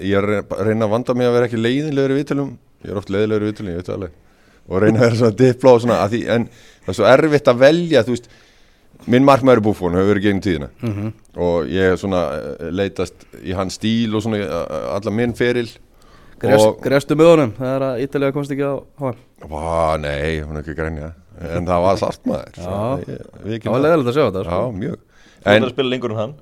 ég 0.00 0.16
er 0.18 0.26
að 0.42 0.66
reyna- 0.66 0.84
að 0.84 0.90
vanda 0.90 1.14
mig 1.14 1.26
að 1.26 1.32
vera 1.32 1.46
ekki 1.48 1.60
leiðinlegur 1.60 2.10
í 2.10 2.18
viðtölum. 2.20 2.52
Ég 2.84 2.90
er 2.90 2.96
oft 2.98 3.10
leiðinlegur 3.10 3.42
í 3.42 3.50
viðtölum, 3.50 3.70
ég 3.70 3.80
veit 3.80 3.90
alveg. 3.94 4.10
Og 4.68 4.82
reyna 4.82 4.98
að 4.98 5.04
vera 5.06 5.16
svona 5.20 5.36
dipló 5.36 5.74
og 5.74 5.80
svona 5.80 6.08
því, 6.08 6.20
en 6.28 6.46
það 6.84 6.88
er 6.92 6.98
svo 6.98 7.04
erfitt 7.10 7.48
að 7.48 7.60
velja 7.60 8.02
þú 8.04 8.14
veist, 8.16 8.28
minn 9.06 9.24
markmaður 9.24 9.60
er 9.60 9.64
búfón 9.64 9.96
hefur 9.96 10.10
verið 10.12 10.26
gegn 10.26 10.40
tíðina. 10.44 10.68
Mm 10.82 10.92
-hmm. 10.94 11.12
og 11.36 11.66
ég 11.66 11.92
er 11.92 11.96
svona 11.96 12.22
eh, 12.36 12.70
leitast 12.70 13.14
í 13.42 13.52
hans 13.54 13.74
stíl 13.74 14.14
og 14.14 14.22
svona 14.22 14.38
eh, 14.38 14.94
alla 14.94 15.10
minn 15.10 15.34
feril 15.34 15.70
Grestu 16.40 17.16
með 17.20 17.30
honum, 17.34 17.50
það 17.58 17.72
er 17.74 17.84
að 17.86 18.02
Ítalía 18.06 18.34
komst 18.36 18.52
ekki 18.54 18.64
á 18.64 18.74
HM 19.00 19.18
Vá, 19.50 19.96
nei, 20.00 20.40
hún 20.40 20.56
er 20.56 20.62
ekki 20.62 20.76
grænja 20.78 21.10
en 21.40 21.66
það 21.68 21.82
var 21.86 21.98
sátt 22.00 22.28
maður. 22.28 22.60
Já. 22.60 22.76
Það 23.64 23.72
var 23.72 23.82
leðilegt 23.86 24.10
að 24.10 24.16
sjá 24.16 24.24
þetta 24.26 24.44
Já, 24.44 24.48
sko. 24.50 24.70
mjög. 24.76 24.96
Þú 25.40 25.52
ætlar 25.54 25.68
að 25.68 25.74
spila 25.74 25.92
lengur 25.94 26.14
en 26.14 26.20
hann? 26.20 26.34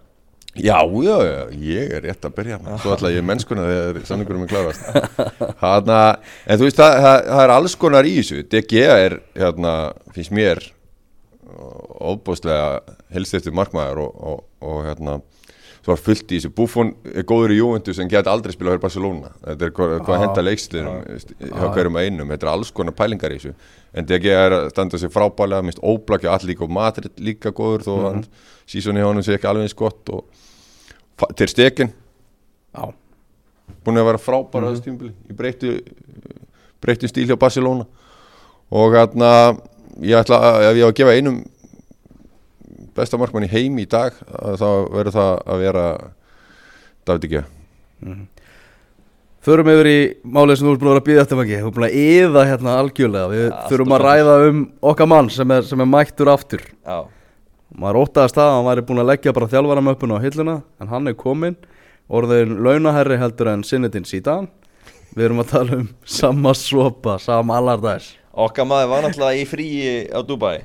Já, 0.58 0.78
já, 1.04 1.16
já, 1.22 1.42
ég 1.68 1.92
er 1.94 2.02
rétt 2.08 2.24
að 2.26 2.34
byrja 2.34 2.56
maður. 2.64 2.80
Svo 2.82 2.94
ætla 2.96 3.12
ég 3.14 3.26
mennskuna 3.28 3.66
þegar 3.68 4.08
samningurum 4.08 4.42
er 4.42 4.50
klárast. 4.50 4.88
Hanna, 5.62 6.00
En 6.48 6.58
þú 6.58 6.66
veist, 6.66 6.80
það, 6.80 6.98
það, 7.04 7.18
það 7.28 7.42
er 7.44 7.54
alls 7.54 7.76
konar 7.78 8.08
í 8.08 8.14
þessu. 8.16 8.40
DG 8.50 8.82
er, 8.86 9.16
hérna, 9.38 9.74
finnst 10.16 10.34
mér 10.34 10.64
óbúslega 11.98 12.80
helsteftur 13.14 13.54
markmaður 13.56 14.02
og, 14.06 14.18
og, 14.32 14.42
og 14.66 14.82
hérna 14.88 15.18
svo 15.88 15.94
var 15.96 16.00
fullt 16.04 16.32
í 16.32 16.36
þessu 16.36 16.50
Buffon 16.52 16.90
er 17.14 17.24
góður 17.28 17.54
í 17.54 17.58
Juventus 17.58 17.98
en 18.02 18.10
geta 18.10 18.32
aldrei 18.32 18.52
spila 18.52 18.74
fyrir 18.74 18.82
Barcelona 18.82 19.30
þetta 19.40 19.64
er 19.68 19.72
hvað, 19.76 19.92
hvað 20.04 20.18
Já. 20.18 20.22
henda 20.24 20.44
leiksliðum 20.44 20.98
hjá 21.08 21.62
Já. 21.62 21.70
hverjum 21.72 21.96
einum, 22.02 22.32
þetta 22.34 22.46
er 22.46 22.50
alls 22.52 22.72
konar 22.76 22.96
pælingar 22.98 23.32
í 23.32 23.38
þessu 23.38 23.54
en 23.96 24.08
DG 24.08 24.28
er 24.34 24.56
að 24.58 24.68
standa 24.74 25.00
sig 25.00 25.12
frábælega 25.14 25.64
minnst 25.64 25.80
óblakja 25.80 26.34
allir 26.34 26.60
og 26.66 26.74
Madrid 26.76 27.22
líka 27.24 27.52
góður 27.56 27.86
þó 27.86 27.94
Mhm. 27.96 28.04
hann 28.08 28.24
sísoni 28.68 29.00
hjá 29.00 29.08
honum 29.08 29.24
sé 29.24 29.38
ekki 29.38 29.48
alveg 29.48 29.64
eins 29.64 29.74
gott 29.78 30.12
og 30.12 30.24
til 31.36 31.48
stekin 31.48 31.92
Já, 32.74 32.92
búin 33.84 33.96
að 33.96 34.04
vera 34.12 34.18
frábæra 34.18 34.74
mm 34.76 34.98
-hmm. 34.98 35.12
í 35.30 35.32
breyttu 35.32 35.80
breyttu 36.82 37.08
stíl 37.08 37.26
hjá 37.26 37.36
Barcelona 37.38 37.86
og 38.70 38.92
hérna 38.92 39.56
ég 40.02 40.20
ætla 40.20 40.36
að 40.36 40.70
ef 40.70 40.76
ég 40.76 40.84
á 40.84 40.88
að 40.90 40.94
gefa 40.94 41.16
einum 41.16 41.44
besta 42.98 43.20
markmann 43.20 43.46
í 43.46 43.52
heim 43.52 43.78
í 43.80 43.86
dag 43.90 44.16
að 44.38 44.58
þá 44.60 44.68
verður 44.94 45.14
það 45.18 45.32
að 45.54 45.62
vera 45.64 45.84
David 47.08 47.28
Igea 47.28 47.44
Förum 49.48 49.68
yfir 49.70 49.88
í 49.88 49.98
málið 50.26 50.58
sem 50.58 50.66
þú 50.66 50.72
ert 50.74 50.80
búin 50.82 50.90
að 50.90 50.94
vera 50.96 51.00
að 51.00 51.06
býða 51.08 51.22
eftir 51.24 51.38
mangi 51.38 51.58
Þú 51.60 51.68
ert 51.68 51.76
búin 51.78 51.86
að 51.86 51.98
yða 52.02 52.42
hérna 52.48 52.74
algjörlega. 52.82 53.28
Við 53.32 53.44
Allt 53.48 53.70
þurfum 53.70 53.94
að 53.96 54.02
ræða 54.04 54.34
um 54.48 54.58
okkar 54.90 55.08
mann 55.08 55.30
sem 55.32 55.54
er, 55.54 55.64
sem 55.64 55.84
er 55.84 55.88
mættur 55.88 56.30
aftur. 56.32 56.64
Já, 56.82 56.98
Maður 57.78 58.00
óttaðast 58.02 58.36
það 58.36 58.50
að 58.50 58.54
hann 58.56 58.68
væri 58.68 58.84
búin 58.88 59.02
að 59.04 59.10
leggja 59.12 59.34
bara 59.36 59.50
þjálfaramöppuna 59.54 60.18
á 60.18 60.24
hilluna 60.24 60.56
En 60.82 60.90
hann 60.92 61.08
er 61.10 61.16
kominn. 61.22 61.56
Orðin 62.08 62.58
launaherri 62.66 63.18
heldur 63.20 63.52
en 63.54 63.64
Sinnetin 63.68 64.08
síðan 64.08 64.50
Við 65.14 65.28
erum 65.28 65.42
að 65.44 65.52
tala 65.54 65.78
um 65.80 65.88
sama 66.04 66.52
sopa, 66.58 67.16
sama 67.22 67.56
allardæs 67.60 68.10
okkar 68.44 68.66
maður 68.68 68.90
var 68.92 69.04
náttúrulega 69.06 69.40
í 69.40 69.46
fríi 69.48 69.92
á 70.14 70.20
Dubai 70.26 70.58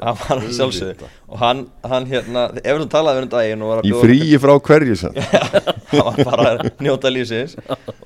Að 0.00 0.20
hann 0.20 0.20
var 0.20 0.42
að 0.44 0.52
sjálfsögðu. 0.54 1.08
Og 1.26 1.40
hann, 1.40 1.62
hann 1.90 2.06
hérna, 2.10 2.44
ef 2.60 2.78
þú 2.78 2.86
talaði 2.92 3.18
við 3.18 3.26
um 3.26 3.30
daginn 3.32 3.64
og 3.64 3.72
var 3.72 3.80
að 3.80 3.88
í 3.88 3.94
fríi 4.02 4.38
frá 4.42 4.52
hverju 4.68 4.98
sann 5.00 5.16
hann 5.90 6.02
var 6.06 6.20
bara 6.28 6.52
að 6.52 6.82
njóta 6.86 7.10
lífsins. 7.10 7.56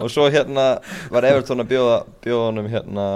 Og 0.01 0.13
svo 0.13 0.29
hérna 0.33 0.67
var 1.13 1.29
Everton 1.29 1.65
að 1.65 1.75
bjóða 1.75 1.99
bjóða 2.25 2.47
honum 2.47 2.71
hérna 2.73 3.07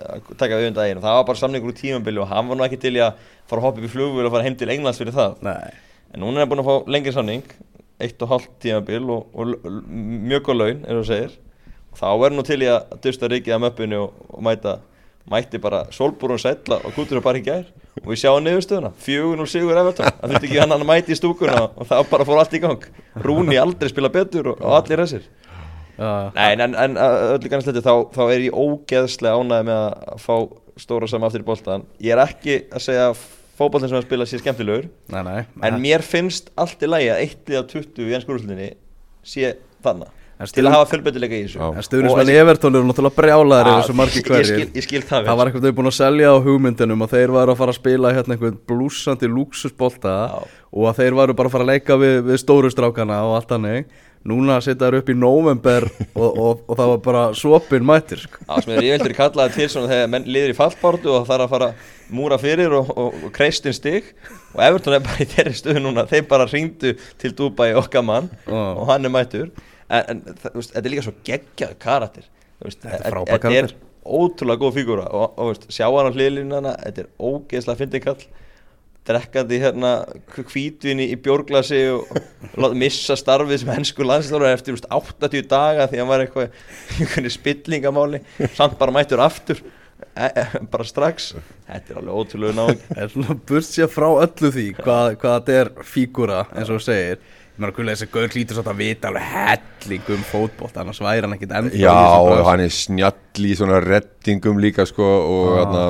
að 0.00 0.32
taka 0.40 0.58
við 0.58 0.70
um 0.72 0.78
daginn. 0.80 0.98
Og 0.98 1.06
það 1.06 1.18
var 1.20 1.28
bara 1.30 1.42
samningur 1.44 1.72
úr 1.72 1.78
tímambili 1.78 2.22
og 2.22 2.30
hann 2.30 2.50
var 2.50 2.58
nú 2.58 2.66
ekki 2.66 2.80
til 2.82 2.96
að 2.98 3.20
fara 3.50 3.62
að 3.62 3.68
hoppa 3.68 3.82
upp 3.82 3.86
í 3.86 3.92
flugvél 3.94 4.26
og 4.26 4.34
fara 4.34 4.46
heim 4.48 4.58
til 4.58 4.72
Englands 4.74 5.02
fyrir 5.02 5.14
það. 5.14 5.38
Nei, 5.46 5.70
en 6.10 6.24
núna 6.24 6.40
er 6.40 6.46
hann 6.46 6.52
búin 6.52 6.64
að 6.64 6.70
fá 6.70 6.90
lengri 6.96 7.14
samning 7.14 7.46
eitt 8.00 8.22
og 8.24 8.32
hálft 8.32 8.52
tímabil 8.64 9.06
og, 9.12 9.30
og, 9.36 9.70
mjög 9.90 10.46
góð 10.48 10.60
laun, 10.60 10.84
er 10.88 10.98
þú 10.98 11.06
segir. 11.06 11.34
og 11.36 11.49
þá 11.98 12.08
er 12.12 12.36
nú 12.36 12.44
til 12.46 12.60
í 12.62 12.70
að 12.70 12.96
dusta 13.04 13.30
rikið 13.30 13.56
að 13.56 13.62
möppinu 13.66 14.00
og, 14.04 14.22
og 14.30 14.46
mæta 14.46 14.78
mætti 15.30 15.60
bara 15.62 15.84
Solbúrun 15.94 16.40
sætla 16.40 16.80
og 16.84 16.94
kútur 16.96 17.20
bara 17.22 17.38
í 17.38 17.44
gær 17.44 17.66
og 18.00 18.08
við 18.08 18.22
sjáum 18.22 18.42
niðurstöðuna. 18.46 18.90
4-0 19.04 19.46
sigur 19.50 19.78
Everton, 19.78 20.08
það 20.16 20.32
þurfti 20.32 20.48
ekki 20.48 20.62
hann 20.62 20.74
að 20.74 20.86
mæti 20.88 21.14
í 21.14 21.18
stúkuna 21.18 21.60
og 21.68 21.86
það 21.90 22.08
bara 22.10 22.26
fór 22.26 22.40
allt 22.40 22.56
í 22.56 22.62
gang. 22.62 22.86
Rúni 23.26 23.58
aldrei 23.60 23.92
spila 23.92 24.10
betur 24.12 24.54
og, 24.54 24.62
og 24.64 24.78
allir 24.80 25.04
þessir. 25.04 25.28
Já, 26.00 26.32
Nei, 26.32 26.46
en, 26.56 26.74
en, 26.80 26.96
öllu 26.96 27.50
kannski 27.52 27.74
þá, 27.84 27.92
þá 28.14 28.22
er 28.30 28.46
ég 28.46 28.56
ógeðslega 28.56 29.36
ánægð 29.36 29.66
með 29.68 29.82
að 29.84 30.22
fá 30.24 30.36
stóra 30.80 31.08
saman 31.10 31.28
aftur 31.28 31.42
í 31.44 31.48
boltan 31.50 31.84
ég 32.00 32.14
er 32.14 32.22
ekki 32.22 32.54
að 32.72 32.84
segja 32.86 33.10
fótboltin 33.58 33.90
sem 33.90 33.98
að 33.98 34.06
spila 34.06 34.26
sé 34.28 34.40
skemmtilegur 34.40 34.86
nei, 35.12 35.20
nei 35.26 35.66
En 35.68 35.76
mér 35.82 36.00
finnst 36.06 36.48
allt 36.56 36.80
í 36.80 36.88
lagi 36.88 37.10
að 37.12 37.20
1 37.26 37.52
af 37.60 37.68
20 37.74 38.06
í 38.06 38.16
ennskurúslinni 38.16 38.70
sé 39.20 39.52
þannig 39.84 40.16
til 40.48 40.64
að 40.64 40.72
hafa 40.72 40.88
fjölbreytileika 40.90 41.36
í 41.36 41.42
þessu. 41.44 41.60
En 41.76 41.84
stuðnismenn 41.84 42.24
Og- 42.24 42.32
í 42.32 42.38
Evertón 42.40 42.76
eru 42.80 42.88
náttúrulega 42.88 43.16
brjálæðir 43.20 43.66
Já, 43.66 43.72
yfir 43.72 43.82
þessu 43.84 43.96
margir 44.00 44.22
ég 44.22 44.30
hverjir 44.30 44.50
skil- 44.50 44.72
ég 44.80 44.82
skil 44.88 45.02
það 45.02 45.18
vel. 45.20 45.28
Það 45.30 45.36
var 45.40 45.46
einhvern 45.50 45.62
veginn 45.66 45.78
búin 45.80 45.90
að 45.92 45.98
selja 46.00 46.28
á 46.32 46.36
hugmyndinum 46.40 47.02
og 47.04 47.10
þeir 47.10 47.30
varu 47.36 47.52
að 47.52 47.58
fara 47.60 47.72
að 47.74 47.80
spila 47.80 48.12
hérna 48.16 48.36
einhvern 48.36 48.58
blúsandi 48.66 49.28
lúksusbolta 49.28 50.14
Já. 50.30 50.46
og 50.72 50.84
að 50.88 50.96
þeir 51.02 51.14
varu 51.20 51.34
bara 51.36 51.48
að 51.48 51.52
fara 51.52 51.64
að 51.64 51.72
leika 51.74 51.96
við, 52.00 52.22
við 52.24 52.38
stóru 52.40 52.70
strákana 52.72 53.20
og 53.28 53.36
allt 53.40 53.50
hannig 53.50 53.84
Núna 54.20 54.58
setja 54.60 54.84
þeir 54.90 54.98
upp 54.98 55.08
í 55.08 55.14
november 55.16 55.86
og, 56.14 56.38
og, 56.38 56.58
og 56.68 56.76
það 56.76 56.88
var 56.90 56.98
bara 57.06 57.22
svopin 57.32 57.80
mættir 57.88 58.20
sko. 58.20 58.36
Já, 58.44 58.60
sem 58.60 58.74
er 58.76 58.82
yfirleitur 58.84 59.14
kallaði 59.16 59.54
til 59.54 59.68
svona 59.72 59.88
þegar 59.88 60.10
menn 60.12 60.26
liður 60.28 60.52
í 60.52 60.56
fallbártu 60.58 61.08
og 61.08 61.24
það 61.24 61.34
er 61.38 61.44
að 61.46 61.54
fara 61.54 61.68
múra 62.12 62.36
fyrir 62.38 62.74
og, 62.76 62.90
og, 63.00 63.14
og 63.24 63.32
kreistin 63.32 63.72
stig 63.72 64.04
og 64.52 64.60
Everton 64.60 64.92
er 64.98 65.00
bara 65.00 65.24
í 65.24 65.28
þeirri 65.30 65.54
stöðu 65.56 65.80
núna 65.86 66.04
þeir 66.10 66.26
bara 66.28 66.44
ringdu 66.52 66.92
til 67.16 67.32
Dubai 67.32 67.72
okkar 67.80 68.04
mann 68.04 68.28
og 68.52 68.84
hann 68.92 69.08
er 69.08 69.14
mættur 69.14 69.48
en, 69.90 70.20
þetta 70.44 70.82
er 70.82 70.92
líka 70.92 71.06
svo 71.06 71.14
geggjað 71.26 71.78
karakter. 71.82 72.28
Þetta 72.60 72.92
er 72.98 73.16
er 73.16 73.40
karakter. 73.46 73.72
ótrúlega 74.04 74.62
góð 74.62 74.76
fígúra 74.76 75.08
og, 75.16 75.64
sjá 75.72 75.86
hann 75.88 76.10
á 76.10 76.16
hliðlinana 76.16 76.76
þetta 76.84 77.04
er 77.04 77.10
ógeðslega 77.18 77.82
fyndið 77.82 78.06
kall. 78.06 78.22
Drekkandi 79.10 79.58
hérna 79.62 79.90
hvítvinni 80.36 81.06
í 81.10 81.16
bjórglasi 81.24 81.80
og, 81.94 82.10
og 82.60 82.76
missa 82.78 83.16
starfið 83.16 83.62
sem 83.62 83.72
hensku 83.72 84.04
landslóra 84.04 84.52
eftir 84.52 84.76
veist, 84.76 84.88
80 84.92 85.48
daga 85.50 85.88
því 85.88 86.02
hann 86.02 86.10
var 86.10 86.24
eitthvað 86.26 87.30
spillingamáli. 87.38 88.20
Samt 88.58 88.76
bara 88.80 88.94
mættur 88.94 89.24
aftur 89.24 89.64
e, 90.14 90.28
e, 90.28 90.44
bara 90.70 90.86
strax. 90.86 91.32
Þetta 91.66 91.94
er 91.94 92.00
alveg 92.02 92.20
ótrúlega 92.22 92.56
náðing 92.58 92.84
En 93.00 93.12
svona 93.14 93.36
burt 93.48 93.68
sér 93.68 93.90
frá 93.90 94.08
öllu 94.10 94.52
því 94.54 94.66
hvað, 94.78 95.16
hvað 95.22 95.36
þetta 95.38 95.58
er 95.62 95.72
fígúra 95.86 96.44
eins 96.52 96.72
og 96.72 96.84
segir 96.84 97.20
Ég 97.60 97.66
meina 97.66 97.76
hvernig 97.76 97.96
þessi 97.98 98.06
gaur 98.08 98.30
hlýtur 98.32 98.56
svolítið 98.56 98.70
að 98.72 98.78
vita 98.80 99.08
alveg 99.10 99.24
helling 99.34 100.06
um 100.14 100.20
fótbolt 100.24 100.76
annars 100.80 101.00
væri 101.04 101.26
hann 101.26 101.34
ekkit 101.36 101.50
í 101.76 101.82
Já, 101.82 101.92
og 101.92 102.38
hann 102.46 102.62
er 102.64 102.72
snjall 102.72 103.44
í 103.44 103.50
svona 103.58 103.82
reddingum 103.84 104.62
líka 104.64 104.86
sko 104.88 105.04
og 105.04 105.50
Já. 105.50 105.58
hérna 105.58 105.82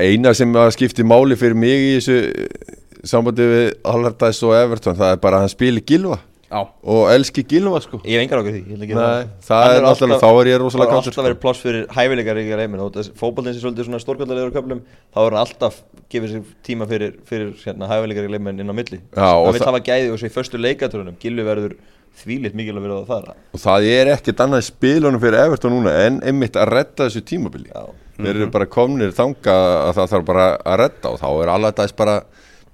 eina 0.00 0.32
sem 0.32 0.56
að 0.56 0.70
skipti 0.78 1.04
máli 1.04 1.36
fyrir 1.36 1.58
mig 1.60 1.76
í 1.76 1.90
þessu 1.98 2.16
sambandi 3.04 3.50
við 3.50 3.66
Allardyce 3.92 4.48
og 4.48 4.56
Everton 4.62 4.96
það 4.96 5.12
er 5.12 5.20
bara 5.26 5.42
að 5.42 5.44
hann 5.44 5.52
spili 5.52 5.84
gilva 5.84 6.16
og 6.62 7.08
elski 7.14 7.42
gilva 7.48 7.80
sko. 7.82 7.98
Ég 8.04 8.14
hef 8.18 8.24
engar 8.24 8.40
okkur 8.42 8.54
því 8.54 8.78
Nei, 8.78 8.88
það. 8.94 9.28
það 9.48 9.64
er 9.68 9.76
er 9.78 9.88
alltaf- 9.88 10.20
þá 10.22 10.28
er 10.30 10.50
ég 10.50 10.54
Það 10.54 10.62
rosalega 10.64 10.86
er 10.88 10.94
káttur 10.94 11.12
alltaf 11.12 11.26
verið 11.28 11.40
pláss 11.44 11.62
fyrir 11.64 11.86
hæfileikar 11.96 12.40
í 12.42 12.44
leimin 12.60 12.80
og 12.84 12.92
fókbaldin 13.18 13.54
sem 13.56 13.62
svolítið 13.64 13.88
svona 13.88 14.02
stórkvöldalegur 14.04 14.54
köflum 14.54 14.80
þá 15.14 15.18
er 15.24 15.30
hann 15.30 15.40
alltaf 15.42 15.80
gefið 16.10 16.30
sér 16.34 16.44
tíma 16.66 16.86
fyrir, 16.90 17.16
fyrir 17.26 17.50
hérna, 17.64 17.88
hæfileikar 17.90 18.28
í 18.28 18.30
leimin 18.36 18.60
inn 18.60 18.70
á 18.70 18.74
milli. 18.76 19.00
Hann 19.16 19.52
vil 19.52 19.60
það- 19.60 19.72
hafa 19.72 19.82
gæði 19.90 20.12
og 20.12 20.18
svo 20.18 20.28
í 20.30 20.34
förstu 20.38 20.60
leikaturunum 20.60 21.16
Gilvi 21.20 21.42
verður 21.42 21.74
þvílitt 22.14 22.54
mikilvæg 22.54 22.84
verið 22.86 22.98
að 23.02 23.06
fara 23.10 23.32
og 23.54 23.58
það 23.58 23.86
er 23.90 24.06
ekkert 24.14 24.38
annað 24.44 24.62
spilunum 24.68 25.18
fyrir 25.20 25.34
Everton 25.48 25.72
núna 25.74 25.90
en 26.06 26.20
einmitt 26.22 26.54
að 26.54 26.68
redda 26.70 27.08
þessu 27.08 27.24
tímabili. 27.26 27.66
Já. 27.74 27.86
þeir 28.14 28.36
eru 28.36 28.46
bara 28.54 28.66
komnir 28.70 29.10
þanga 29.10 29.54
að 29.90 29.94
það 29.96 30.10
þarf 30.12 30.24
bara 30.28 30.44
að 30.62 30.76
redda 30.78 31.10
og 31.10 31.18
þá 31.18 31.26
er 31.42 31.48
Allardyce 31.50 31.96
bara 31.98 32.20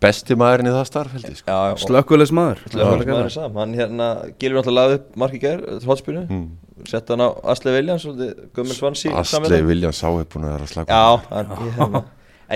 besti 0.00 0.36
maðurinn 0.38 0.70
í 0.70 0.74
það 0.74 0.86
starf 0.88 1.14
held 1.16 1.26
ég 1.28 1.38
sko. 1.38 1.50
Já, 1.50 1.70
já, 1.70 1.74
slökkulegs 1.84 2.32
maður. 2.36 2.62
Slökkviliðs 2.72 3.10
maður 3.10 3.26
er 3.26 3.34
sam 3.34 3.58
hann 3.60 3.74
hérna, 3.76 4.06
Gilvi 4.40 4.58
náttúrulega 4.58 4.78
lagði 4.78 5.00
upp 5.00 5.18
marki 5.22 5.40
gær 5.42 5.64
hotspínu, 5.88 6.22
mm. 6.26 6.46
sett 6.90 7.12
hann 7.12 7.24
á 7.24 7.28
Asle 7.52 7.74
svolítið 8.04 8.30
Gummel 8.56 8.78
Svansi 8.78 9.12
Astley 9.12 9.66
Williams 9.66 10.00
sá 10.00 10.08
er 10.10 10.28
búin 10.30 10.46
að 10.48 10.56
vera 10.56 10.68
að 10.68 10.72
slaka 10.74 11.00
Já, 11.00 11.26
hann, 11.34 11.52
ég, 11.52 11.74
hérna, 11.80 12.04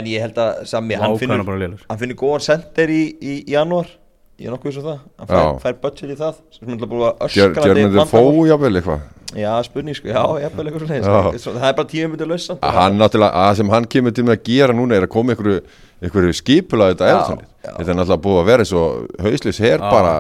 en 0.01 0.09
ég 0.15 0.25
held 0.25 0.41
að 0.47 0.63
Sami, 0.71 0.97
hann 1.01 1.19
finnur 1.21 1.45
hann 1.85 2.01
finnur 2.01 2.21
góðan 2.25 2.47
sender 2.49 2.95
í, 2.95 3.03
í, 3.21 3.37
janúar. 3.53 3.93
Ég 4.35 4.49
er 4.49 4.55
nokkuð 4.57 4.73
viss 4.73 4.81
um 4.81 4.89
það. 4.89 5.03
Hann 5.21 5.29
fær, 5.31 5.51
fær 5.63 5.77
budget 5.85 6.11
í 6.11 6.17
það 6.19 6.41
sem 6.57 6.73
er 6.73 6.81
búin 6.89 7.05
að 7.07 7.37
Gjör, 7.37 7.53
öskrandi 7.53 7.69
Gjörmundur 7.69 8.09
fó 8.11 8.23
jafnvel 8.49 8.81
eitthvað? 8.81 9.05
Já, 9.35 9.51
spurning 9.67 9.97
sko, 9.99 10.09
já, 10.11 10.23
jafnvel 10.45 10.67
eitthvað 10.69 10.91
Já. 10.91 11.03
svona 11.03 11.39
Svo- 11.43 11.55
það 11.55 11.69
er 11.69 11.77
bara 11.79 11.89
tíu 11.91 12.09
myndir 12.09 12.29
laus 12.29 12.47
samt. 12.47 12.61
að 12.61 12.77
hann 12.79 12.99
náttúrulega, 12.99 13.33
að 13.35 13.57
sem 13.57 13.69
hann 13.69 13.87
kemur 13.87 14.15
til 14.15 14.25
með 14.25 14.37
að 14.37 14.43
gera 14.45 14.73
núna 14.73 14.95
er 14.95 15.07
að 15.07 15.11
koma 15.11 15.35
einhverju, 15.35 15.63
einhverju 16.05 16.37
skipula 16.39 16.91
þetta 16.93 17.09
já. 17.11 17.19
þetta 17.65 17.89
er 17.91 17.99
náttúrulega 17.99 18.23
búið 18.29 18.41
að 18.43 18.49
vera 18.53 18.69
svo 18.69 18.85
hauslis 19.25 19.61
her 19.65 19.81
Já. 19.81 19.91
bara 19.91 20.15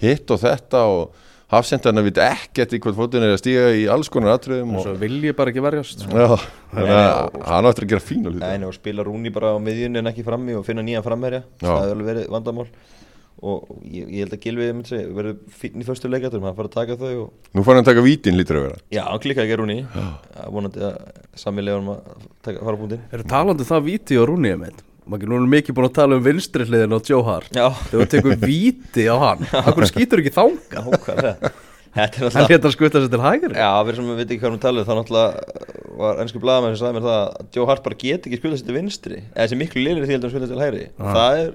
hitt 0.00 0.30
og 0.34 0.40
þetta 0.42 0.84
og 0.90 1.26
hafsendarna 1.50 2.02
veit 2.06 2.18
ekkert 2.22 2.76
í 2.76 2.78
hvort 2.82 2.94
fótinn 2.98 3.24
er 3.26 3.32
að 3.34 3.40
stíga 3.42 3.64
í 3.74 3.82
alls 3.90 4.10
konar 4.12 4.36
atriðum 4.36 4.76
og, 4.78 4.84
Svo 4.86 4.92
vil 5.00 5.16
ég 5.26 5.34
bara 5.38 5.50
ekki 5.50 5.64
verjast 5.64 6.04
sko. 6.04 6.14
já, 6.14 6.36
þannig 6.76 6.94
að 7.00 7.40
hann 7.50 7.68
áttur 7.70 7.86
að 7.86 7.92
gera 7.94 8.04
hluti. 8.06 8.38
Nei, 8.38 8.54
nei, 8.62 8.68
og 8.68 8.76
spila 8.76 9.06
Rúni 9.06 9.32
bara 9.34 9.50
á 9.54 9.58
miðjunni 9.58 9.98
en 9.98 10.10
ekki 10.12 10.22
frammi 10.26 10.54
og 10.54 10.62
finna 10.68 10.84
nýjan 10.86 11.02
framherja. 11.02 11.42
Já. 11.58 11.66
það 11.66 11.80
hefur 11.82 11.94
alveg 11.96 12.10
verið 12.12 12.28
vandamál. 12.36 12.68
Og 13.40 13.70
ég, 13.88 14.04
ég 14.12 14.26
held 14.26 14.34
að 14.36 14.42
Gilvi 14.44 14.66
myndi 14.68 14.90
segja, 14.92 15.08
verður 15.16 15.36
fínn 15.56 15.80
í 15.80 15.86
förstu 15.88 16.10
leikaturum, 16.12 16.44
hann 16.44 16.56
fara 16.58 16.68
að 16.68 16.74
taka 16.74 16.96
þau 17.00 17.12
og 17.22 17.54
nú 17.56 17.62
fær 17.64 17.72
hann 17.72 17.82
að 17.82 17.88
taka 17.88 18.02
vítin 18.04 18.36
lítur 18.36 18.58
að 18.60 18.66
vera. 18.66 18.78
Já, 18.92 19.00
hann 19.08 19.22
klikkaði 19.24 19.48
ekki 19.48 19.58
Rúni. 19.62 19.76
Vonandi 20.52 20.82
að 20.84 20.98
samilega 21.40 21.80
um 21.80 21.88
að 21.94 22.02
taka, 22.44 22.60
fara 22.60 22.76
á 22.76 22.80
punktin 22.84 23.06
Eru 23.16 23.26
talandi 23.32 23.64
um 23.64 23.70
það 23.70 23.86
víti 23.88 24.20
og 24.20 24.28
rúnið 24.28 24.58
mitt 24.60 24.82
Maður 25.10 25.34
er 25.40 25.48
mikið 25.56 25.76
búin 25.76 25.88
að 25.88 25.96
tala 25.96 26.18
um 26.18 26.22
vinstri 26.22 26.66
hliðin 26.68 26.94
á 26.94 26.98
Joe 27.02 27.24
Hart 27.26 27.50
Þegar 27.56 27.90
þú 27.90 28.06
tekur 28.14 28.38
víti 28.44 29.08
á 29.10 29.16
hann 29.18 29.42
Akkur 29.66 29.88
skýtur 29.90 30.22
ekki 30.22 30.34
er 30.36 31.34
Hann 31.90 32.46
að 32.70 32.74
skutta 32.76 33.00
sér 33.02 33.10
til 33.10 33.18
hægri. 33.18 33.56
Já, 33.58 33.70
fyrir 33.82 33.96
sem 33.98 34.06
við 34.06 34.20
veitum 34.20 34.34
ekki 34.36 34.44
hvað 34.44 34.52
við 34.54 34.60
talum 34.62 34.84
þá 34.86 34.92
náttúrulega 34.94 35.30
var 36.00 36.20
ennsku 36.22 36.42
blaðamenn 36.42 36.76
sem 36.76 36.84
sagði 36.84 36.96
mér 36.96 37.06
það 37.08 37.16
að 37.18 37.56
Joe 37.56 37.66
Hart 37.66 37.82
bara 37.86 37.98
get 37.98 38.28
ekki 38.28 38.38
spilað 38.38 38.60
sér 38.60 38.68
til 38.68 38.76
vinstri. 38.76 39.18
Eða 39.32 39.42
þessi 39.42 39.58
miklu 39.58 39.82
liðir 39.82 40.06
því 40.06 40.14
heldur 40.14 40.30
að 40.30 40.34
spila 40.36 40.50
til 40.52 40.60
hægri. 40.62 40.84
Ah. 41.00 41.16
það 41.16 41.40
er, 41.40 41.50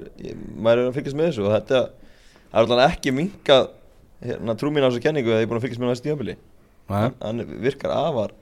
maður 0.60 0.82
er 0.82 0.89
að 0.89 0.98
fylgjast 0.98 1.20
með 1.20 1.30
þessu 1.30 1.46
og 1.46 1.54
þetta 1.56 1.78
er 1.80 2.60
alltaf 2.60 2.84
ekki 2.89 3.13
minkað 3.15 3.70
hérna, 4.26 4.58
trú 4.60 4.74
mín 4.76 4.84
á 4.84 4.88
þessu 4.89 5.04
kenningu 5.08 5.32
að 5.32 5.39
ég 5.39 5.48
er 5.48 5.52
búin 5.54 5.62
að 5.62 5.68
fylgjast 5.70 5.84
með 5.86 5.94
hann 7.24 7.46
virkar 7.63 7.96
afar 7.96 8.36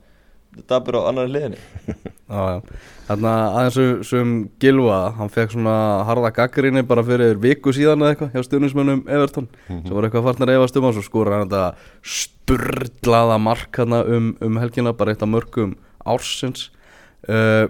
dabur 0.70 0.98
á 1.00 1.02
annari 1.10 1.32
liðinni 1.34 1.60
Já, 2.34 2.42
já. 2.50 2.60
Þannig 3.08 3.28
að 3.30 3.56
aðeins 3.60 3.76
sem- 3.78 4.04
sem 4.10 4.30
Gilva, 4.64 5.00
hann 5.18 5.30
fekk 5.30 5.52
svona 5.54 5.74
harða 6.08 6.32
gaggrinni 6.34 6.82
bara 6.88 7.04
fyrir 7.06 7.36
viku 7.44 7.74
síðan 7.76 8.02
eða 8.02 8.14
eitthvað 8.16 8.32
hjá 8.38 8.46
stjórnismönnum 8.48 9.02
Everton 9.12 9.48
sem 9.68 9.92
var 9.94 10.08
eitthvað 10.08 10.26
farnar 10.30 10.54
efast 10.56 10.80
um 10.80 10.88
hans 10.88 10.98
og 11.02 11.06
skora 11.06 11.42
hann 11.42 11.52
þetta 11.52 11.76
sturlaða 12.16 13.38
mark 13.44 13.78
hann 13.84 13.94
um, 14.00 14.32
um 14.42 14.58
helgina, 14.62 14.94
bara 14.98 15.14
eitt 15.14 15.22
af 15.26 15.30
mörgum 15.30 15.76
ársins. 16.10 16.70
Uh, 17.28 17.68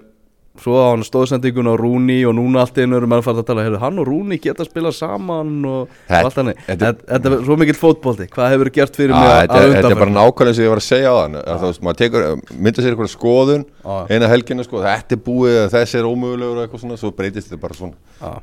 svo 0.61 0.75
á 0.77 0.93
hann 0.93 1.01
stóðsendingun 1.01 1.65
á 1.65 1.73
Rúni 1.79 2.19
og 2.29 2.35
núna 2.37 2.61
allt 2.61 2.77
einu 2.77 2.99
við 3.01 3.07
að 3.17 3.23
fara 3.25 3.41
að 3.41 3.47
tala 3.47 3.63
heyrðu, 3.65 3.79
hann 3.81 3.97
og 3.99 4.05
Rúni 4.07 4.37
geta 4.41 4.61
að 4.61 4.69
spila 4.69 4.91
saman 4.93 5.65
og, 5.65 5.89
allt 6.29 6.35
hannig 6.37 6.59
þetta- 6.67 7.07
er 7.31 7.45
svo 7.47 7.57
mikill 7.57 7.79
fótbolti, 7.79 8.27
hvað 8.29 8.51
hefur 8.53 8.69
gert 8.75 8.95
fyrir 8.95 9.15
mig 9.17 9.25
að 9.25 9.41
er- 9.63 9.73
þetta 9.73 9.91
er 9.91 9.99
bara 10.03 10.13
nákvæmlega 10.13 10.53
sem 10.55 10.65
ég 10.65 10.69
var 10.69 10.77
að 10.83 10.87
segja 10.91 11.09
á 11.09 11.15
þann 11.23 11.39
að 11.41 11.57
þú 11.63 11.71
veist, 11.71 11.81
maður 11.87 11.99
tekur, 12.03 12.27
mynda 12.53 12.81
sér 12.85 12.93
eitthvað 12.93 13.11
skoðun 13.15 13.65
eina 14.13 14.27
helgina 14.29 14.63
sko, 14.63 14.83
þetta 14.85 15.11
er 15.17 15.23
búið 15.25 15.57
þessi 15.73 15.99
er 15.99 16.05
ómögulegur 16.13 16.57
og 16.61 16.63
eitthvað 16.67 16.85
svona, 16.85 16.97
svo 17.01 17.11
breytist 17.11 17.49
þetta 17.49 17.61
bara 17.61 17.73
svona. 17.73 17.93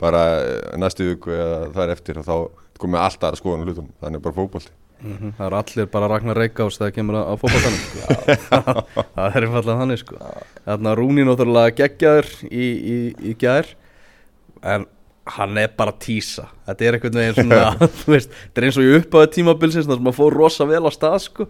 Bara 0.01 0.25
eh, 0.43 0.77
næstu 0.83 1.07
viku 1.15 1.31
eða 1.31 1.71
það 1.73 1.83
er 1.87 1.95
eftir 1.95 2.19
og 2.19 2.25
þá 2.27 2.37
komið 2.81 3.05
alltaf 3.07 3.33
að 3.33 3.39
skoðun 3.39 3.65
þannig 5.01 5.17
er 5.17 5.17
fótbolti 5.17 5.19
Mhm, 5.21 5.33
Það 5.39 5.47
eru 5.47 5.57
allir 5.61 5.87
bara 5.91 6.09
Ragnar 6.13 6.37
Reykjás 6.37 6.77
þegar 6.79 6.95
kemur 6.97 7.17
að, 7.17 7.29
að 7.33 7.39
fótballtanum 7.41 8.41
Það 9.17 9.37
er 9.37 9.47
einfallega 9.47 9.79
þannig 9.81 10.01
sko. 10.03 10.19
Þannig 10.67 10.91
að 10.91 10.99
Rúni 11.01 11.25
náttúrulega 11.25 11.77
geggjaður 11.81 12.29
í, 12.51 12.67
í, 12.95 12.97
í 13.31 13.35
gær 13.41 13.71
En 14.61 14.85
hann 15.31 15.59
er 15.63 15.71
bara 15.79 15.93
tísa. 16.03 16.49
Þetta 16.67 16.85
er 16.89 16.97
einhvern 16.99 17.19
veginn 17.21 17.37
svona 17.39 17.61
veist, 18.13 18.33
þetta 18.35 18.61
er 18.61 18.67
eins 18.69 18.79
og 18.81 18.87
í 18.89 18.95
uppáðu 18.99 19.33
tímabilsins 19.37 19.87
þar 19.89 20.01
sem 20.01 20.05
maður 20.09 20.19
fór 20.21 20.37
rosa 20.41 20.67
vel 20.69 20.83
á 20.85 20.91
stað 20.93 21.19
sko. 21.25 21.47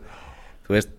Þú 0.68 0.74
veist, 0.76 0.90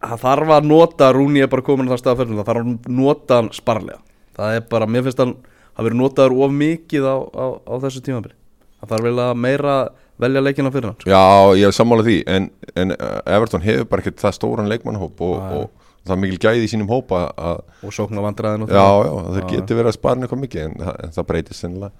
það 0.00 0.22
þarf 0.24 0.52
að 0.56 0.68
nota 0.70 1.10
Rúni 1.14 1.42
er 1.44 1.50
bara 1.52 1.66
komin 1.66 1.90
á 1.90 1.92
það 1.94 2.02
staðferðin 2.04 2.40
Það 2.40 2.50
þarf 2.50 2.62
að 2.64 2.94
nota 3.00 3.38
hann 3.40 3.50
sparlega 3.54 4.00
Það 4.40 4.56
er 4.56 4.62
bara, 4.72 4.86
mér 4.90 5.04
finnst 5.06 5.20
hann 5.20 5.34
að 5.76 5.86
vera 5.86 5.98
notaður 6.00 6.34
of 6.46 6.54
mikið 6.58 7.04
á, 7.06 7.16
á, 7.30 7.44
á 7.70 7.74
þessu 7.84 8.00
tímabili. 8.04 8.34
Það 8.80 8.90
þarf 8.94 9.06
vel 9.06 9.18
að 9.26 9.34
meira 9.44 9.74
velja 10.20 10.42
leikina 10.44 10.70
fyrir 10.74 10.90
hann 10.90 10.96
sko. 11.00 11.10
Já, 11.10 11.20
ég 11.60 11.66
er 11.70 11.76
sammála 11.76 12.04
því 12.06 12.16
en, 12.36 12.48
en 12.76 12.94
eh, 12.96 13.20
Everton 13.36 13.64
hefur 13.64 13.88
bara 13.90 14.04
ekkert 14.04 14.20
það 14.22 14.36
stóran 14.38 14.68
leikmannhóp 14.70 15.20
og, 15.26 15.36
Nei. 15.40 15.58
og 15.64 15.90
það 16.06 16.14
er 16.16 16.20
mikil 16.24 16.38
gæði 16.46 16.64
í 16.66 16.70
sínum 16.72 16.88
hópa 16.92 17.22
að, 17.36 17.60
Og 17.86 17.92
sóknar 17.96 18.24
vandræðin 18.28 18.66
já, 18.68 18.86
já, 19.04 19.12
það 19.34 19.50
geti 19.54 19.76
verið 19.80 19.90
að 19.92 19.98
spara 19.98 20.20
eitthvað 20.24 20.42
mikið 20.46 20.64
en, 20.68 20.74
það- 20.80 20.98
en 21.04 21.14
það 21.18 21.28
breytist 21.32 21.60
sennilega. 21.64 21.92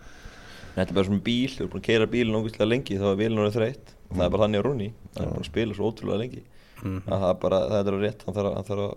Þetta 0.70 0.86
er 0.88 0.96
bara 1.00 1.08
svona 1.10 1.24
bíl, 1.26 1.50
þú 1.50 1.64
er 1.64 1.68
búin 1.72 1.80
að 1.82 1.86
keira 1.88 2.06
bílinn 2.12 2.36
ógustlega 2.38 2.68
lengi 2.70 2.96
þá 3.00 3.06
er 3.10 3.16
bílinn 3.20 3.40
orðið 3.42 3.56
þreytt. 3.58 3.94
Og 4.10 4.16
það 4.16 4.24
er 4.26 4.30
bara 4.36 4.44
þannig 4.46 4.60
á 4.60 4.64
Rúni 4.66 4.88
hann 5.16 5.24
er 5.26 5.32
búin 5.34 5.42
að 5.44 5.48
spila 5.50 5.74
svo 5.76 5.90
ótrúlega 5.90 6.20
lengi. 6.22 6.42
Að 6.80 7.10
það 7.20 7.28
er 7.30 7.38
bara, 7.42 7.58
það 7.72 7.90
er 7.90 7.98
rétt 8.04 8.22
hann 8.26 8.36
þarf, 8.38 8.46
að- 8.50 8.54
hann 8.60 8.68
þarf 8.70 8.84
að 8.86 8.94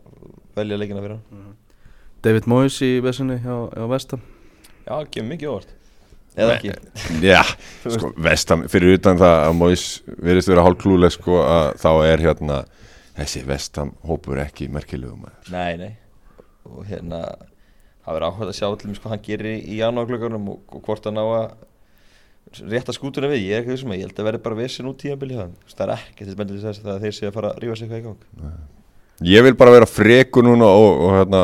velja 0.62 0.78
leikina 0.80 1.02
fyrir 1.04 1.18
hann. 1.18 1.56
David 2.24 2.46
Moyes 2.48 2.78
í 2.86 2.92
vesinni 3.04 3.36
hjá, 3.44 3.56
hjá 3.74 3.88
Vestam 3.92 4.22
Já, 4.88 4.96
kemur 5.12 5.34
mikið 5.34 5.50
óvart 5.52 5.74
Eða 6.34 6.58
ekki? 6.58 6.74
Já, 7.22 7.42
sko, 7.84 8.10
vestam, 8.26 8.66
fyrir 8.72 8.98
utan 8.98 9.20
það 9.22 9.36
að 9.44 9.58
Móis 9.60 9.88
verðist 10.18 10.50
vera 10.50 10.66
hálf 10.66 10.80
klúleg 10.82 11.14
sko 11.14 11.42
að 11.46 11.68
þá 11.84 11.90
er 12.10 12.24
hérna 12.26 12.60
þessi 13.20 13.44
vestam 13.46 13.94
hópur 14.08 14.42
ekki 14.42 14.70
merkilegum. 14.74 15.28
Nei, 15.54 15.78
nei. 15.78 15.92
Og 16.66 16.88
hérna 16.90 17.26
Það 18.04 18.18
verður 18.18 18.26
áhuga 18.28 18.50
að 18.52 18.58
sjá 18.58 18.66
mér 18.84 18.98
sko 18.98 19.12
hann 19.14 19.22
gerir 19.24 19.60
í 19.64 19.78
janúarglöggunum 19.80 20.48
og, 20.52 20.64
og 20.76 20.82
hvort 20.84 21.06
hann 21.08 21.20
á 21.24 21.24
að 21.24 22.64
rétt 22.74 22.90
að 22.92 22.98
skútuna 22.98 23.30
við, 23.32 23.46
ég 23.48 23.56
er 23.56 23.62
ekki 23.64 23.72
vissum 23.72 23.94
að 23.94 24.02
ég 24.02 24.10
held 24.10 24.18
að 24.20 24.28
verði 24.28 24.42
bara 24.44 24.58
vissin 24.60 24.90
út 24.90 24.98
tíðanbili 25.00 25.38
það 25.38 25.54
það 25.72 25.84
er 25.86 25.94
ekki 25.96 26.28
til 26.28 26.36
bendið 26.42 26.66
þess 26.68 26.84
að 26.84 27.06
þeir 27.06 27.16
sé 27.16 27.30
að 27.30 27.38
fara 27.38 27.52
að 27.54 27.62
rífa 27.64 27.78
sig 27.80 27.88
eitthvað 27.88 28.02
í 28.02 28.08
gang. 28.10 28.58
Ég 29.30 29.46
vil 29.48 29.54
bara 29.56 29.76
vera 29.78 29.88
freku 29.88 30.44
núna 30.44 30.68
og, 30.68 30.90
og, 31.06 31.16
hérna, 31.16 31.42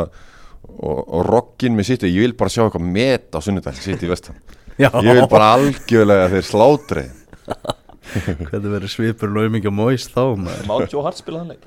og, 0.75 0.99
og 0.99 1.23
rockin 1.29 1.77
með 1.77 1.87
sitt 1.93 2.03
Ég 2.09 2.25
vil 2.25 2.35
bara 2.35 2.51
sjá 2.51 2.65
eitthvað 2.65 2.89
met 2.91 3.31
á 3.31 3.39
sunnudag 3.45 3.79
sitt 3.79 4.03
í 4.03 4.09
vestan 4.11 4.35
Já, 4.35 4.58
Ég 4.79 4.93
vil 5.19 5.25
bara 5.31 5.53
algjörlega 5.57 6.29
þeir 6.35 6.45
slátri 6.47 7.05
hvernig 8.49 8.69
verður 8.71 8.91
svipur 8.93 9.33
laumingja 9.35 9.71
móist 9.73 10.13
þá 10.15 10.21
maður 10.39 10.69
Má 10.69 10.75
Joe 10.91 11.03
Hart 11.05 11.19
spila 11.19 11.41
þann 11.43 11.53
leik? 11.55 11.65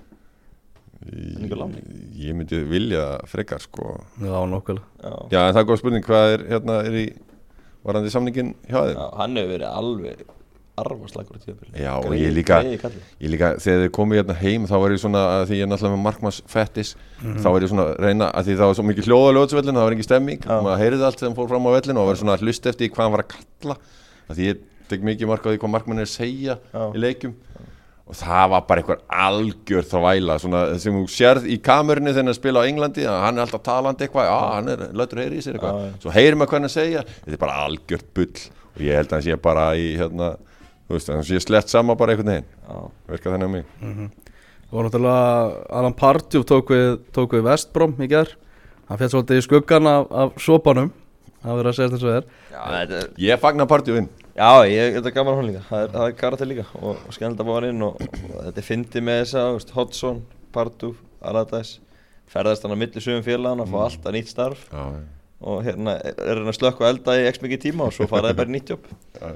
En 1.02 1.46
ykkur 1.46 1.58
láni? 1.60 1.82
Ég 2.22 2.36
myndi 2.38 2.60
vilja 2.70 3.04
frekar 3.30 3.62
sko 3.62 3.96
Já, 4.22 4.36
nokkulega 4.48 4.86
Já. 5.02 5.16
Já 5.34 5.40
en 5.48 5.56
það 5.56 5.60
er 5.64 5.68
góð 5.72 5.80
spurning 5.82 6.06
hvað 6.06 6.34
er 6.36 6.44
hérna 6.52 6.78
er 6.86 6.98
í 7.02 7.06
varandi 7.82 8.12
samningin 8.14 8.54
hjá 8.70 8.78
þeim 8.86 8.96
Já, 8.96 9.06
hann 9.20 9.36
hefur 9.40 9.52
verið 9.56 9.68
alveg 9.82 10.24
arfaslagur 10.80 11.36
í 11.36 11.42
tíðanbili 11.44 11.82
Já, 11.84 11.92
og 11.98 12.14
ég 12.16 12.32
líka- 12.32 12.60
Ég 13.20 13.28
líka, 13.32 13.50
þegar 13.60 13.82
þeir 13.84 13.92
komið 13.98 14.20
hérna 14.22 14.36
heim 14.40 14.64
þá 14.66 14.74
var 14.80 14.90
ég 14.94 15.00
svona, 15.02 15.22
því 15.46 15.58
ég 15.58 15.62
er 15.66 15.70
náttúrulega 15.72 15.96
með 15.96 16.04
markmanns 16.06 16.38
fettis, 16.48 16.94
þá 17.20 17.48
var 17.52 17.60
ég 17.60 17.68
svona 17.72 17.86
að 17.90 17.98
reyna 18.06 18.30
að 18.32 18.44
því 18.48 18.56
það 18.56 18.70
var 18.70 18.78
svo 18.78 18.86
mikið 18.88 19.08
hljóða 19.10 19.34
ljóðsvellin, 19.36 19.76
það 19.76 19.84
var 19.88 19.92
ekki 19.98 20.08
stemming 20.08 20.46
og 20.48 20.64
maður 20.64 20.82
heyrði 20.84 21.04
allt 21.10 21.18
sem 21.20 21.34
fór 21.36 21.48
fram 21.52 21.68
á 21.68 21.70
vellinu 21.76 22.00
og 22.00 22.06
var 22.08 22.16
svona 22.22 22.36
að 22.38 22.44
hlusta 22.46 22.72
eftir 22.72 22.88
hvað 22.88 23.04
hann 23.04 23.12
var 23.18 23.24
að 23.26 23.34
kalla 23.36 23.76
að 24.30 24.36
því 24.40 24.48
ég 24.48 24.62
tek 24.88 25.00
mikið 25.12 25.28
mark 25.28 25.44
á 25.44 25.48
því 25.52 25.58
hvað 25.60 25.74
markmann 25.76 25.98
er 26.02 26.08
að 26.08 26.14
segja 26.16 26.56
Já. 26.72 26.82
í 26.92 26.98
leikjum. 27.04 27.34
Og 28.02 28.16
það 28.18 28.48
var 28.50 28.64
bara 28.66 28.80
einhver 28.82 28.98
algjör 29.08 29.84
þvæla 29.88 30.34
svona 30.42 30.62
sem 30.82 30.92
þú 30.92 31.04
sérð 31.08 31.44
í 31.48 31.56
kamerunni 31.62 32.10
þegar 32.12 32.26
hann 32.28 32.34
spila 32.34 32.60
á 32.60 32.68
Englandi 32.68 33.04
hann 33.06 33.38
er 33.38 33.44
alltaf 33.46 33.62
talandi 33.62 34.04
eitthvað, 34.04 34.26
já 34.26 34.40
hann 34.56 34.68
er 34.68 34.82
lötur 34.92 35.20
heyri 35.22 35.38
í 35.38 35.44
sér 35.44 35.54
eitthvað, 35.56 35.94
svo 36.02 36.10
heyrir 36.12 36.34
maður 36.36 36.50
hvað 36.50 36.60
hann 36.66 36.72
segja 36.74 37.04
þetta 37.06 37.32
er 37.38 37.40
bara 37.44 37.60
algjört 37.68 38.08
bull. 38.12 38.42
Og 38.74 38.82
ég 38.82 38.96
held 38.98 39.06
að 39.12 39.16
hann 39.16 39.22
sé 39.28 39.36
bara 39.40 39.68
í 39.78 39.86
hérna, 39.96 40.32
þú 40.92 40.98
veist, 40.98 41.10
hann 41.12 41.24
sé 41.24 41.40
slett 41.40 41.72
sama 41.72 41.96
bara 41.96 42.12
einhvern 42.12 42.28
veginn, 42.28 42.48
Já, 42.68 42.78
verka 43.08 43.32
þannig 43.32 43.48
á 43.48 43.54
mig. 43.56 43.64
Og 44.72 44.86
náttúrulega 44.86 45.68
Alan 45.72 45.96
Pardew 45.96 46.44
tók 46.48 46.72
við, 46.72 46.98
tók 47.12 47.36
við 47.36 47.46
Vestbrom 47.48 47.96
í 48.00 48.08
ger 48.08 48.30
Hann 48.88 48.98
fjall 49.00 49.12
svolítið 49.12 49.38
í 49.38 49.44
skuggan 49.46 49.88
af, 49.88 50.10
af 50.10 50.34
sopanum. 50.42 50.90
Það 51.42 51.58
verður 51.58 51.70
að 51.70 51.76
segja 51.78 51.92
þess 51.92 52.04
að 52.04 52.16
er. 52.16 52.26
Já, 52.52 52.58
þetta 52.72 52.98
er, 52.98 53.06
Ég 53.24 53.40
fagnar 53.40 53.68
partjúinn 53.70 54.08
já 54.32 54.48
ég, 54.68 54.94
þetta 54.96 55.10
er 55.10 55.14
gaman 55.16 55.38
hún 55.38 55.48
líka. 55.48 55.62
Það 55.68 55.84
er, 55.84 55.88
það 55.94 56.04
er 56.06 56.18
karate 56.20 56.48
líka 56.48 56.66
og, 56.78 56.90
og 56.92 57.16
skemmtilegt 57.16 57.48
að 57.48 57.56
hann 57.58 57.68
inn 57.68 57.86
og, 57.86 58.04
og 58.04 58.36
þetta 58.36 58.62
er 58.62 58.66
fyndið 58.68 59.06
með 59.08 59.18
þessa, 59.22 59.42
þú 59.46 59.56
veist, 59.58 59.72
Hodgson, 59.76 60.20
Parduf, 60.54 61.00
Aradæs 61.20 61.72
ferðast 62.32 62.64
hann 62.64 62.76
á 62.76 62.80
milli 62.80 63.02
sögum 63.04 63.24
félagana 63.26 63.66
og 63.66 63.72
fá 63.72 63.78
alltaf 63.86 64.16
nýtt 64.16 64.32
starf. 64.32 64.62
Já, 64.72 64.84
og 65.42 65.64
hérna 65.66 65.96
er 66.00 66.38
hann 66.40 66.52
að 66.52 66.58
slökka 66.60 66.84
og 66.84 66.90
elda 66.92 67.16
í 67.18 67.26
x 67.32 67.42
mikið 67.44 67.64
tíma 67.66 67.88
og 67.88 67.96
svo 67.96 68.08
faraði 68.08 68.38
bara 68.38 68.52
í 68.52 68.56
nýtt 68.56 68.72
jobb. 68.72 68.88
Já 69.18 69.32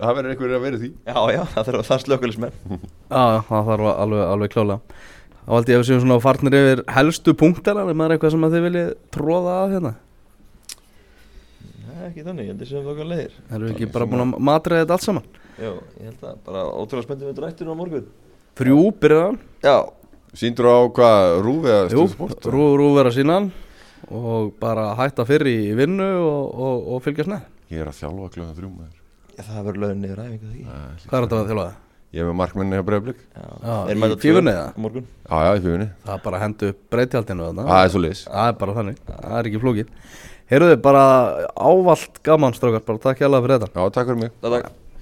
Það 0.00 0.14
verður 0.18 0.32
einhverjir 0.34 0.56
að 0.58 0.64
vera 0.66 0.80
því. 0.82 0.88
Já, 1.06 1.18
já, 1.34 1.40
það 1.54 1.68
þarf 1.68 1.88
það 1.90 2.02
slökkulismenn 2.04 2.54
Já, 3.14 3.24
það 3.48 3.68
þarf 3.70 3.88
alveg, 3.94 4.22
alveg 4.34 4.52
klálega 4.54 4.98
Þá 5.44 5.52
held 5.54 5.68
ég 5.70 5.76
að 5.76 5.82
við 5.82 5.88
séum 5.90 6.02
svona 6.04 6.16
farnir 6.24 6.56
yfir 6.60 6.82
helstu 6.96 7.34
punktar 7.36 7.80
Er 7.82 7.90
maður 7.92 8.14
eitthvað 8.16 8.34
sem 8.34 8.46
að 8.48 8.54
þið 8.56 8.64
viljið 8.68 8.92
tróða 9.14 9.56
að 9.62 9.74
hérna? 9.74 9.92
Nei, 11.84 11.98
ekki 12.08 12.24
þannig, 12.26 12.46
ég 12.46 12.52
held 12.54 12.64
að 12.64 12.70
séum 12.70 12.86
þokkar 12.88 13.10
leiðir. 13.10 13.34
Erum 13.50 13.66
við 13.68 13.74
ekki 13.74 13.88
bara 13.94 14.08
búin 14.10 14.24
að 14.24 14.32
matriða 14.48 14.84
þetta 14.84 14.96
allt 14.96 15.06
saman? 15.06 15.26
Já, 15.54 15.68
ég 15.70 16.08
held 16.08 16.24
að 16.30 16.38
bara 16.48 16.62
ótrúlega 16.72 17.06
spenntum 17.06 17.28
við 17.30 17.36
drættinu 17.38 17.76
á 17.76 17.76
morgun. 17.78 18.08
Þrjú 18.58 18.80
byrjar 19.04 19.26
hann. 19.28 19.38
Já, 19.64 19.76
Sýndur 20.34 20.66
á 20.66 20.78
hvað, 20.96 21.28
rúfi 21.46 21.70
eða 21.70 21.84
Jú, 21.92 22.08
stöðsport? 22.08 22.48
rú, 22.50 22.64
rú 22.80 22.88
vera 22.96 23.12
sínan 23.14 23.52
Og 24.10 24.50
bara 24.60 24.88
hætta 24.98 25.24
fyrir 25.28 25.46
í 25.52 25.70
vinnu 25.78 26.08
og, 26.18 26.50
og, 26.58 26.90
og 26.96 27.04
fylgjast 27.06 27.30
með. 27.30 27.46
Ég 27.70 27.84
er 27.84 27.92
að 27.92 28.00
þjálfa 28.02 28.32
kljóðan 28.34 28.58
þrjú 28.58 28.72
Já, 29.34 29.42
það 29.48 29.64
verður 29.68 29.80
lögin 29.84 30.04
niður 30.04 30.22
æfingu 30.24 30.50
Æ, 30.64 30.76
Hvað 31.08 31.18
er 31.18 31.26
þetta 31.26 31.40
að 31.40 31.48
þjálfa? 31.50 31.64
Það? 31.64 31.80
Ég 32.14 32.22
er 32.22 32.28
með 32.28 32.36
markmenni 32.38 32.78
á 32.78 32.84
Erum 33.90 34.04
í 34.06 34.18
fífunni 34.22 34.52
eða? 34.54 34.68
á 34.70 34.78
morgun. 34.84 35.06
Já, 35.24 35.34
já, 35.34 35.50
í 35.58 35.64
fjögunni 35.64 35.88
Það 36.04 36.14
er 36.14 36.22
bara 36.28 36.38
að 36.38 36.44
henda 36.44 36.70
upp 36.70 36.78
breytjaldinu 36.94 37.48
þarna. 37.48 37.66
Það 37.72 37.82
er 37.88 37.92
svo 37.94 38.04
leis 38.04 38.22
Það 38.28 38.46
er 38.52 38.56
bara 38.62 38.76
þannig, 38.78 39.02
það 39.10 39.34
er 39.40 39.50
ekki 39.50 39.62
flókið. 39.64 39.92
Heyrðu 40.52 40.70
þið 40.70 40.80
bara 40.84 41.04
ávalt 41.56 42.22
gaman 42.28 42.54
strákar, 42.54 42.86
bara 42.86 43.04
takk 43.08 43.22
hjá 43.24 43.28
fyrir 43.34 43.54
þetta. 43.58 43.70
Já, 43.74 43.92
takk 43.98 44.10
fyrir 44.12 44.22
mig. 44.22 44.34
Takk, 44.44 44.54
takk 44.60 44.83